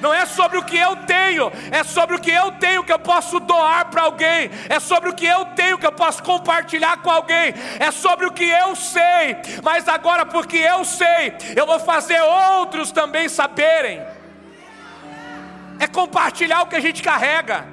não 0.02 0.14
é 0.14 0.26
sobre 0.26 0.58
o 0.58 0.64
que 0.64 0.78
eu 0.78 0.96
tenho, 0.98 1.52
é 1.72 1.84
sobre 1.84 2.16
o 2.16 2.20
que 2.20 2.32
eu 2.32 2.52
tenho 2.54 2.84
que 2.84 2.92
eu 2.92 3.00
posso 3.00 3.40
doar 3.40 3.86
para 3.90 4.04
alguém, 4.04 4.50
é 4.70 4.80
sobre 4.80 5.10
o 5.10 5.14
que 5.14 5.26
eu 5.26 5.46
tenho 5.46 5.78
que 5.78 5.86
eu 5.86 5.92
posso 5.92 6.24
compartilhar 6.24 6.98
com 6.98 7.10
alguém, 7.10 7.54
é 7.80 7.92
sobre 7.92 8.26
o 8.26 8.32
que 8.32 8.46
eu 8.46 8.76
sei, 8.76 9.38
mas 9.64 9.88
agora 9.88 10.26
porque 10.26 10.58
eu 10.58 10.86
sei, 10.86 11.36
eu 11.56 11.66
vou 11.66 11.80
fazer 11.80 12.22
outros 12.22 12.92
também 12.92 13.28
saberem. 13.30 14.02
É 15.80 15.88
compartilhar 15.88 16.62
o 16.62 16.68
que 16.68 16.76
a 16.76 16.80
gente 16.80 17.04
carrega, 17.04 17.66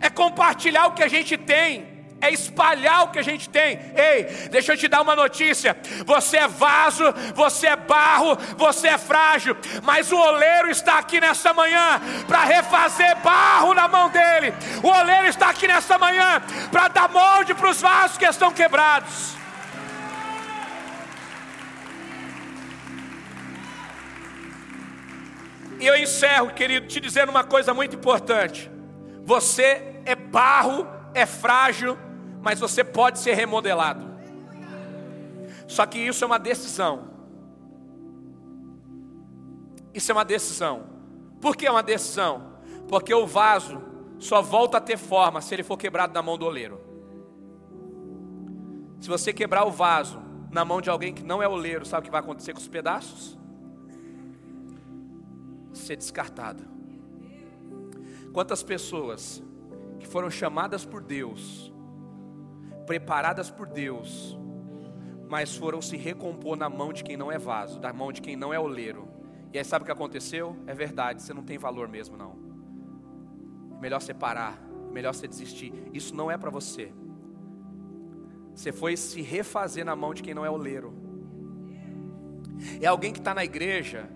é 0.00 0.10
compartilhar 0.10 0.86
o 0.86 0.92
que 0.92 1.02
a 1.02 1.08
gente 1.08 1.38
tem 1.38 1.93
é 2.24 2.32
espalhar 2.32 3.04
o 3.04 3.08
que 3.08 3.18
a 3.18 3.22
gente 3.22 3.48
tem. 3.48 3.78
Ei, 3.94 4.48
deixa 4.50 4.72
eu 4.72 4.76
te 4.76 4.88
dar 4.88 5.02
uma 5.02 5.14
notícia: 5.14 5.76
você 6.04 6.38
é 6.38 6.48
vaso, 6.48 7.04
você 7.34 7.68
é 7.68 7.76
barro, 7.76 8.36
você 8.56 8.88
é 8.88 8.98
frágil, 8.98 9.56
mas 9.82 10.10
o 10.10 10.16
oleiro 10.16 10.70
está 10.70 10.98
aqui 10.98 11.20
nessa 11.20 11.52
manhã 11.52 12.00
para 12.26 12.44
refazer 12.44 13.16
barro 13.18 13.74
na 13.74 13.86
mão 13.86 14.08
dele. 14.08 14.54
O 14.82 14.88
oleiro 14.88 15.28
está 15.28 15.50
aqui 15.50 15.66
nessa 15.68 15.98
manhã 15.98 16.42
para 16.70 16.88
dar 16.88 17.08
molde 17.08 17.54
para 17.54 17.70
os 17.70 17.80
vasos 17.80 18.16
que 18.16 18.24
estão 18.24 18.50
quebrados. 18.50 19.34
E 25.78 25.86
eu 25.86 25.96
encerro, 25.96 26.54
querido, 26.54 26.86
te 26.86 26.98
dizendo 26.98 27.28
uma 27.28 27.44
coisa 27.44 27.74
muito 27.74 27.96
importante. 27.96 28.70
Você 29.24 30.00
é 30.06 30.14
barro, 30.14 30.86
é 31.12 31.26
frágil, 31.26 31.98
mas 32.44 32.60
você 32.60 32.84
pode 32.84 33.20
ser 33.20 33.32
remodelado. 33.32 34.04
Só 35.66 35.86
que 35.86 35.98
isso 35.98 36.22
é 36.22 36.26
uma 36.26 36.38
decisão. 36.38 37.08
Isso 39.94 40.12
é 40.12 40.14
uma 40.14 40.26
decisão. 40.26 40.84
Por 41.40 41.56
que 41.56 41.66
é 41.66 41.70
uma 41.70 41.82
decisão? 41.82 42.58
Porque 42.86 43.14
o 43.14 43.26
vaso 43.26 43.80
só 44.18 44.42
volta 44.42 44.76
a 44.76 44.80
ter 44.80 44.98
forma 44.98 45.40
se 45.40 45.54
ele 45.54 45.62
for 45.62 45.78
quebrado 45.78 46.12
na 46.12 46.20
mão 46.20 46.36
do 46.36 46.44
oleiro. 46.44 46.78
Se 49.00 49.08
você 49.08 49.32
quebrar 49.32 49.64
o 49.64 49.70
vaso 49.70 50.20
na 50.50 50.66
mão 50.66 50.82
de 50.82 50.90
alguém 50.90 51.14
que 51.14 51.24
não 51.24 51.42
é 51.42 51.48
oleiro, 51.48 51.86
sabe 51.86 52.02
o 52.02 52.04
que 52.04 52.10
vai 52.10 52.20
acontecer 52.20 52.52
com 52.52 52.58
os 52.58 52.68
pedaços? 52.68 53.38
Ser 55.72 55.96
descartado. 55.96 56.62
Quantas 58.34 58.62
pessoas 58.62 59.42
que 59.98 60.06
foram 60.06 60.30
chamadas 60.30 60.84
por 60.84 61.00
Deus 61.00 61.72
preparadas 62.86 63.50
por 63.50 63.66
Deus, 63.66 64.38
mas 65.28 65.56
foram 65.56 65.80
se 65.82 65.96
recompor 65.96 66.56
na 66.56 66.68
mão 66.68 66.92
de 66.92 67.02
quem 67.02 67.16
não 67.16 67.30
é 67.30 67.38
vaso, 67.38 67.80
na 67.80 67.92
mão 67.92 68.12
de 68.12 68.20
quem 68.20 68.36
não 68.36 68.52
é 68.52 68.58
oleiro. 68.58 69.08
E 69.52 69.58
aí 69.58 69.64
sabe 69.64 69.82
o 69.82 69.86
que 69.86 69.92
aconteceu? 69.92 70.56
É 70.66 70.74
verdade, 70.74 71.22
você 71.22 71.32
não 71.32 71.42
tem 71.42 71.58
valor 71.58 71.88
mesmo 71.88 72.16
não. 72.16 72.36
É 73.76 73.80
melhor 73.80 74.00
separar, 74.00 74.60
é 74.88 74.92
melhor 74.92 75.14
você 75.14 75.28
desistir. 75.28 75.72
Isso 75.92 76.14
não 76.14 76.30
é 76.30 76.36
para 76.36 76.50
você. 76.50 76.92
Você 78.54 78.72
foi 78.72 78.96
se 78.96 79.20
refazer 79.22 79.84
na 79.84 79.96
mão 79.96 80.14
de 80.14 80.22
quem 80.22 80.34
não 80.34 80.44
é 80.44 80.50
oleiro. 80.50 80.94
É 82.80 82.86
alguém 82.86 83.12
que 83.12 83.18
está 83.18 83.34
na 83.34 83.44
igreja 83.44 84.08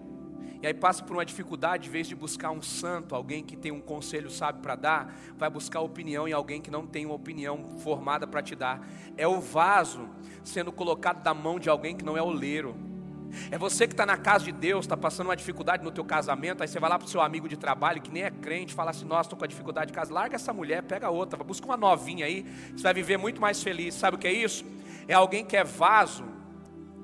e 0.60 0.66
aí 0.66 0.74
passa 0.74 1.04
por 1.04 1.14
uma 1.14 1.24
dificuldade, 1.24 1.88
em 1.88 1.90
vez 1.90 2.08
de 2.08 2.16
buscar 2.16 2.50
um 2.50 2.60
santo, 2.60 3.14
alguém 3.14 3.44
que 3.44 3.56
tem 3.56 3.70
um 3.70 3.80
conselho 3.80 4.28
sábio 4.28 4.60
para 4.60 4.74
dar, 4.74 5.16
vai 5.36 5.48
buscar 5.48 5.80
opinião 5.80 6.26
em 6.26 6.32
alguém 6.32 6.60
que 6.60 6.70
não 6.70 6.84
tem 6.84 7.06
uma 7.06 7.14
opinião 7.14 7.78
formada 7.78 8.26
para 8.26 8.42
te 8.42 8.56
dar. 8.56 8.84
É 9.16 9.26
o 9.26 9.40
vaso 9.40 10.08
sendo 10.42 10.72
colocado 10.72 11.24
na 11.24 11.32
mão 11.32 11.60
de 11.60 11.68
alguém 11.68 11.96
que 11.96 12.04
não 12.04 12.16
é 12.16 12.22
oleiro. 12.22 12.74
É 13.50 13.58
você 13.58 13.86
que 13.86 13.92
está 13.92 14.04
na 14.04 14.16
casa 14.16 14.46
de 14.46 14.52
Deus, 14.52 14.84
está 14.84 14.96
passando 14.96 15.28
uma 15.28 15.36
dificuldade 15.36 15.84
no 15.84 15.92
teu 15.92 16.04
casamento, 16.04 16.62
aí 16.62 16.66
você 16.66 16.80
vai 16.80 16.90
lá 16.90 16.98
para 16.98 17.06
o 17.06 17.08
seu 17.08 17.20
amigo 17.20 17.48
de 17.48 17.56
trabalho 17.56 18.00
que 18.00 18.10
nem 18.10 18.24
é 18.24 18.30
crente, 18.30 18.74
fala 18.74 18.90
assim, 18.90 19.04
nossa, 19.04 19.26
estou 19.26 19.38
com 19.38 19.44
a 19.44 19.48
dificuldade 19.48 19.88
de 19.88 19.92
casa, 19.92 20.12
larga 20.12 20.34
essa 20.34 20.52
mulher, 20.52 20.82
pega 20.82 21.08
outra, 21.10 21.42
busca 21.44 21.66
uma 21.66 21.76
novinha 21.76 22.24
aí, 22.24 22.44
você 22.74 22.82
vai 22.82 22.94
viver 22.94 23.16
muito 23.16 23.40
mais 23.40 23.62
feliz. 23.62 23.94
Sabe 23.94 24.16
o 24.16 24.18
que 24.18 24.26
é 24.26 24.32
isso? 24.32 24.64
É 25.06 25.14
alguém 25.14 25.44
que 25.44 25.56
é 25.56 25.62
vaso, 25.62 26.24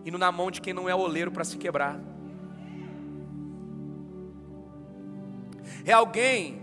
indo 0.05 0.19
na 0.19 0.33
mão 0.33 0.51
de 0.51 0.61
quem 0.61 0.73
não 0.73 0.89
é 0.89 0.95
oleiro 0.95 1.31
para 1.31 1.45
se 1.45 1.57
quebrar. 1.57 2.14
É 5.85 5.93
alguém 5.93 6.63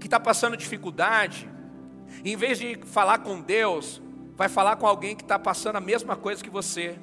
que 0.00 0.06
está 0.06 0.18
passando 0.18 0.56
dificuldade, 0.56 1.48
e 2.24 2.32
em 2.32 2.36
vez 2.36 2.58
de 2.58 2.78
falar 2.84 3.18
com 3.18 3.40
Deus, 3.40 4.02
vai 4.36 4.48
falar 4.48 4.76
com 4.76 4.86
alguém 4.86 5.16
que 5.16 5.22
está 5.22 5.38
passando 5.38 5.76
a 5.76 5.80
mesma 5.80 6.16
coisa 6.16 6.42
que 6.42 6.50
você. 6.50 6.98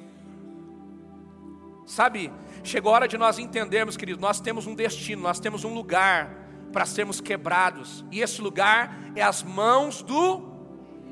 Sabe, 1.86 2.32
chegou 2.64 2.92
a 2.92 2.96
hora 2.96 3.08
de 3.08 3.16
nós 3.16 3.38
entendermos, 3.38 3.96
querido, 3.96 4.20
nós 4.20 4.40
temos 4.40 4.66
um 4.66 4.74
destino, 4.74 5.22
nós 5.22 5.38
temos 5.38 5.64
um 5.64 5.72
lugar 5.72 6.30
para 6.72 6.84
sermos 6.84 7.20
quebrados, 7.20 8.04
e 8.10 8.20
esse 8.20 8.40
lugar 8.40 8.98
é 9.14 9.22
as 9.22 9.42
mãos 9.42 10.02
do 10.02 10.42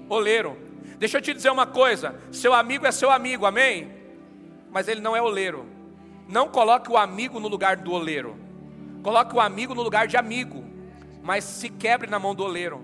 oleiro. 0.09 0.59
Deixa 0.99 1.18
eu 1.18 1.22
te 1.22 1.32
dizer 1.32 1.51
uma 1.51 1.66
coisa: 1.66 2.20
seu 2.32 2.53
amigo 2.53 2.86
é 2.86 2.92
seu 2.92 3.11
amigo, 3.11 3.47
amém? 3.47 3.92
Mas 4.70 4.88
ele 4.88 5.01
não 5.01 5.14
é 5.14 5.22
oleiro. 5.22 5.66
Não 6.28 6.49
coloque 6.49 6.90
o 6.90 6.97
amigo 6.97 7.38
no 7.38 7.49
lugar 7.49 7.76
do 7.76 7.92
oleiro. 7.92 8.43
Coloque 9.05 9.36
o 9.36 9.40
amigo 9.40 9.74
no 9.74 9.82
lugar 9.82 10.09
de 10.09 10.16
amigo, 10.16 10.64
mas 11.22 11.44
se 11.44 11.68
quebre 11.68 12.09
na 12.09 12.18
mão 12.18 12.34
do 12.34 12.42
oleiro. 12.42 12.82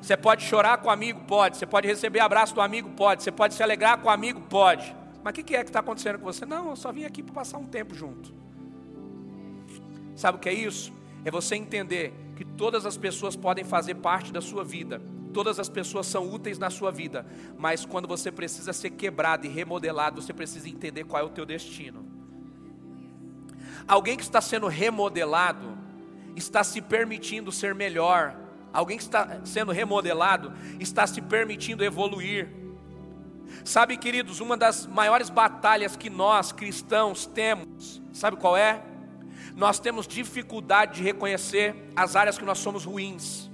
Você 0.00 0.16
pode 0.16 0.44
chorar 0.44 0.78
com 0.78 0.88
o 0.88 0.90
amigo? 0.90 1.20
Pode. 1.26 1.58
Você 1.58 1.66
pode 1.66 1.86
receber 1.86 2.20
abraço 2.20 2.54
do 2.54 2.62
amigo? 2.62 2.88
Pode. 2.96 3.22
Você 3.22 3.30
pode 3.30 3.52
se 3.52 3.62
alegrar 3.62 3.98
com 3.98 4.08
o 4.08 4.10
amigo? 4.10 4.40
Pode. 4.40 4.96
Mas 5.22 5.32
o 5.32 5.34
que, 5.34 5.42
que 5.42 5.54
é 5.54 5.62
que 5.62 5.68
está 5.68 5.80
acontecendo 5.80 6.18
com 6.18 6.24
você? 6.24 6.46
Não, 6.46 6.70
eu 6.70 6.76
só 6.76 6.90
vim 6.90 7.04
aqui 7.04 7.22
para 7.22 7.34
passar 7.34 7.58
um 7.58 7.66
tempo 7.66 7.94
junto. 7.94 8.32
Sabe 10.16 10.38
o 10.38 10.40
que 10.40 10.48
é 10.48 10.54
isso? 10.54 10.90
É 11.22 11.30
você 11.30 11.54
entender 11.54 12.14
que 12.34 12.42
todas 12.42 12.86
as 12.86 12.96
pessoas 12.96 13.36
podem 13.36 13.64
fazer 13.64 13.96
parte 13.96 14.32
da 14.32 14.40
sua 14.40 14.64
vida, 14.64 15.02
todas 15.34 15.60
as 15.60 15.68
pessoas 15.68 16.06
são 16.06 16.32
úteis 16.32 16.58
na 16.58 16.70
sua 16.70 16.90
vida, 16.90 17.26
mas 17.58 17.84
quando 17.84 18.08
você 18.08 18.32
precisa 18.32 18.72
ser 18.72 18.90
quebrado 18.90 19.44
e 19.44 19.50
remodelado, 19.50 20.22
você 20.22 20.32
precisa 20.32 20.66
entender 20.66 21.04
qual 21.04 21.22
é 21.22 21.26
o 21.26 21.28
teu 21.28 21.44
destino. 21.44 22.07
Alguém 23.88 24.16
que 24.16 24.22
está 24.22 24.40
sendo 24.40 24.68
remodelado 24.68 25.78
está 26.36 26.62
se 26.62 26.80
permitindo 26.82 27.50
ser 27.50 27.74
melhor, 27.74 28.36
alguém 28.72 28.98
que 28.98 29.02
está 29.02 29.40
sendo 29.44 29.72
remodelado, 29.72 30.52
está 30.78 31.06
se 31.06 31.22
permitindo 31.22 31.82
evoluir. 31.82 32.48
Sabe, 33.64 33.96
queridos, 33.96 34.40
uma 34.40 34.56
das 34.56 34.86
maiores 34.86 35.30
batalhas 35.30 35.96
que 35.96 36.10
nós 36.10 36.52
cristãos 36.52 37.24
temos, 37.24 38.02
sabe 38.12 38.36
qual 38.36 38.56
é? 38.56 38.82
Nós 39.56 39.80
temos 39.80 40.06
dificuldade 40.06 40.96
de 40.96 41.02
reconhecer 41.02 41.74
as 41.96 42.14
áreas 42.14 42.38
que 42.38 42.44
nós 42.44 42.58
somos 42.58 42.84
ruins. 42.84 43.50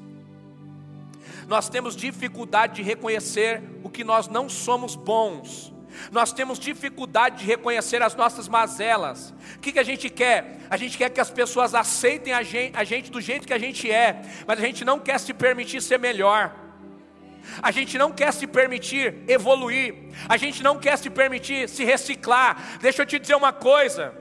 Nós 1.46 1.68
temos 1.68 1.94
dificuldade 1.94 2.76
de 2.76 2.82
reconhecer 2.82 3.62
o 3.82 3.88
que 3.88 4.02
nós 4.02 4.28
não 4.28 4.48
somos 4.48 4.96
bons. 4.96 5.72
Nós 6.10 6.32
temos 6.32 6.58
dificuldade 6.58 7.38
de 7.38 7.44
reconhecer 7.44 8.02
as 8.02 8.14
nossas 8.14 8.48
mazelas. 8.48 9.34
O 9.56 9.58
que, 9.60 9.72
que 9.72 9.78
a 9.78 9.84
gente 9.84 10.08
quer? 10.10 10.58
A 10.68 10.76
gente 10.76 10.96
quer 10.98 11.10
que 11.10 11.20
as 11.20 11.30
pessoas 11.30 11.74
aceitem 11.74 12.32
a 12.32 12.42
gente, 12.42 12.76
a 12.76 12.84
gente 12.84 13.10
do 13.10 13.20
jeito 13.20 13.46
que 13.46 13.52
a 13.52 13.58
gente 13.58 13.90
é, 13.90 14.22
mas 14.46 14.58
a 14.58 14.62
gente 14.62 14.84
não 14.84 14.98
quer 14.98 15.18
se 15.18 15.32
permitir 15.32 15.80
ser 15.80 15.98
melhor. 15.98 16.54
A 17.62 17.70
gente 17.70 17.98
não 17.98 18.10
quer 18.10 18.32
se 18.32 18.46
permitir 18.46 19.22
evoluir, 19.28 19.94
a 20.28 20.36
gente 20.36 20.62
não 20.62 20.78
quer 20.78 20.96
se 20.96 21.10
permitir 21.10 21.68
se 21.68 21.84
reciclar. 21.84 22.78
Deixa 22.80 23.02
eu 23.02 23.06
te 23.06 23.18
dizer 23.18 23.34
uma 23.34 23.52
coisa: 23.52 24.14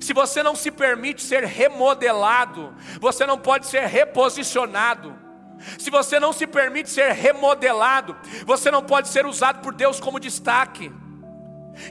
se 0.00 0.12
você 0.12 0.42
não 0.42 0.56
se 0.56 0.70
permite 0.70 1.22
ser 1.22 1.44
remodelado, 1.44 2.74
você 3.00 3.24
não 3.26 3.38
pode 3.38 3.66
ser 3.66 3.86
reposicionado. 3.86 5.25
Se 5.78 5.90
você 5.90 6.20
não 6.20 6.32
se 6.32 6.46
permite 6.46 6.90
ser 6.90 7.12
remodelado, 7.12 8.16
você 8.44 8.70
não 8.70 8.82
pode 8.82 9.08
ser 9.08 9.26
usado 9.26 9.60
por 9.60 9.74
Deus 9.74 9.98
como 9.98 10.20
destaque. 10.20 10.92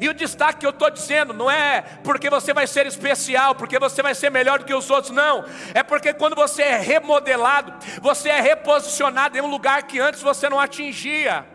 E 0.01 0.09
o 0.09 0.13
destaque 0.13 0.59
que 0.59 0.65
eu 0.65 0.71
estou 0.71 0.89
dizendo 0.89 1.33
não 1.33 1.49
é 1.49 1.81
porque 2.03 2.29
você 2.29 2.53
vai 2.53 2.65
ser 2.65 2.85
especial, 2.87 3.53
porque 3.55 3.77
você 3.77 4.01
vai 4.01 4.15
ser 4.15 4.31
melhor 4.31 4.59
do 4.59 4.65
que 4.65 4.73
os 4.73 4.89
outros, 4.89 5.13
não. 5.13 5.45
É 5.73 5.83
porque 5.83 6.13
quando 6.13 6.35
você 6.35 6.63
é 6.63 6.77
remodelado, 6.77 7.73
você 8.01 8.29
é 8.29 8.41
reposicionado 8.41 9.37
em 9.37 9.41
um 9.41 9.47
lugar 9.47 9.83
que 9.83 9.99
antes 9.99 10.21
você 10.21 10.49
não 10.49 10.59
atingia. 10.59 11.45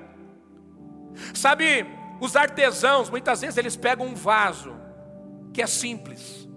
Sabe, 1.35 1.87
os 2.21 2.37
artesãos, 2.37 3.11
muitas 3.11 3.41
vezes 3.41 3.57
eles 3.57 3.77
pegam 3.77 4.07
um 4.07 4.15
vaso 4.15 4.77
que 5.53 5.61
é 5.61 5.67
simples. 5.67 6.49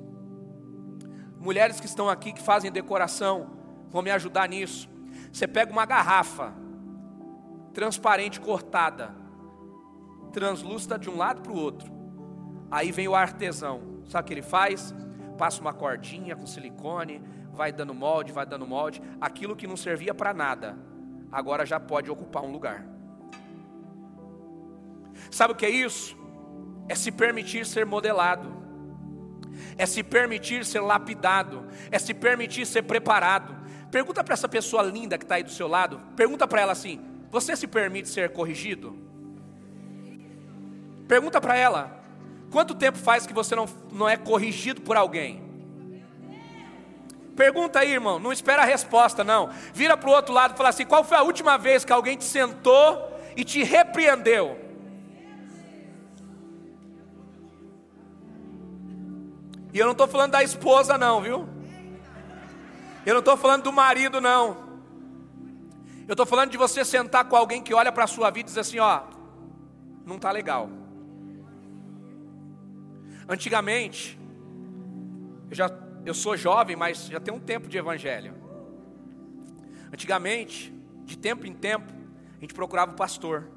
Mulheres 1.40 1.80
que 1.80 1.88
estão 1.88 2.08
aqui 2.08 2.32
que 2.32 2.42
fazem 2.42 2.72
decoração 2.72 3.58
vão 3.90 4.02
me 4.02 4.12
ajudar 4.12 4.48
nisso. 4.48 4.90
Você 5.34 5.48
pega 5.48 5.72
uma 5.72 5.86
garrafa 5.86 6.54
transparente 7.74 8.40
cortada, 8.40 9.16
translúcida 10.32 11.00
de 11.00 11.10
um 11.10 11.18
lado 11.18 11.42
para 11.42 11.52
o 11.52 11.58
outro. 11.58 11.92
Aí 12.70 12.92
vem 12.92 13.08
o 13.08 13.16
artesão. 13.16 13.82
Sabe 14.06 14.24
o 14.24 14.28
que 14.28 14.34
ele 14.36 14.42
faz? 14.44 14.94
Passa 15.36 15.60
uma 15.60 15.74
cordinha 15.74 16.36
com 16.36 16.46
silicone, 16.46 17.20
vai 17.52 17.72
dando 17.72 17.96
molde, 17.96 18.32
vai 18.32 18.46
dando 18.46 18.68
molde. 18.68 19.02
Aquilo 19.20 19.56
que 19.56 19.66
não 19.66 19.76
servia 19.76 20.14
para 20.14 20.36
nada, 20.36 20.78
agora 21.32 21.66
já 21.66 21.80
pode 21.80 22.12
ocupar 22.12 22.44
um 22.44 22.52
lugar. 22.52 22.86
Sabe 25.32 25.54
o 25.54 25.56
que 25.56 25.66
é 25.66 25.70
isso? 25.70 26.16
É 26.88 26.94
se 26.94 27.12
permitir 27.12 27.66
ser 27.66 27.88
modelado, 27.88 28.54
é 29.80 29.86
se 29.88 30.04
permitir 30.04 30.64
ser 30.64 30.82
lapidado, 30.82 31.66
é 31.90 31.98
se 31.98 32.14
permitir 32.14 32.68
ser 32.68 32.84
preparado. 32.84 33.63
Pergunta 33.94 34.24
para 34.24 34.34
essa 34.34 34.50
pessoa 34.50 34.82
linda 34.82 35.20
que 35.20 35.24
está 35.24 35.36
aí 35.36 35.44
do 35.44 35.52
seu 35.52 35.68
lado, 35.68 36.02
pergunta 36.16 36.48
para 36.48 36.62
ela 36.62 36.72
assim: 36.72 37.00
você 37.30 37.56
se 37.56 37.68
permite 37.68 38.10
ser 38.10 38.32
corrigido? 38.32 38.98
Pergunta 41.08 41.40
para 41.40 41.56
ela: 41.56 42.04
quanto 42.50 42.74
tempo 42.74 42.98
faz 42.98 43.28
que 43.28 43.34
você 43.34 43.56
não, 43.56 43.68
não 43.92 44.10
é 44.10 44.18
corrigido 44.18 44.82
por 44.82 44.98
alguém? 44.98 45.44
Pergunta 47.36 47.82
aí, 47.82 47.92
irmão, 47.92 48.18
não 48.18 48.32
espera 48.34 48.64
a 48.64 48.66
resposta, 48.66 49.24
não. 49.24 49.52
Vira 49.76 49.96
para 49.96 50.10
o 50.10 50.14
outro 50.14 50.34
lado 50.34 50.56
e 50.56 50.58
fala 50.58 50.70
assim: 50.70 50.88
qual 50.88 51.04
foi 51.04 51.18
a 51.18 51.22
última 51.22 51.56
vez 51.60 51.86
que 51.86 51.94
alguém 51.94 52.18
te 52.18 52.26
sentou 52.26 53.16
e 53.38 53.44
te 53.44 53.62
repreendeu? 53.62 54.60
E 59.72 59.78
eu 59.78 59.86
não 59.86 59.92
estou 59.92 60.08
falando 60.08 60.32
da 60.32 60.42
esposa, 60.42 60.98
não, 60.98 61.22
viu? 61.22 61.53
Eu 63.06 63.14
não 63.14 63.20
estou 63.20 63.36
falando 63.36 63.64
do 63.64 63.74
marido, 63.74 64.22
não. 64.22 64.74
Eu 66.08 66.14
estou 66.14 66.26
falando 66.26 66.52
de 66.52 66.58
você 66.58 66.84
sentar 66.86 67.26
com 67.26 67.36
alguém 67.36 67.62
que 67.62 67.74
olha 67.74 67.92
para 67.92 68.06
a 68.06 68.08
sua 68.08 68.30
vida 68.30 68.50
e 68.50 68.52
diz 68.52 68.58
assim: 68.58 68.80
ó, 68.80 69.04
não 70.06 70.16
está 70.18 70.32
legal. 70.32 70.70
Antigamente, 73.28 74.20
eu, 75.50 75.56
já, 75.56 75.72
eu 76.06 76.14
sou 76.14 76.36
jovem, 76.36 76.76
mas 76.76 77.08
já 77.08 77.20
tem 77.20 77.34
um 77.34 77.40
tempo 77.40 77.68
de 77.68 77.78
evangelho. 77.78 78.34
Antigamente, 79.92 80.74
de 81.06 81.18
tempo 81.18 81.46
em 81.46 81.54
tempo, 81.54 81.92
a 82.38 82.42
gente 82.42 82.54
procurava 82.54 82.92
o 82.92 82.96
pastor, 82.96 83.50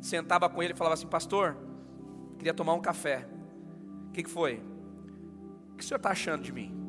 sentava 0.00 0.48
com 0.48 0.62
ele 0.62 0.72
e 0.72 0.76
falava 0.76 0.94
assim: 0.94 1.06
Pastor, 1.06 1.56
queria 2.38 2.54
tomar 2.54 2.74
um 2.74 2.80
café. 2.80 3.26
O 4.08 4.12
que, 4.12 4.22
que 4.22 4.30
foi? 4.30 4.62
O 5.72 5.76
que 5.76 5.84
o 5.84 5.86
senhor 5.86 5.98
está 5.98 6.10
achando 6.10 6.42
de 6.42 6.52
mim? 6.52 6.83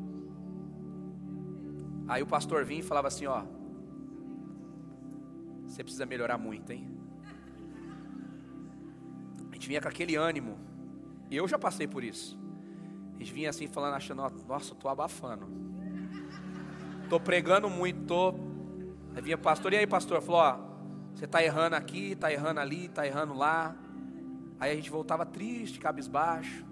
Aí 2.08 2.22
o 2.22 2.26
pastor 2.26 2.64
vinha 2.64 2.80
e 2.80 2.82
falava 2.82 3.08
assim: 3.08 3.26
Ó, 3.26 3.42
você 5.66 5.82
precisa 5.82 6.06
melhorar 6.06 6.38
muito, 6.38 6.72
hein? 6.72 6.88
A 9.50 9.54
gente 9.54 9.68
vinha 9.68 9.80
com 9.80 9.88
aquele 9.88 10.16
ânimo. 10.16 10.58
Eu 11.30 11.48
já 11.48 11.58
passei 11.58 11.86
por 11.86 12.04
isso. 12.04 12.38
A 13.14 13.18
gente 13.18 13.32
vinha 13.32 13.50
assim 13.50 13.66
falando, 13.66 13.94
achando, 13.94 14.22
nossa, 14.46 14.72
eu 14.72 14.76
tô 14.76 14.88
abafando. 14.88 15.48
Tô 17.08 17.18
pregando 17.18 17.68
muito, 17.68 18.04
tô. 18.06 18.34
Aí 19.14 19.22
vinha 19.22 19.36
o 19.36 19.38
pastor, 19.38 19.72
e 19.72 19.76
aí, 19.76 19.86
pastor? 19.86 20.20
Falou, 20.20 20.40
ó, 20.40 20.58
você 21.14 21.26
tá 21.26 21.42
errando 21.42 21.74
aqui, 21.74 22.14
tá 22.14 22.30
errando 22.30 22.60
ali, 22.60 22.88
tá 22.88 23.06
errando 23.06 23.32
lá. 23.32 23.74
Aí 24.60 24.72
a 24.72 24.74
gente 24.74 24.90
voltava 24.90 25.24
triste, 25.24 25.78
cabisbaixo. 25.78 26.64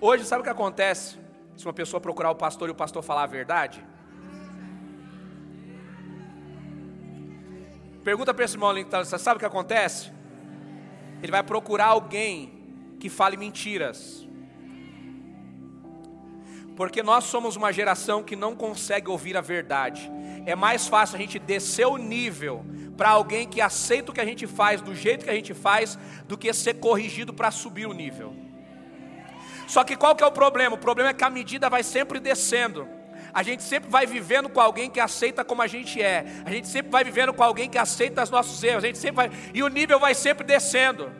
Hoje, 0.00 0.24
sabe 0.24 0.42
o 0.42 0.44
que 0.44 0.50
acontece? 0.50 1.18
Se 1.56 1.66
uma 1.66 1.72
pessoa 1.72 2.00
procurar 2.00 2.30
o 2.30 2.34
pastor 2.34 2.68
e 2.68 2.72
o 2.72 2.74
pastor 2.74 3.02
falar 3.02 3.22
a 3.22 3.26
verdade, 3.26 3.84
Pergunta 8.08 8.32
para 8.32 8.46
esse 8.46 8.54
irmão 8.54 8.70
ali 8.70 8.84
que 8.84 8.96
está, 8.96 9.18
sabe 9.18 9.36
o 9.36 9.38
que 9.38 9.44
acontece? 9.44 10.10
Ele 11.22 11.30
vai 11.30 11.42
procurar 11.42 11.88
alguém 11.88 12.50
que 12.98 13.10
fale 13.10 13.36
mentiras. 13.36 14.26
Porque 16.74 17.02
nós 17.02 17.24
somos 17.24 17.54
uma 17.54 17.70
geração 17.70 18.22
que 18.22 18.34
não 18.34 18.56
consegue 18.56 19.10
ouvir 19.10 19.36
a 19.36 19.42
verdade. 19.42 20.10
É 20.46 20.56
mais 20.56 20.88
fácil 20.88 21.16
a 21.16 21.18
gente 21.18 21.38
descer 21.38 21.86
o 21.86 21.98
nível 21.98 22.64
para 22.96 23.10
alguém 23.10 23.46
que 23.46 23.60
aceita 23.60 24.10
o 24.10 24.14
que 24.14 24.22
a 24.22 24.24
gente 24.24 24.46
faz 24.46 24.80
do 24.80 24.94
jeito 24.94 25.26
que 25.26 25.30
a 25.30 25.34
gente 25.34 25.52
faz, 25.52 25.98
do 26.26 26.38
que 26.38 26.50
ser 26.54 26.80
corrigido 26.80 27.34
para 27.34 27.50
subir 27.50 27.86
o 27.86 27.92
nível. 27.92 28.34
Só 29.66 29.84
que 29.84 29.94
qual 29.94 30.16
que 30.16 30.24
é 30.24 30.26
o 30.26 30.32
problema? 30.32 30.76
O 30.76 30.78
problema 30.78 31.10
é 31.10 31.12
que 31.12 31.24
a 31.24 31.28
medida 31.28 31.68
vai 31.68 31.82
sempre 31.82 32.18
descendo. 32.18 32.88
A 33.32 33.42
gente 33.42 33.62
sempre 33.62 33.90
vai 33.90 34.06
vivendo 34.06 34.48
com 34.48 34.60
alguém 34.60 34.90
que 34.90 35.00
aceita 35.00 35.44
como 35.44 35.62
a 35.62 35.66
gente 35.66 36.00
é. 36.02 36.24
A 36.44 36.50
gente 36.50 36.68
sempre 36.68 36.90
vai 36.90 37.04
vivendo 37.04 37.32
com 37.32 37.42
alguém 37.42 37.68
que 37.68 37.78
aceita 37.78 38.22
os 38.22 38.30
nossos 38.30 38.62
erros. 38.62 38.84
A 38.84 38.86
gente 38.86 38.98
sempre 38.98 39.28
vai 39.28 39.30
e 39.52 39.62
o 39.62 39.68
nível 39.68 39.98
vai 39.98 40.14
sempre 40.14 40.46
descendo. 40.46 41.10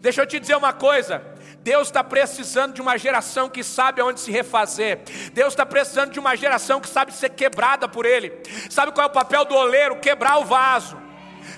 Deixa 0.00 0.22
eu 0.22 0.26
te 0.26 0.38
dizer 0.38 0.56
uma 0.56 0.72
coisa. 0.72 1.22
Deus 1.60 1.88
está 1.88 2.04
precisando 2.04 2.74
de 2.74 2.80
uma 2.80 2.96
geração 2.96 3.48
que 3.48 3.64
sabe 3.64 4.00
aonde 4.00 4.20
se 4.20 4.30
refazer. 4.30 5.00
Deus 5.32 5.52
está 5.52 5.66
precisando 5.66 6.12
de 6.12 6.20
uma 6.20 6.36
geração 6.36 6.80
que 6.80 6.88
sabe 6.88 7.12
ser 7.12 7.30
quebrada 7.30 7.88
por 7.88 8.06
Ele. 8.06 8.32
Sabe 8.70 8.92
qual 8.92 9.08
é 9.08 9.10
o 9.10 9.12
papel 9.12 9.44
do 9.44 9.54
oleiro? 9.54 9.96
Quebrar 9.96 10.38
o 10.38 10.44
vaso. 10.44 11.05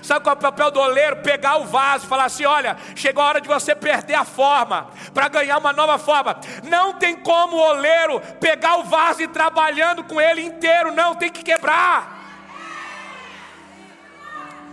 Sabe 0.01 0.23
qual 0.23 0.35
é 0.35 0.37
o 0.37 0.41
papel 0.41 0.71
do 0.71 0.79
oleiro? 0.79 1.17
Pegar 1.17 1.57
o 1.57 1.65
vaso 1.65 2.07
falar 2.07 2.25
assim: 2.25 2.45
olha, 2.45 2.77
chegou 2.95 3.23
a 3.23 3.27
hora 3.27 3.41
de 3.41 3.47
você 3.47 3.75
perder 3.75 4.15
a 4.15 4.25
forma 4.25 4.89
para 5.13 5.27
ganhar 5.27 5.57
uma 5.57 5.73
nova 5.73 5.97
forma. 5.97 6.39
Não 6.63 6.93
tem 6.93 7.15
como 7.15 7.57
o 7.57 7.69
oleiro 7.69 8.21
pegar 8.39 8.77
o 8.77 8.83
vaso 8.83 9.21
e 9.21 9.25
ir 9.25 9.29
trabalhando 9.29 10.03
com 10.03 10.19
ele 10.19 10.41
inteiro, 10.41 10.91
não, 10.91 11.15
tem 11.15 11.29
que 11.29 11.43
quebrar. 11.43 12.17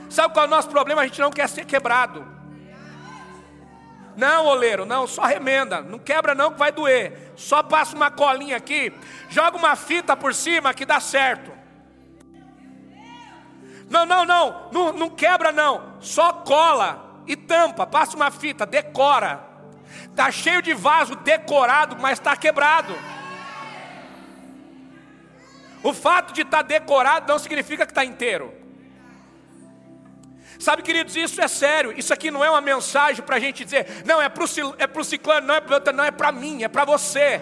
Sabe 0.08 0.32
qual 0.32 0.44
é 0.44 0.48
o 0.48 0.50
nosso 0.50 0.68
problema? 0.68 1.02
A 1.02 1.06
gente 1.06 1.20
não 1.20 1.30
quer 1.30 1.48
ser 1.48 1.64
quebrado. 1.64 2.26
Não, 4.16 4.46
oleiro, 4.46 4.86
não, 4.86 5.06
só 5.06 5.24
remenda. 5.24 5.82
Não 5.82 5.98
quebra 5.98 6.34
não 6.34 6.52
que 6.52 6.58
vai 6.58 6.72
doer. 6.72 7.32
Só 7.36 7.62
passa 7.62 7.94
uma 7.94 8.10
colinha 8.10 8.56
aqui, 8.56 8.92
joga 9.28 9.58
uma 9.58 9.76
fita 9.76 10.16
por 10.16 10.34
cima 10.34 10.72
que 10.72 10.86
dá 10.86 11.00
certo. 11.00 11.55
Não, 13.88 14.04
não, 14.04 14.24
não, 14.24 14.68
não, 14.72 14.92
não 14.92 15.10
quebra 15.10 15.52
não, 15.52 15.94
só 16.00 16.32
cola 16.32 17.22
e 17.26 17.36
tampa, 17.36 17.86
passa 17.86 18.16
uma 18.16 18.30
fita, 18.30 18.66
decora. 18.66 19.40
Tá 20.14 20.30
cheio 20.30 20.60
de 20.60 20.74
vaso 20.74 21.14
decorado, 21.16 21.96
mas 22.00 22.18
está 22.18 22.36
quebrado. 22.36 22.94
O 25.82 25.92
fato 25.92 26.32
de 26.32 26.42
estar 26.42 26.58
tá 26.58 26.62
decorado 26.62 27.32
não 27.32 27.38
significa 27.38 27.86
que 27.86 27.92
está 27.92 28.04
inteiro. 28.04 28.52
Sabe, 30.58 30.82
queridos, 30.82 31.14
isso 31.14 31.40
é 31.40 31.48
sério. 31.48 31.92
Isso 31.96 32.12
aqui 32.12 32.30
não 32.30 32.44
é 32.44 32.50
uma 32.50 32.60
mensagem 32.60 33.22
para 33.22 33.36
a 33.36 33.38
gente 33.38 33.64
dizer, 33.64 34.02
não, 34.04 34.20
é 34.20 34.28
para 34.28 34.42
o 34.42 35.00
é 35.00 35.04
ciclano, 35.04 35.46
não 35.46 35.54
é 35.54 35.60
para 35.60 35.92
não 35.92 36.04
é 36.04 36.10
para 36.10 36.32
mim, 36.32 36.64
é 36.64 36.68
para 36.68 36.84
você. 36.84 37.40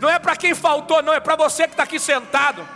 Não 0.00 0.08
é 0.08 0.18
para 0.18 0.36
quem 0.36 0.54
faltou, 0.54 1.02
não, 1.02 1.12
é 1.12 1.20
para 1.20 1.36
você 1.36 1.64
que 1.64 1.72
está 1.72 1.82
aqui 1.82 1.98
sentado. 1.98 2.66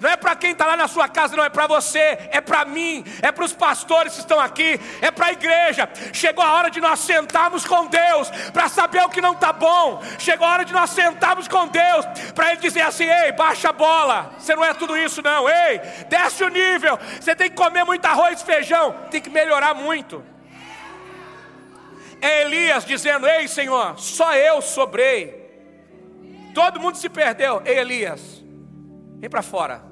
Não 0.00 0.10
é 0.10 0.16
para 0.16 0.34
quem 0.36 0.52
está 0.52 0.66
lá 0.66 0.76
na 0.76 0.88
sua 0.88 1.08
casa, 1.08 1.36
não, 1.36 1.44
é 1.44 1.48
para 1.48 1.66
você, 1.66 2.18
é 2.30 2.40
para 2.40 2.64
mim, 2.64 3.04
é 3.22 3.30
para 3.30 3.44
os 3.44 3.52
pastores 3.52 4.14
que 4.14 4.20
estão 4.20 4.40
aqui, 4.40 4.80
é 5.00 5.10
para 5.10 5.26
a 5.26 5.32
igreja. 5.32 5.88
Chegou 6.12 6.44
a 6.44 6.52
hora 6.54 6.70
de 6.70 6.80
nós 6.80 7.00
sentarmos 7.00 7.64
com 7.64 7.86
Deus 7.86 8.30
para 8.52 8.68
saber 8.68 9.02
o 9.04 9.08
que 9.08 9.20
não 9.20 9.32
está 9.32 9.52
bom. 9.52 10.02
Chegou 10.18 10.46
a 10.46 10.52
hora 10.52 10.64
de 10.64 10.72
nós 10.72 10.90
sentarmos 10.90 11.48
com 11.48 11.66
Deus 11.68 12.06
para 12.34 12.52
Ele 12.52 12.60
dizer 12.60 12.82
assim: 12.82 13.04
ei, 13.04 13.32
baixa 13.32 13.70
a 13.70 13.72
bola, 13.72 14.34
você 14.38 14.54
não 14.54 14.64
é 14.64 14.74
tudo 14.74 14.96
isso, 14.96 15.22
não, 15.22 15.48
ei, 15.48 15.78
desce 16.08 16.44
o 16.44 16.48
nível, 16.48 16.98
você 17.20 17.34
tem 17.34 17.50
que 17.50 17.56
comer 17.56 17.84
muito 17.84 18.04
arroz 18.04 18.40
e 18.40 18.44
feijão, 18.44 18.94
tem 19.10 19.20
que 19.20 19.30
melhorar 19.30 19.74
muito. 19.74 20.24
É 22.20 22.42
Elias 22.42 22.84
dizendo: 22.84 23.26
Ei, 23.26 23.46
Senhor, 23.46 23.98
só 23.98 24.34
eu 24.34 24.62
sobrei. 24.62 25.44
Todo 26.54 26.80
mundo 26.80 26.96
se 26.96 27.08
perdeu. 27.08 27.60
Ei, 27.64 27.78
Elias, 27.78 28.43
vem 29.24 29.30
para 29.30 29.40
fora. 29.40 29.82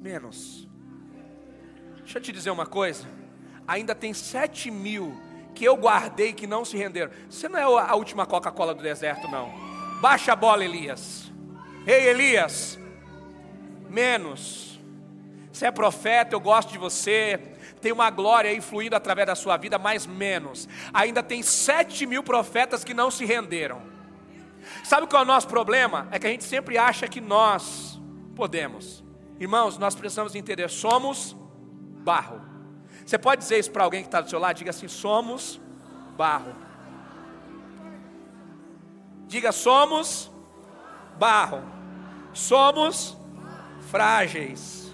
Menos. 0.00 0.66
Deixa 1.98 2.16
eu 2.16 2.22
te 2.22 2.32
dizer 2.32 2.48
uma 2.48 2.64
coisa. 2.64 3.06
Ainda 3.66 3.94
tem 3.94 4.14
sete 4.14 4.70
mil 4.70 5.14
que 5.54 5.62
eu 5.62 5.76
guardei 5.76 6.32
que 6.32 6.46
não 6.46 6.64
se 6.64 6.74
renderam. 6.74 7.12
Você 7.28 7.50
não 7.50 7.58
é 7.58 7.64
a 7.64 7.94
última 7.94 8.24
Coca-Cola 8.24 8.74
do 8.74 8.82
deserto, 8.82 9.28
não. 9.28 9.52
Baixa 10.00 10.32
a 10.32 10.36
bola, 10.36 10.64
Elias. 10.64 11.30
Ei, 11.86 12.08
Elias. 12.08 12.78
Menos. 13.90 14.80
Você 15.52 15.66
é 15.66 15.70
profeta, 15.70 16.34
eu 16.34 16.40
gosto 16.40 16.72
de 16.72 16.78
você 16.78 17.56
tem 17.82 17.92
uma 17.92 18.10
glória 18.10 18.50
aí 18.50 18.60
fluindo 18.62 18.96
através 18.96 19.26
da 19.26 19.34
sua 19.34 19.58
vida, 19.58 19.78
mais 19.78 20.06
menos. 20.06 20.66
Ainda 20.94 21.22
tem 21.22 21.42
sete 21.42 22.06
mil 22.06 22.22
profetas 22.22 22.82
que 22.82 22.94
não 22.94 23.10
se 23.10 23.26
renderam. 23.26 23.97
Sabe 24.84 25.06
qual 25.06 25.22
é 25.22 25.24
o 25.24 25.28
nosso 25.28 25.48
problema? 25.48 26.08
É 26.10 26.18
que 26.18 26.26
a 26.26 26.30
gente 26.30 26.44
sempre 26.44 26.78
acha 26.78 27.06
que 27.08 27.20
nós 27.20 28.00
podemos. 28.34 29.04
Irmãos, 29.40 29.78
nós 29.78 29.94
precisamos 29.94 30.34
entender: 30.34 30.68
somos 30.68 31.36
barro. 32.04 32.40
Você 33.04 33.18
pode 33.18 33.42
dizer 33.42 33.58
isso 33.58 33.70
para 33.70 33.84
alguém 33.84 34.02
que 34.02 34.08
está 34.08 34.20
do 34.20 34.28
seu 34.28 34.38
lado? 34.38 34.56
Diga 34.56 34.70
assim: 34.70 34.88
somos 34.88 35.60
barro. 36.16 36.54
Diga: 39.26 39.52
somos 39.52 40.30
barro. 41.18 41.62
Somos 42.32 43.16
frágeis. 43.90 44.92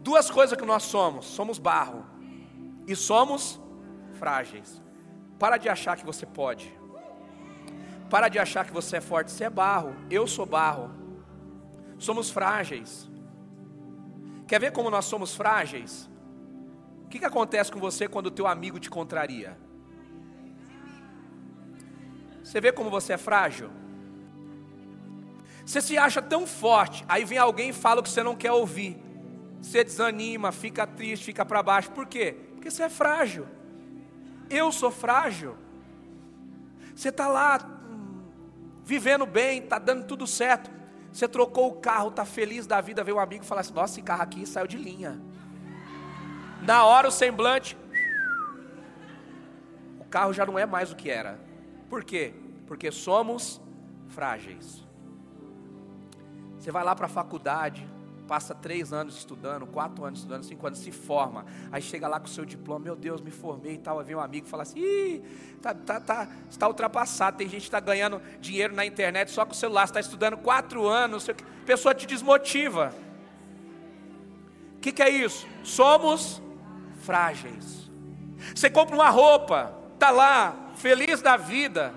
Duas 0.00 0.30
coisas 0.30 0.58
que 0.58 0.66
nós 0.66 0.82
somos: 0.82 1.24
somos 1.26 1.58
barro 1.58 2.04
e 2.86 2.94
somos 2.94 3.58
frágeis. 4.14 4.83
Para 5.44 5.58
de 5.58 5.68
achar 5.68 5.94
que 5.94 6.06
você 6.06 6.24
pode. 6.24 6.74
Para 8.08 8.30
de 8.30 8.38
achar 8.38 8.64
que 8.64 8.72
você 8.72 8.96
é 8.96 9.00
forte. 9.02 9.30
Você 9.30 9.44
é 9.44 9.50
barro, 9.50 9.94
eu 10.10 10.26
sou 10.26 10.46
barro. 10.46 10.90
Somos 11.98 12.30
frágeis. 12.30 13.10
Quer 14.48 14.58
ver 14.58 14.72
como 14.72 14.88
nós 14.88 15.04
somos 15.04 15.34
frágeis? 15.34 16.08
O 17.04 17.08
que, 17.08 17.18
que 17.18 17.26
acontece 17.26 17.70
com 17.70 17.78
você 17.78 18.08
quando 18.08 18.28
o 18.28 18.30
teu 18.30 18.46
amigo 18.46 18.80
te 18.80 18.88
contraria? 18.88 19.54
Você 22.42 22.58
vê 22.58 22.72
como 22.72 22.88
você 22.88 23.12
é 23.12 23.18
frágil? 23.18 23.70
Você 25.66 25.82
se 25.82 25.98
acha 25.98 26.22
tão 26.22 26.46
forte, 26.46 27.04
aí 27.06 27.22
vem 27.22 27.36
alguém 27.36 27.68
e 27.68 27.74
fala 27.74 28.00
o 28.00 28.02
que 28.02 28.08
você 28.08 28.22
não 28.22 28.34
quer 28.34 28.52
ouvir. 28.52 28.96
Você 29.60 29.84
desanima, 29.84 30.50
fica 30.52 30.86
triste, 30.86 31.26
fica 31.26 31.44
para 31.44 31.62
baixo. 31.62 31.90
Por 31.90 32.06
quê? 32.06 32.34
Porque 32.54 32.70
você 32.70 32.84
é 32.84 32.88
frágil. 32.88 33.46
Eu 34.50 34.70
sou 34.70 34.90
frágil. 34.90 35.56
Você 36.94 37.08
está 37.08 37.26
lá 37.28 37.58
hum, 37.64 38.22
vivendo 38.84 39.26
bem, 39.26 39.62
está 39.62 39.78
dando 39.78 40.06
tudo 40.06 40.26
certo. 40.26 40.70
Você 41.12 41.28
trocou 41.28 41.68
o 41.68 41.76
carro, 41.76 42.08
está 42.08 42.24
feliz 42.24 42.66
da 42.66 42.80
vida, 42.80 43.04
veio 43.04 43.16
um 43.16 43.20
amigo 43.20 43.44
e 43.44 43.46
fala 43.46 43.60
assim: 43.60 43.72
Nossa, 43.72 43.94
esse 43.94 44.02
carro 44.02 44.22
aqui 44.22 44.46
saiu 44.46 44.66
de 44.66 44.76
linha. 44.76 45.20
Na 46.62 46.84
hora 46.84 47.08
o 47.08 47.10
semblante, 47.10 47.76
o 50.00 50.04
carro 50.04 50.32
já 50.32 50.46
não 50.46 50.58
é 50.58 50.66
mais 50.66 50.90
o 50.90 50.96
que 50.96 51.10
era. 51.10 51.38
Por 51.88 52.04
quê? 52.04 52.34
Porque 52.66 52.90
somos 52.90 53.60
frágeis. 54.08 54.84
Você 56.58 56.70
vai 56.70 56.82
lá 56.82 56.94
para 56.94 57.06
a 57.06 57.08
faculdade, 57.08 57.86
passa 58.26 58.54
três 58.54 58.92
anos 58.92 59.16
estudando, 59.16 59.66
quatro 59.66 60.04
anos 60.04 60.20
estudando, 60.20 60.44
cinco 60.44 60.66
anos, 60.66 60.78
se 60.78 60.90
forma, 60.90 61.44
aí 61.70 61.80
chega 61.82 62.08
lá 62.08 62.18
com 62.18 62.26
o 62.26 62.30
seu 62.30 62.44
diploma, 62.44 62.80
meu 62.80 62.96
Deus, 62.96 63.20
me 63.20 63.30
formei 63.30 63.74
e 63.74 63.78
tal, 63.78 63.98
aí 63.98 64.04
vem 64.04 64.16
um 64.16 64.20
amigo 64.20 64.46
e 64.46 64.50
fala 64.50 64.62
assim, 64.62 64.80
Ih, 64.80 65.22
tá, 65.60 65.74
tá, 65.74 66.00
tá, 66.00 66.28
está 66.50 66.66
ultrapassado, 66.66 67.36
tem 67.36 67.48
gente 67.48 67.62
que 67.62 67.68
está 67.68 67.80
ganhando 67.80 68.20
dinheiro 68.40 68.74
na 68.74 68.84
internet 68.84 69.30
só 69.30 69.44
com 69.44 69.52
o 69.52 69.54
celular, 69.54 69.84
está 69.84 70.00
estudando 70.00 70.36
quatro 70.36 70.86
anos, 70.86 71.28
a 71.28 71.34
pessoa 71.64 71.94
te 71.94 72.06
desmotiva. 72.06 72.94
O 74.76 74.80
que, 74.80 74.92
que 74.92 75.02
é 75.02 75.08
isso? 75.08 75.46
Somos 75.62 76.42
frágeis. 77.00 77.90
Você 78.54 78.68
compra 78.68 78.94
uma 78.94 79.08
roupa, 79.08 79.74
tá 79.98 80.10
lá, 80.10 80.70
feliz 80.76 81.22
da 81.22 81.36
vida, 81.36 81.94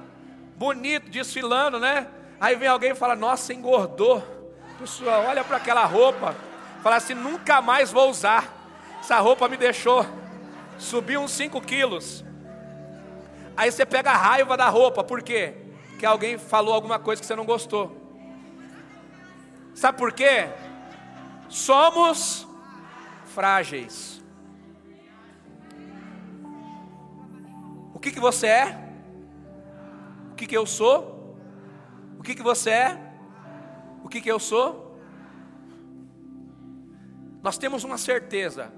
bonito, 0.57 1.09
desfilando, 1.09 1.79
né? 1.79 2.07
Aí 2.39 2.55
vem 2.55 2.67
alguém 2.67 2.91
e 2.91 2.95
fala, 2.95 3.15
nossa, 3.15 3.53
engordou 3.53 4.36
pessoa 4.77 5.19
olha 5.19 5.43
para 5.43 5.57
aquela 5.57 5.85
roupa, 5.85 6.35
fala 6.81 6.97
assim: 6.97 7.13
nunca 7.13 7.61
mais 7.61 7.91
vou 7.91 8.09
usar. 8.09 8.53
Essa 8.99 9.19
roupa 9.19 9.47
me 9.47 9.57
deixou, 9.57 10.05
subiu 10.77 11.21
uns 11.21 11.31
5 11.31 11.59
quilos. 11.61 12.23
Aí 13.55 13.71
você 13.71 13.85
pega 13.85 14.11
a 14.11 14.17
raiva 14.17 14.55
da 14.55 14.69
roupa, 14.69 15.03
por 15.03 15.21
quê? 15.23 15.55
Que 15.97 16.05
alguém 16.05 16.37
falou 16.37 16.73
alguma 16.73 16.99
coisa 16.99 17.21
que 17.21 17.25
você 17.25 17.35
não 17.35 17.45
gostou. 17.45 17.95
Sabe 19.73 19.97
por 19.97 20.11
quê? 20.11 20.47
Somos 21.49 22.47
frágeis. 23.33 24.21
O 27.93 27.99
que, 27.99 28.11
que 28.11 28.19
você 28.19 28.47
é? 28.47 28.79
O 30.31 30.35
que, 30.35 30.45
que 30.45 30.57
eu 30.57 30.65
sou? 30.65 31.35
O 32.19 32.23
que, 32.23 32.35
que 32.35 32.43
você 32.43 32.69
é? 32.69 33.06
O 34.07 34.09
que, 34.09 34.21
que 34.21 34.31
eu 34.31 34.39
sou? 34.39 34.97
Nós 37.43 37.57
temos 37.57 37.83
uma 37.83 37.97
certeza, 37.97 38.71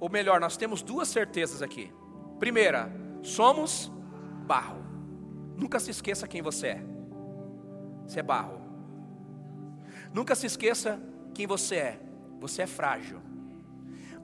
ou 0.00 0.10
melhor, 0.10 0.40
nós 0.40 0.56
temos 0.56 0.82
duas 0.82 1.06
certezas 1.06 1.62
aqui. 1.62 1.92
Primeira, 2.40 2.90
somos 3.22 3.88
barro. 4.44 4.84
Nunca 5.56 5.78
se 5.78 5.92
esqueça 5.92 6.26
quem 6.26 6.42
você 6.42 6.66
é. 6.66 6.84
Você 8.04 8.18
é 8.18 8.22
barro. 8.24 8.60
Nunca 10.12 10.34
se 10.34 10.46
esqueça 10.46 11.00
quem 11.32 11.46
você 11.46 11.76
é. 11.76 12.00
Você 12.40 12.62
é 12.62 12.66
frágil. 12.66 13.20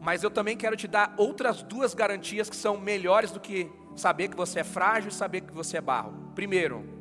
Mas 0.01 0.24
eu 0.24 0.32
também 0.32 0.57
quero 0.57 0.74
te 0.74 0.88
dar 0.88 1.14
outras 1.16 1.62
duas 1.62 1.94
garantias 1.94 2.51
que 2.51 2.57
são 2.57 2.76
melhores 2.76 3.30
do 3.30 3.38
que 3.38 3.70
saber 3.94 4.26
que 4.26 4.36
você 4.36 4.59
é 4.59 4.64
frágil 4.64 5.11
e 5.11 5.14
saber 5.14 5.42
que 5.42 5.55
você 5.55 5.76
é 5.76 5.80
barro. 5.80 6.32
Primeiro, 6.34 6.99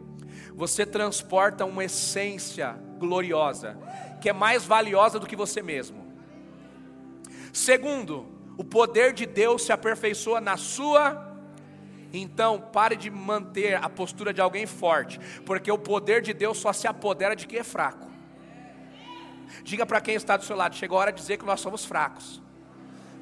você 0.54 0.86
transporta 0.86 1.66
uma 1.66 1.84
essência 1.84 2.78
gloriosa, 2.98 3.78
que 4.22 4.30
é 4.30 4.34
mais 4.34 4.66
valiosa 4.66 5.20
do 5.20 5.28
que 5.28 5.36
você 5.36 5.62
mesmo. 5.62 6.08
Segundo, 7.54 8.28
o 8.58 8.64
poder 8.64 9.14
de 9.14 9.26
Deus 9.26 9.64
se 9.64 9.72
aperfeiçoa 9.72 10.42
na 10.42 10.58
sua. 10.58 11.28
Então, 12.12 12.60
pare 12.60 12.96
de 12.96 13.10
manter 13.10 13.76
a 13.76 13.88
postura 13.88 14.34
de 14.34 14.42
alguém 14.42 14.66
forte, 14.66 15.20
porque 15.46 15.72
o 15.72 15.78
poder 15.78 16.22
de 16.22 16.34
Deus 16.34 16.58
só 16.58 16.74
se 16.74 16.88
apodera 16.88 17.36
de 17.36 17.48
quem 17.48 17.60
é 17.60 17.64
fraco. 17.64 18.10
Diga 19.64 19.86
para 19.86 20.02
quem 20.02 20.16
está 20.16 20.36
do 20.36 20.44
seu 20.44 20.56
lado: 20.56 20.76
chegou 20.76 20.98
a 20.98 21.02
hora 21.02 21.12
de 21.12 21.22
dizer 21.22 21.38
que 21.38 21.46
nós 21.46 21.62
somos 21.62 21.86
fracos, 21.86 22.42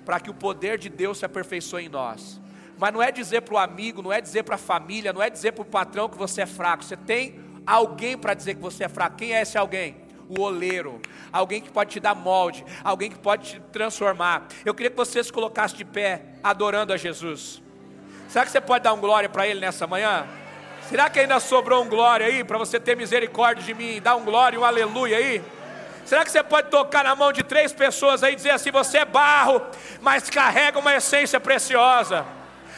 para 0.05 0.19
que 0.19 0.29
o 0.29 0.33
poder 0.33 0.77
de 0.77 0.89
Deus 0.89 1.19
se 1.19 1.25
aperfeiçoe 1.25 1.85
em 1.85 1.89
nós. 1.89 2.41
Mas 2.77 2.93
não 2.93 3.01
é 3.01 3.11
dizer 3.11 3.41
para 3.41 3.55
o 3.55 3.57
amigo, 3.57 4.01
não 4.01 4.13
é 4.13 4.21
dizer 4.21 4.43
para 4.43 4.55
a 4.55 4.57
família, 4.57 5.11
não 5.11 5.21
é 5.21 5.29
dizer 5.29 5.53
para 5.53 5.63
o 5.63 5.65
patrão 5.65 6.07
que 6.07 6.17
você 6.17 6.41
é 6.41 6.45
fraco. 6.45 6.83
Você 6.83 6.95
tem 6.95 7.39
alguém 7.65 8.17
para 8.17 8.33
dizer 8.33 8.55
que 8.55 8.61
você 8.61 8.83
é 8.83 8.89
fraco. 8.89 9.17
Quem 9.17 9.35
é 9.35 9.41
esse 9.41 9.57
alguém? 9.57 9.97
O 10.29 10.41
oleiro, 10.41 11.01
alguém 11.31 11.61
que 11.61 11.69
pode 11.69 11.91
te 11.91 11.99
dar 11.99 12.13
molde, 12.13 12.65
alguém 12.83 13.09
que 13.09 13.17
pode 13.17 13.51
te 13.51 13.59
transformar. 13.71 14.47
Eu 14.65 14.73
queria 14.73 14.89
que 14.89 14.97
você 14.97 15.23
se 15.23 15.31
colocasse 15.31 15.75
de 15.75 15.85
pé, 15.85 16.21
adorando 16.43 16.93
a 16.93 16.97
Jesus. 16.97 17.61
Será 18.27 18.45
que 18.45 18.51
você 18.51 18.59
pode 18.59 18.83
dar 18.83 18.93
um 18.93 18.99
glória 18.99 19.29
para 19.29 19.47
Ele 19.47 19.61
nessa 19.61 19.87
manhã? 19.87 20.27
Será 20.89 21.09
que 21.09 21.19
ainda 21.19 21.39
sobrou 21.39 21.83
um 21.83 21.87
glória 21.87 22.25
aí 22.25 22.43
para 22.43 22.57
você 22.57 22.79
ter 22.79 22.95
misericórdia 22.95 23.63
de 23.63 23.73
mim 23.73 23.95
e 23.95 23.99
dar 23.99 24.15
um 24.15 24.23
glória, 24.23 24.59
um 24.59 24.65
aleluia 24.65 25.17
aí? 25.17 25.41
Será 26.05 26.23
que 26.23 26.31
você 26.31 26.43
pode 26.43 26.69
tocar 26.69 27.03
na 27.03 27.15
mão 27.15 27.33
de 27.33 27.43
três 27.43 27.73
pessoas 27.73 28.23
aí 28.23 28.33
e 28.33 28.35
dizer 28.35 28.51
assim: 28.51 28.71
você 28.71 28.99
é 28.99 29.05
barro, 29.05 29.61
mas 30.01 30.29
carrega 30.29 30.79
uma 30.79 30.93
essência 30.95 31.39
preciosa? 31.39 32.25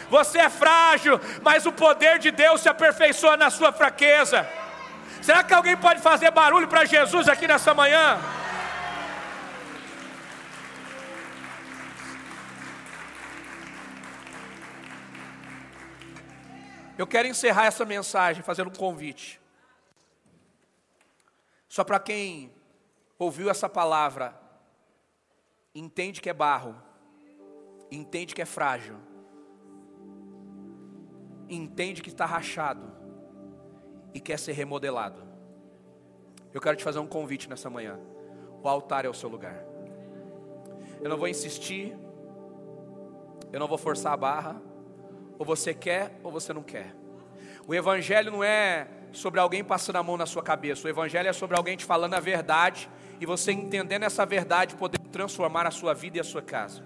Você 0.10 0.40
é 0.40 0.50
frágil, 0.50 1.20
mas 1.42 1.66
o 1.66 1.72
poder 1.72 2.20
de 2.20 2.32
Deus 2.32 2.62
se 2.62 2.70
aperfeiçoa 2.70 3.38
na 3.38 3.50
sua 3.50 3.72
fraqueza. 3.72 4.48
Será 5.22 5.44
que 5.44 5.54
alguém 5.54 5.78
pode 5.78 6.02
fazer 6.02 6.32
barulho 6.32 6.68
para 6.68 6.86
Jesus 6.86 7.28
aqui 7.28 7.48
nessa 7.48 7.74
manhã? 7.74 8.20
Eu 16.98 17.08
quero 17.08 17.28
encerrar 17.28 17.66
essa 17.66 17.86
mensagem 17.86 18.44
fazendo 18.44 18.70
um 18.70 18.76
convite. 18.76 19.40
Só 21.70 21.84
para 21.84 22.00
quem 22.00 22.52
ouviu 23.18 23.50
essa 23.50 23.70
palavra, 23.70 24.38
entende 25.74 26.20
que 26.20 26.30
é 26.30 26.34
barro, 26.34 26.76
entende 27.92 28.34
que 28.34 28.42
é 28.42 28.46
frágil, 28.46 28.98
entende 31.50 32.02
que 32.02 32.10
está 32.10 32.26
rachado 32.26 32.92
e 34.14 34.20
quer 34.20 34.38
ser 34.38 34.54
remodelado. 34.54 35.22
Eu 36.54 36.62
quero 36.62 36.78
te 36.78 36.84
fazer 36.84 37.00
um 37.00 37.08
convite 37.08 37.50
nessa 37.50 37.70
manhã. 37.70 38.00
O 38.62 38.68
altar 38.68 39.06
é 39.06 39.10
o 39.10 39.14
seu 39.14 39.30
lugar. 39.30 39.64
Eu 41.02 41.10
não 41.10 41.18
vou 41.18 41.28
insistir, 41.28 41.96
eu 43.52 43.60
não 43.60 43.68
vou 43.68 43.78
forçar 43.78 44.14
a 44.14 44.18
barra. 44.18 44.62
Ou 45.38 45.46
você 45.46 45.74
quer 45.74 46.20
ou 46.24 46.32
você 46.32 46.52
não 46.52 46.64
quer. 46.64 46.94
O 47.66 47.74
Evangelho 47.74 48.32
não 48.32 48.44
é 48.44 48.88
sobre 49.12 49.40
alguém 49.40 49.64
passando 49.64 49.96
a 49.96 50.04
mão 50.04 50.18
na 50.18 50.26
sua 50.26 50.44
cabeça. 50.44 50.86
O 50.86 50.90
Evangelho 50.90 51.30
é 51.30 51.34
sobre 51.34 51.56
alguém 51.56 51.78
te 51.78 51.86
falando 51.86 52.14
a 52.16 52.20
verdade 52.20 52.90
e 53.20 53.26
você 53.26 53.52
entendendo 53.52 54.04
essa 54.04 54.26
verdade 54.26 54.76
poder 54.76 55.00
transformar 55.12 55.66
a 55.66 55.72
sua 55.72 55.94
vida 55.94 56.18
e 56.18 56.20
a 56.20 56.24
sua 56.24 56.42
casa. 56.42 56.84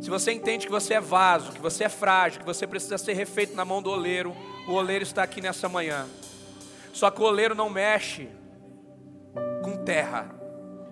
Se 0.00 0.08
você 0.08 0.32
entende 0.32 0.64
que 0.66 0.72
você 0.72 0.94
é 0.94 1.00
vaso, 1.00 1.52
que 1.52 1.60
você 1.60 1.84
é 1.84 1.88
frágil, 1.88 2.40
que 2.40 2.46
você 2.46 2.66
precisa 2.66 2.96
ser 2.96 3.12
refeito 3.12 3.54
na 3.54 3.66
mão 3.66 3.82
do 3.82 3.90
oleiro, 3.90 4.34
o 4.66 4.72
oleiro 4.72 5.02
está 5.02 5.22
aqui 5.22 5.42
nessa 5.42 5.68
manhã. 5.68 6.06
Só 6.90 7.10
que 7.10 7.20
o 7.20 7.24
oleiro 7.24 7.54
não 7.54 7.68
mexe 7.68 8.28
com 9.62 9.84
terra, 9.84 10.34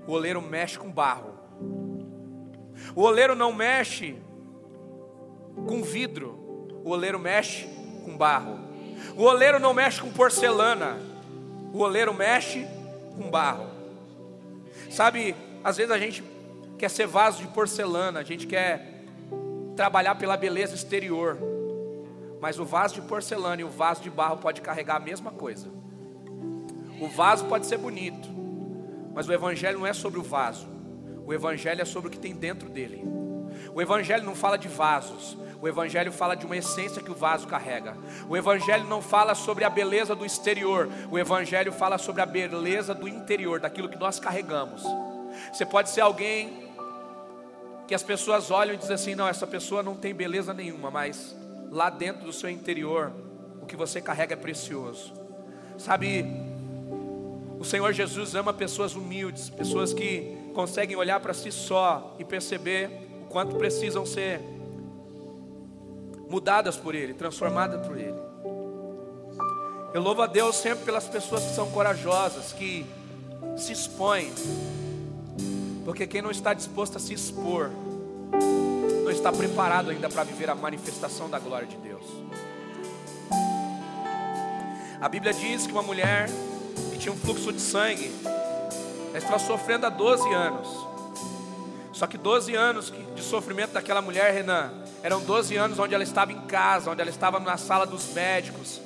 o 0.07 0.13
oleiro 0.13 0.43
mexe 0.43 0.79
com 0.79 0.91
barro. 0.91 1.33
O 2.95 3.03
oleiro 3.03 3.35
não 3.35 3.51
mexe 3.51 4.17
com 5.67 5.83
vidro, 5.83 6.69
o 6.85 6.91
oleiro 6.91 7.19
mexe 7.19 7.67
com 8.05 8.15
barro. 8.15 8.61
O 9.17 9.23
oleiro 9.23 9.59
não 9.59 9.73
mexe 9.73 10.03
com 10.03 10.11
porcelana, 10.11 10.99
o 11.73 11.79
oleiro 11.79 12.13
mexe 12.13 12.67
com 13.17 13.31
barro. 13.31 13.71
Sabe, 14.91 15.35
às 15.65 15.79
vezes 15.79 15.91
a 15.91 15.99
gente 15.99 16.23
quer 16.77 16.91
ser 16.91 17.07
vaso 17.07 17.41
de 17.41 17.49
porcelana, 17.49 18.21
a 18.21 18.25
gente 18.25 18.47
quer 18.47 18.98
trabalhar 19.79 20.16
pela 20.16 20.37
beleza 20.37 20.74
exterior. 20.74 21.39
Mas 22.41 22.59
o 22.59 22.64
vaso 22.64 22.97
de 22.97 23.03
porcelana 23.03 23.62
e 23.62 23.64
o 23.64 23.70
vaso 23.70 24.03
de 24.03 24.11
barro 24.11 24.39
pode 24.39 24.61
carregar 24.61 24.97
a 24.97 25.01
mesma 25.01 25.31
coisa. 25.31 25.68
O 27.01 27.07
vaso 27.07 27.45
pode 27.45 27.64
ser 27.64 27.79
bonito, 27.79 28.29
mas 29.14 29.29
o 29.29 29.33
evangelho 29.33 29.79
não 29.79 29.87
é 29.87 29.93
sobre 29.93 30.18
o 30.18 30.22
vaso. 30.22 30.68
O 31.24 31.33
evangelho 31.33 31.81
é 31.81 31.85
sobre 31.85 32.09
o 32.09 32.11
que 32.11 32.18
tem 32.18 32.35
dentro 32.35 32.68
dele. 32.68 33.05
O 33.72 33.81
evangelho 33.81 34.24
não 34.24 34.35
fala 34.35 34.59
de 34.59 34.66
vasos, 34.66 35.39
o 35.61 35.66
Evangelho 35.66 36.12
fala 36.12 36.37
de 36.37 36.47
uma 36.47 36.57
essência 36.57 37.03
que 37.03 37.11
o 37.11 37.16
vaso 37.16 37.49
carrega. 37.49 37.97
O 38.29 38.37
Evangelho 38.37 38.85
não 38.85 39.03
fala 39.03 39.35
sobre 39.35 39.64
a 39.64 39.70
beleza 39.70 40.14
do 40.14 40.24
exterior. 40.24 40.89
O 41.11 41.18
Evangelho 41.18 41.72
fala 41.72 41.99
sobre 41.99 42.22
a 42.22 42.26
beleza 42.26 42.95
do 42.95 43.09
interior, 43.09 43.59
daquilo 43.59 43.89
que 43.89 43.99
nós 43.99 44.20
carregamos. 44.20 44.85
Você 45.53 45.66
pode 45.66 45.91
ser 45.91 46.03
alguém 46.03 46.68
que 47.89 47.95
as 47.95 48.03
pessoas 48.03 48.51
olham 48.51 48.74
e 48.74 48.76
dizem 48.76 48.95
assim: 48.95 49.14
não, 49.14 49.26
essa 49.26 49.47
pessoa 49.47 49.82
não 49.82 49.97
tem 49.97 50.14
beleza 50.14 50.53
nenhuma, 50.53 50.91
mas 50.91 51.34
lá 51.70 51.89
dentro 51.89 52.26
do 52.26 52.32
seu 52.32 52.51
interior, 52.51 53.11
o 53.62 53.66
que 53.66 53.74
você 53.74 54.01
carrega 54.01 54.34
é 54.34 54.36
precioso. 54.36 55.14
Sabe, 55.78 56.24
o 57.59 57.64
Senhor 57.64 57.93
Jesus 57.95 58.34
ama 58.34 58.53
pessoas 58.53 58.95
humildes, 58.95 59.49
pessoas 59.49 59.95
que 59.95 60.36
conseguem 60.55 60.97
olhar 60.97 61.18
para 61.20 61.32
si 61.32 61.51
só 61.51 62.14
e 62.18 62.24
perceber 62.24 62.91
o 63.22 63.26
quanto 63.26 63.57
precisam 63.57 64.05
ser 64.05 64.41
mudadas 66.28 66.76
por 66.76 66.95
Ele, 66.95 67.14
transformadas 67.14 67.86
por 67.86 67.97
Ele. 67.97 68.18
Eu 69.95 70.03
louvo 70.03 70.20
a 70.20 70.26
Deus 70.26 70.57
sempre 70.57 70.84
pelas 70.84 71.09
pessoas 71.09 71.43
que 71.43 71.55
são 71.55 71.70
corajosas, 71.70 72.53
que 72.53 72.84
se 73.57 73.72
expõem, 73.72 74.30
porque 75.89 76.07
quem 76.07 76.20
não 76.20 76.30
está 76.30 76.53
disposto 76.53 76.99
a 76.99 77.01
se 77.01 77.14
expor, 77.14 77.70
não 79.05 79.11
está 79.11 79.32
preparado 79.32 79.89
ainda 79.89 80.07
para 80.11 80.22
viver 80.22 80.51
a 80.51 80.55
manifestação 80.55 81.30
da 81.30 81.39
glória 81.39 81.66
de 81.66 81.78
Deus. 81.78 82.05
A 85.01 85.09
Bíblia 85.09 85.32
diz 85.32 85.66
que 85.66 85.72
uma 85.72 85.82
mulher 85.82 86.28
que 86.93 86.99
tinha 86.99 87.11
um 87.11 87.16
fluxo 87.16 87.51
de 87.55 87.61
sangue, 87.62 88.12
ela 88.22 89.16
estava 89.16 89.39
sofrendo 89.39 89.86
há 89.86 89.89
12 89.89 90.30
anos. 90.30 90.68
Só 91.95 92.07
que 92.07 92.18
12 92.18 92.55
anos 92.55 92.93
de 93.16 93.22
sofrimento 93.22 93.72
daquela 93.72 94.03
mulher, 94.03 94.30
Renan, 94.34 94.70
eram 95.03 95.22
12 95.22 95.57
anos 95.57 95.78
onde 95.78 95.95
ela 95.95 96.05
estava 96.05 96.34
em 96.34 96.41
casa, 96.43 96.91
onde 96.91 97.01
ela 97.01 97.09
estava 97.09 97.41
na 97.41 97.57
sala 97.57 97.86
dos 97.86 98.12
médicos, 98.12 98.78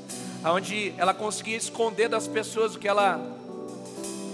onde 0.44 0.94
ela 0.96 1.12
conseguia 1.12 1.57
esconder 1.57 2.09
das 2.09 2.28
pessoas 2.28 2.76
o 2.76 2.78
que 2.78 2.86
ela 2.86 3.20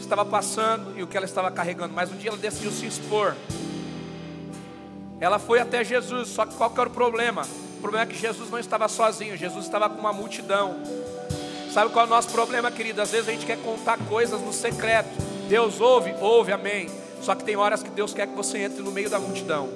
estava 0.09 0.24
passando 0.24 0.98
e 0.98 1.02
o 1.02 1.06
que 1.06 1.16
ela 1.16 1.26
estava 1.26 1.50
carregando. 1.50 1.92
Mas 1.94 2.11
um 2.11 2.16
dia 2.16 2.30
ela 2.30 2.38
decidiu 2.38 2.72
se 2.72 2.86
expor. 2.86 3.34
Ela 5.20 5.38
foi 5.38 5.61
até 5.61 5.84
Jesus, 5.84 6.28
só 6.28 6.46
que 6.46 6.54
qual 6.54 6.70
que 6.70 6.80
era 6.80 6.88
o 6.88 6.92
problema? 6.92 7.42
O 7.76 7.80
problema 7.80 8.04
é 8.04 8.06
que 8.06 8.18
Jesus 8.18 8.50
não 8.50 8.59
estava 8.59 8.88
sozinho, 8.88 9.36
Jesus 9.36 9.64
estava 9.64 9.88
com 9.88 9.98
uma 10.00 10.12
multidão. 10.12 10.76
Sabe 11.72 11.92
qual 11.92 12.04
é 12.04 12.09
o 12.09 12.11
nosso 12.11 12.30
problema, 12.30 12.70
querido? 12.70 13.02
Às 13.02 13.11
vezes 13.11 13.28
a 13.28 13.32
gente 13.32 13.44
quer 13.44 13.59
contar 13.59 13.98
coisas 14.09 14.40
no 14.40 14.52
secreto. 14.52 15.11
Deus 15.48 15.80
ouve, 15.80 16.14
ouve, 16.20 16.52
amém. 16.52 16.88
Só 17.20 17.34
que 17.34 17.44
tem 17.44 17.56
horas 17.56 17.82
que 17.82 17.90
Deus 17.90 18.14
quer 18.14 18.26
que 18.26 18.34
você 18.34 18.59
entre 18.59 18.82
no 18.82 18.90
meio 18.90 19.11
da 19.11 19.18
multidão. 19.18 19.68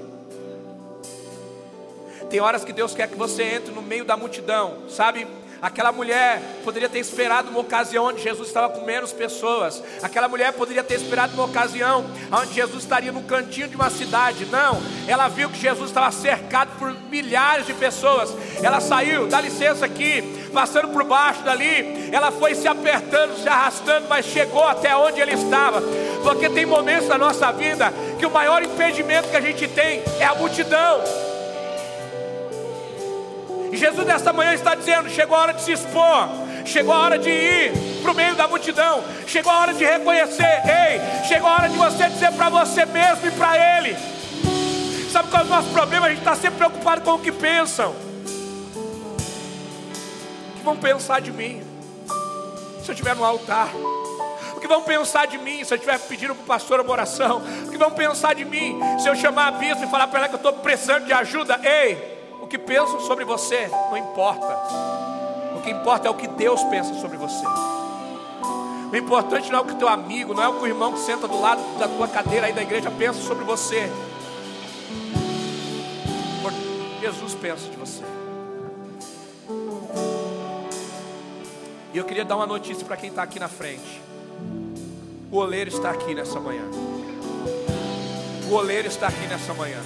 Tem 2.31 2.41
horas 2.41 2.65
que 2.65 2.73
Deus 2.73 2.95
quer 2.95 3.09
que 3.09 3.17
você 3.17 3.43
entre 3.43 3.73
no 3.73 3.83
meio 3.83 4.05
da 4.05 4.17
multidão, 4.17 4.89
sabe? 4.89 5.27
Aquela 5.63 5.93
mulher 5.93 6.43
poderia 6.65 6.89
ter 6.89 6.99
esperado 6.99 7.49
uma 7.49 7.61
ocasião 7.61 8.07
onde 8.07 8.21
Jesus 8.21 8.49
estava 8.49 8.69
com 8.71 8.85
menos 8.85 9.13
pessoas. 9.13 9.81
Aquela 10.03 10.27
mulher 10.27 10.53
poderia 10.55 10.83
ter 10.83 10.97
esperado 10.97 11.35
uma 11.35 11.45
ocasião 11.45 12.05
onde 12.33 12.53
Jesus 12.53 12.83
estaria 12.83 13.13
no 13.13 13.23
cantinho 13.23 13.69
de 13.69 13.77
uma 13.77 13.89
cidade. 13.89 14.45
Não, 14.47 14.83
ela 15.07 15.29
viu 15.29 15.49
que 15.49 15.61
Jesus 15.61 15.91
estava 15.91 16.11
cercado 16.11 16.77
por 16.81 16.93
milhares 17.09 17.65
de 17.65 17.75
pessoas. 17.75 18.35
Ela 18.61 18.81
saiu, 18.81 19.29
dá 19.29 19.41
licença 19.41 19.87
aqui, 19.87 20.49
passando 20.53 20.89
por 20.89 21.05
baixo 21.05 21.45
dali. 21.45 22.11
Ela 22.11 22.33
foi 22.33 22.57
se 22.57 22.67
apertando, 22.67 23.41
se 23.41 23.49
arrastando, 23.49 24.09
mas 24.09 24.27
chegou 24.27 24.67
até 24.67 24.97
onde 24.97 25.21
ele 25.21 25.35
estava. 25.35 25.81
Porque 26.25 26.51
tem 26.51 26.67
momentos 26.67 27.07
da 27.07 27.17
nossa 27.17 27.53
vida 27.53 27.95
que 28.19 28.27
o 28.27 28.31
maior 28.33 28.65
impedimento 28.65 29.29
que 29.29 29.37
a 29.37 29.41
gente 29.41 29.69
tem 29.69 30.03
é 30.19 30.25
a 30.25 30.35
multidão. 30.35 31.32
E 33.73 33.77
Jesus 33.79 34.07
nesta 34.07 34.35
manhã 34.35 34.53
está 34.53 34.75
dizendo: 34.75 35.09
chegou 35.09 35.35
a 35.35 35.41
hora 35.41 35.55
de 35.55 35.63
se 35.63 35.73
expor, 35.73 36.29
chegou 36.67 36.93
a 36.93 36.99
hora 36.99 37.19
de 37.19 37.31
ir 37.31 37.73
para 38.03 38.13
o 38.13 38.15
meio 38.15 38.35
da 38.35 38.47
multidão, 38.47 39.03
chegou 39.27 39.51
a 39.51 39.61
hora 39.61 39.73
de 39.73 39.83
reconhecer, 39.83 40.63
ei, 40.67 41.01
chegou 41.27 41.49
a 41.49 41.55
hora 41.55 41.69
de 41.71 41.79
você 41.79 42.07
dizer 42.11 42.33
para 42.33 42.51
você 42.51 42.85
mesmo 42.85 43.27
e 43.27 43.31
para 43.31 43.79
Ele. 43.79 43.97
Sabe 45.11 45.31
qual 45.31 45.43
é 45.43 45.47
o 45.47 45.49
nosso 45.49 45.71
problema? 45.71 46.07
A 46.07 46.11
gente 46.11 46.19
está 46.19 46.35
sempre 46.35 46.59
preocupado 46.59 47.01
com 47.01 47.13
o 47.15 47.19
que 47.19 47.33
pensam. 47.33 47.95
O 50.51 50.59
que 50.59 50.63
vão 50.63 50.77
pensar 50.77 51.23
de 51.23 51.33
mim 51.33 51.63
se 52.83 52.91
eu 52.91 52.93
estiver 52.93 53.17
no 53.17 53.25
altar? 53.25 53.69
O 54.55 54.61
que 54.61 54.69
vão 54.69 54.83
pensar 54.83 55.27
de 55.27 55.39
mim 55.39 55.65
se 55.65 55.73
eu 55.73 55.77
estiver 55.77 55.99
pedindo 55.99 56.35
para 56.35 56.43
o 56.43 56.47
pastor 56.47 56.81
uma 56.81 56.93
oração? 56.93 57.43
O 57.67 57.71
que 57.71 57.79
vão 57.79 57.91
pensar 57.91 58.35
de 58.35 58.45
mim 58.45 58.79
se 58.99 59.09
eu 59.09 59.17
chamar 59.17 59.49
a 59.49 59.51
bispo 59.53 59.83
e 59.85 59.87
falar 59.89 60.09
para 60.09 60.19
ela 60.21 60.29
que 60.29 60.35
eu 60.35 60.39
estou 60.39 60.53
precisando 60.53 61.07
de 61.07 61.13
ajuda? 61.13 61.59
Ei, 61.63 62.12
que 62.53 62.59
pensam 62.59 63.01
sobre 63.01 63.25
você 63.25 63.67
não 63.89 63.97
importa. 63.97 64.59
O 65.57 65.63
que 65.63 65.71
importa 65.71 66.07
é 66.07 66.11
o 66.11 66.15
que 66.15 66.29
Deus 66.29 66.63
pensa 66.65 66.93
sobre 67.01 67.17
você. 67.17 67.47
O 68.93 68.95
importante 68.95 69.51
não 69.51 69.61
é 69.61 69.63
o 69.63 69.65
que 69.65 69.75
teu 69.77 69.89
amigo, 69.89 70.35
não 70.35 70.43
é 70.43 70.49
o 70.49 70.59
que 70.59 70.65
o 70.65 70.67
irmão 70.67 70.93
que 70.93 70.99
senta 70.99 71.27
do 71.27 71.41
lado 71.41 71.63
da 71.79 71.89
tua 71.89 72.07
cadeira 72.07 72.49
aí 72.49 72.53
da 72.53 72.61
igreja 72.61 72.91
pensa 72.91 73.23
sobre 73.23 73.43
você. 73.43 73.91
Jesus 77.01 77.35
pensa 77.37 77.71
de 77.71 77.77
você. 77.79 78.05
E 81.95 81.97
eu 81.97 82.05
queria 82.05 82.25
dar 82.27 82.37
uma 82.37 82.47
notícia 82.47 82.85
para 82.85 82.99
quem 82.99 83.09
está 83.09 83.23
aqui 83.23 83.41
na 83.41 83.49
frente. 83.49 84.03
O 85.31 85.39
oleiro 85.39 85.71
está 85.71 85.91
aqui 85.91 86.15
nessa 86.15 86.39
manhã. 86.39 86.65
O 88.51 88.55
oleiro 88.55 88.89
está 88.89 89.09
aqui 89.09 89.27
nessa 89.27 89.55
manhã. 89.55 89.81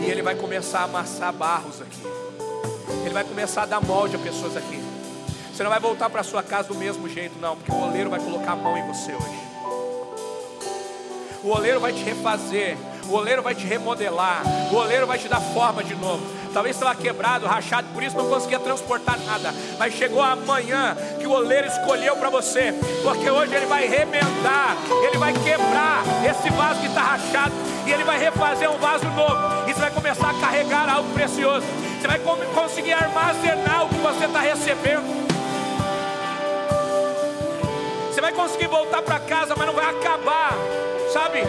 E 0.00 0.10
ele 0.10 0.22
vai 0.22 0.34
começar 0.34 0.80
a 0.80 0.84
amassar 0.84 1.32
barros 1.32 1.80
aqui. 1.80 2.02
Ele 3.04 3.14
vai 3.14 3.24
começar 3.24 3.62
a 3.62 3.66
dar 3.66 3.80
molde 3.80 4.16
a 4.16 4.18
pessoas 4.18 4.56
aqui. 4.56 4.82
Você 5.52 5.62
não 5.62 5.70
vai 5.70 5.80
voltar 5.80 6.08
para 6.08 6.22
sua 6.22 6.42
casa 6.42 6.68
do 6.68 6.74
mesmo 6.74 7.08
jeito, 7.08 7.38
não, 7.38 7.56
porque 7.56 7.70
o 7.70 7.82
oleiro 7.82 8.08
vai 8.08 8.20
colocar 8.20 8.52
a 8.52 8.56
mão 8.56 8.76
em 8.76 8.86
você 8.86 9.12
hoje. 9.12 9.42
O 11.44 11.48
oleiro 11.48 11.80
vai 11.80 11.92
te 11.92 12.02
refazer, 12.02 12.76
o 13.08 13.14
oleiro 13.14 13.42
vai 13.42 13.54
te 13.54 13.66
remodelar, 13.66 14.42
o 14.72 14.76
oleiro 14.76 15.06
vai 15.06 15.18
te 15.18 15.28
dar 15.28 15.40
forma 15.40 15.82
de 15.82 15.94
novo. 15.94 16.24
Talvez 16.52 16.76
estava 16.76 16.94
quebrado, 16.94 17.46
rachado, 17.46 17.88
por 17.94 18.02
isso 18.02 18.16
não 18.16 18.28
conseguia 18.28 18.58
transportar 18.58 19.18
nada. 19.20 19.54
Mas 19.78 19.94
chegou 19.94 20.22
amanhã 20.22 20.96
que 21.18 21.26
o 21.26 21.30
oleiro 21.30 21.66
escolheu 21.66 22.16
para 22.16 22.28
você, 22.28 22.74
porque 23.02 23.30
hoje 23.30 23.54
ele 23.54 23.66
vai 23.66 23.86
remendar, 23.86 24.76
ele 25.06 25.18
vai 25.18 25.32
quebrar 25.32 26.02
esse 26.28 26.50
vaso 26.50 26.80
que 26.80 26.86
está 26.86 27.02
rachado 27.02 27.54
e 27.86 27.92
ele 27.92 28.04
vai 28.04 28.18
refazer 28.18 28.70
um 28.70 28.78
vaso 28.78 29.06
novo. 29.06 29.68
E 29.68 29.72
você 29.72 29.80
vai 29.80 29.90
começar 29.90 30.30
a 30.30 30.34
carregar 30.34 30.88
algo 30.88 31.10
precioso. 31.14 31.66
Você 32.00 32.06
vai 32.06 32.18
conseguir 32.54 32.92
armazenar 32.92 33.84
o 33.84 33.88
que 33.88 33.98
você 33.98 34.26
está 34.26 34.40
recebendo. 34.40 35.31
Você 38.12 38.20
vai 38.20 38.32
conseguir 38.32 38.66
voltar 38.66 39.00
para 39.00 39.18
casa, 39.20 39.54
mas 39.56 39.66
não 39.66 39.72
vai 39.72 39.86
acabar, 39.86 40.52
sabe? 41.10 41.40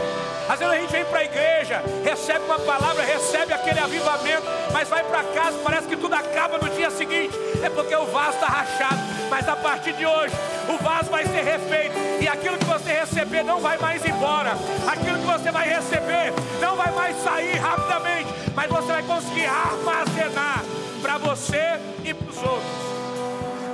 Às 0.48 0.60
vezes 0.60 0.74
a 0.74 0.78
gente 0.78 0.92
vem 0.92 1.04
para 1.04 1.20
a 1.20 1.24
igreja, 1.26 1.84
recebe 2.06 2.46
uma 2.46 2.58
palavra, 2.58 3.04
recebe 3.04 3.52
aquele 3.52 3.82
avivamento, 3.82 4.44
mas 4.72 4.88
vai 4.88 5.04
para 5.04 5.24
casa, 5.24 5.60
parece 5.62 5.90
que 5.90 5.98
tudo 5.98 6.16
acaba 6.16 6.58
no 6.58 6.70
dia 6.70 6.90
seguinte. 6.90 7.38
É 7.62 7.70
porque 7.70 7.94
o 7.94 8.06
vaso 8.06 8.38
está 8.38 8.48
rachado. 8.48 8.96
Mas 9.30 9.50
a 9.50 9.58
partir 9.58 9.92
de 9.92 10.06
hoje, 10.06 10.34
o 10.70 10.82
vaso 10.82 11.12
vai 11.12 11.26
ser 11.26 11.44
refeito. 11.44 11.98
E 12.22 12.30
aquilo 12.30 12.58
que 12.58 12.66
você 12.66 12.94
receber 12.94 13.44
não 13.44 13.60
vai 13.60 13.78
mais 13.78 14.06
embora. 14.06 14.54
Aquilo 14.88 15.20
que 15.20 15.26
você 15.26 15.52
vai 15.52 15.68
receber 15.68 16.32
não 16.62 16.78
vai 16.78 16.92
mais 16.94 17.22
sair 17.24 17.58
rapidamente. 17.58 18.30
Mas 18.56 18.70
você 18.70 18.88
vai 18.88 19.04
conseguir 19.04 19.48
armazenar 19.48 20.64
para 21.02 21.18
você 21.18 21.78
e 22.06 22.14
para 22.14 22.30
os 22.30 22.38
outros 22.38 22.93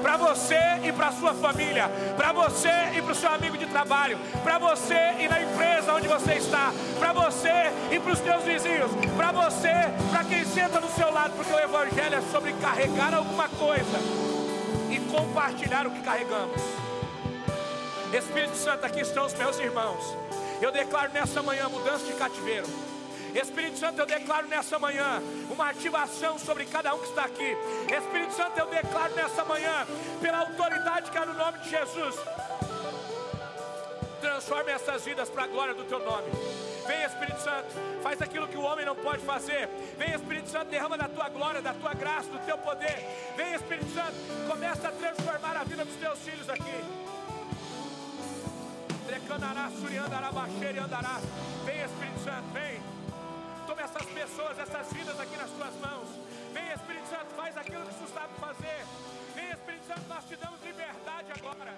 para 0.09 0.17
você 0.17 0.57
e 0.83 0.91
para 0.91 1.11
sua 1.11 1.35
família, 1.35 1.87
para 2.17 2.31
você 2.31 2.71
e 2.95 3.01
para 3.01 3.11
o 3.11 3.15
seu 3.15 3.29
amigo 3.29 3.55
de 3.55 3.67
trabalho, 3.67 4.17
para 4.43 4.57
você 4.57 5.13
e 5.19 5.27
na 5.27 5.39
empresa 5.39 5.93
onde 5.93 6.07
você 6.07 6.33
está, 6.33 6.73
para 6.97 7.13
você 7.13 7.71
e 7.91 7.99
para 7.99 8.13
os 8.13 8.19
teus 8.19 8.43
vizinhos, 8.43 8.89
para 9.15 9.31
você, 9.31 9.71
para 10.09 10.23
quem 10.23 10.43
senta 10.45 10.81
do 10.81 10.87
seu 10.95 11.13
lado, 11.13 11.33
porque 11.35 11.53
o 11.53 11.59
Evangelho 11.59 12.15
é 12.15 12.21
sobre 12.31 12.53
carregar 12.53 13.13
alguma 13.13 13.47
coisa 13.49 13.99
e 14.89 14.97
compartilhar 15.11 15.85
o 15.85 15.91
que 15.91 16.01
carregamos. 16.01 16.59
Espírito 18.11 18.55
Santo, 18.55 18.87
aqui 18.87 19.01
estão 19.01 19.27
os 19.27 19.35
meus 19.35 19.59
irmãos. 19.59 20.17
Eu 20.59 20.71
declaro 20.71 21.13
nessa 21.13 21.43
manhã 21.43 21.69
mudança 21.69 22.03
de 22.03 22.13
cativeiro. 22.13 22.65
Espírito 23.35 23.77
Santo, 23.77 23.99
eu 23.99 24.05
declaro 24.05 24.47
nessa 24.47 24.79
manhã 24.79 25.21
uma 25.49 25.69
ativação 25.69 26.37
sobre 26.39 26.65
cada 26.65 26.93
um 26.93 26.99
que 26.99 27.09
está 27.09 27.25
aqui. 27.25 27.55
Espírito 27.95 28.33
Santo, 28.33 28.57
eu 28.57 28.67
declaro 28.67 29.13
nessa 29.15 29.45
manhã, 29.45 29.85
pela 30.21 30.39
autoridade 30.39 31.11
que 31.11 31.17
há 31.17 31.25
no 31.25 31.33
nome 31.33 31.59
de 31.59 31.69
Jesus, 31.69 32.15
transforme 34.19 34.71
essas 34.71 35.05
vidas 35.05 35.29
para 35.29 35.43
a 35.43 35.47
glória 35.47 35.73
do 35.73 35.83
teu 35.83 35.99
nome. 35.99 36.29
Vem 36.87 37.03
Espírito 37.03 37.41
Santo, 37.41 37.67
faz 38.01 38.19
aquilo 38.19 38.47
que 38.47 38.57
o 38.57 38.61
homem 38.61 38.83
não 38.83 38.95
pode 38.95 39.23
fazer. 39.23 39.69
Vem 39.97 40.11
Espírito 40.11 40.49
Santo, 40.49 40.71
derrama 40.71 40.97
da 40.97 41.07
tua 41.07 41.29
glória, 41.29 41.61
da 41.61 41.73
tua 41.73 41.93
graça, 41.93 42.29
do 42.29 42.39
teu 42.39 42.57
poder. 42.57 43.05
Vem 43.37 43.53
Espírito 43.53 43.93
Santo, 43.93 44.15
começa 44.47 44.87
a 44.87 44.91
transformar 44.91 45.55
a 45.55 45.63
vida 45.63 45.85
dos 45.85 45.95
teus 45.95 46.17
filhos 46.19 46.49
aqui. 46.49 46.83
Vem 51.65 51.83
Espírito 51.83 52.19
Santo, 52.23 52.53
vem. 52.53 52.88
Essas 53.99 54.13
pessoas, 54.13 54.57
essas 54.57 54.93
vidas 54.93 55.19
aqui 55.19 55.35
nas 55.35 55.49
tuas 55.49 55.75
mãos. 55.81 56.07
Vem 56.53 56.63
Espírito 56.71 57.09
Santo, 57.09 57.35
faz 57.35 57.57
aquilo 57.57 57.85
que 57.85 57.95
tu 57.95 58.07
sabe 58.13 58.33
fazer. 58.39 58.85
Vem 59.35 59.49
Espírito 59.49 59.87
Santo, 59.87 60.01
nós 60.07 60.23
te 60.23 60.35
damos 60.37 60.63
liberdade 60.63 61.31
agora. 61.37 61.75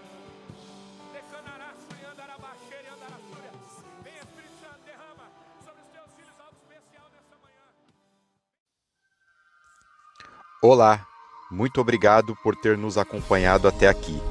Vem 4.03 4.13
Espírito 4.13 4.53
Santo, 4.61 4.79
derrama 4.85 5.31
sobre 5.65 5.81
os 5.81 5.87
teus 5.87 6.11
filhos 6.15 6.39
algo 6.39 6.55
especial 6.61 7.09
nessa 7.11 7.35
manhã. 7.41 7.63
Olá, 10.61 11.07
muito 11.49 11.81
obrigado 11.81 12.35
por 12.43 12.55
ter 12.55 12.77
nos 12.77 12.99
acompanhado 12.99 13.67
até 13.67 13.87
aqui. 13.87 14.21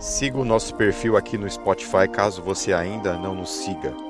Siga 0.00 0.38
o 0.38 0.44
nosso 0.44 0.74
perfil 0.74 1.18
aqui 1.18 1.36
no 1.36 1.50
Spotify 1.50 2.08
caso 2.10 2.42
você 2.42 2.72
ainda 2.72 3.18
não 3.18 3.34
nos 3.34 3.50
siga. 3.50 4.09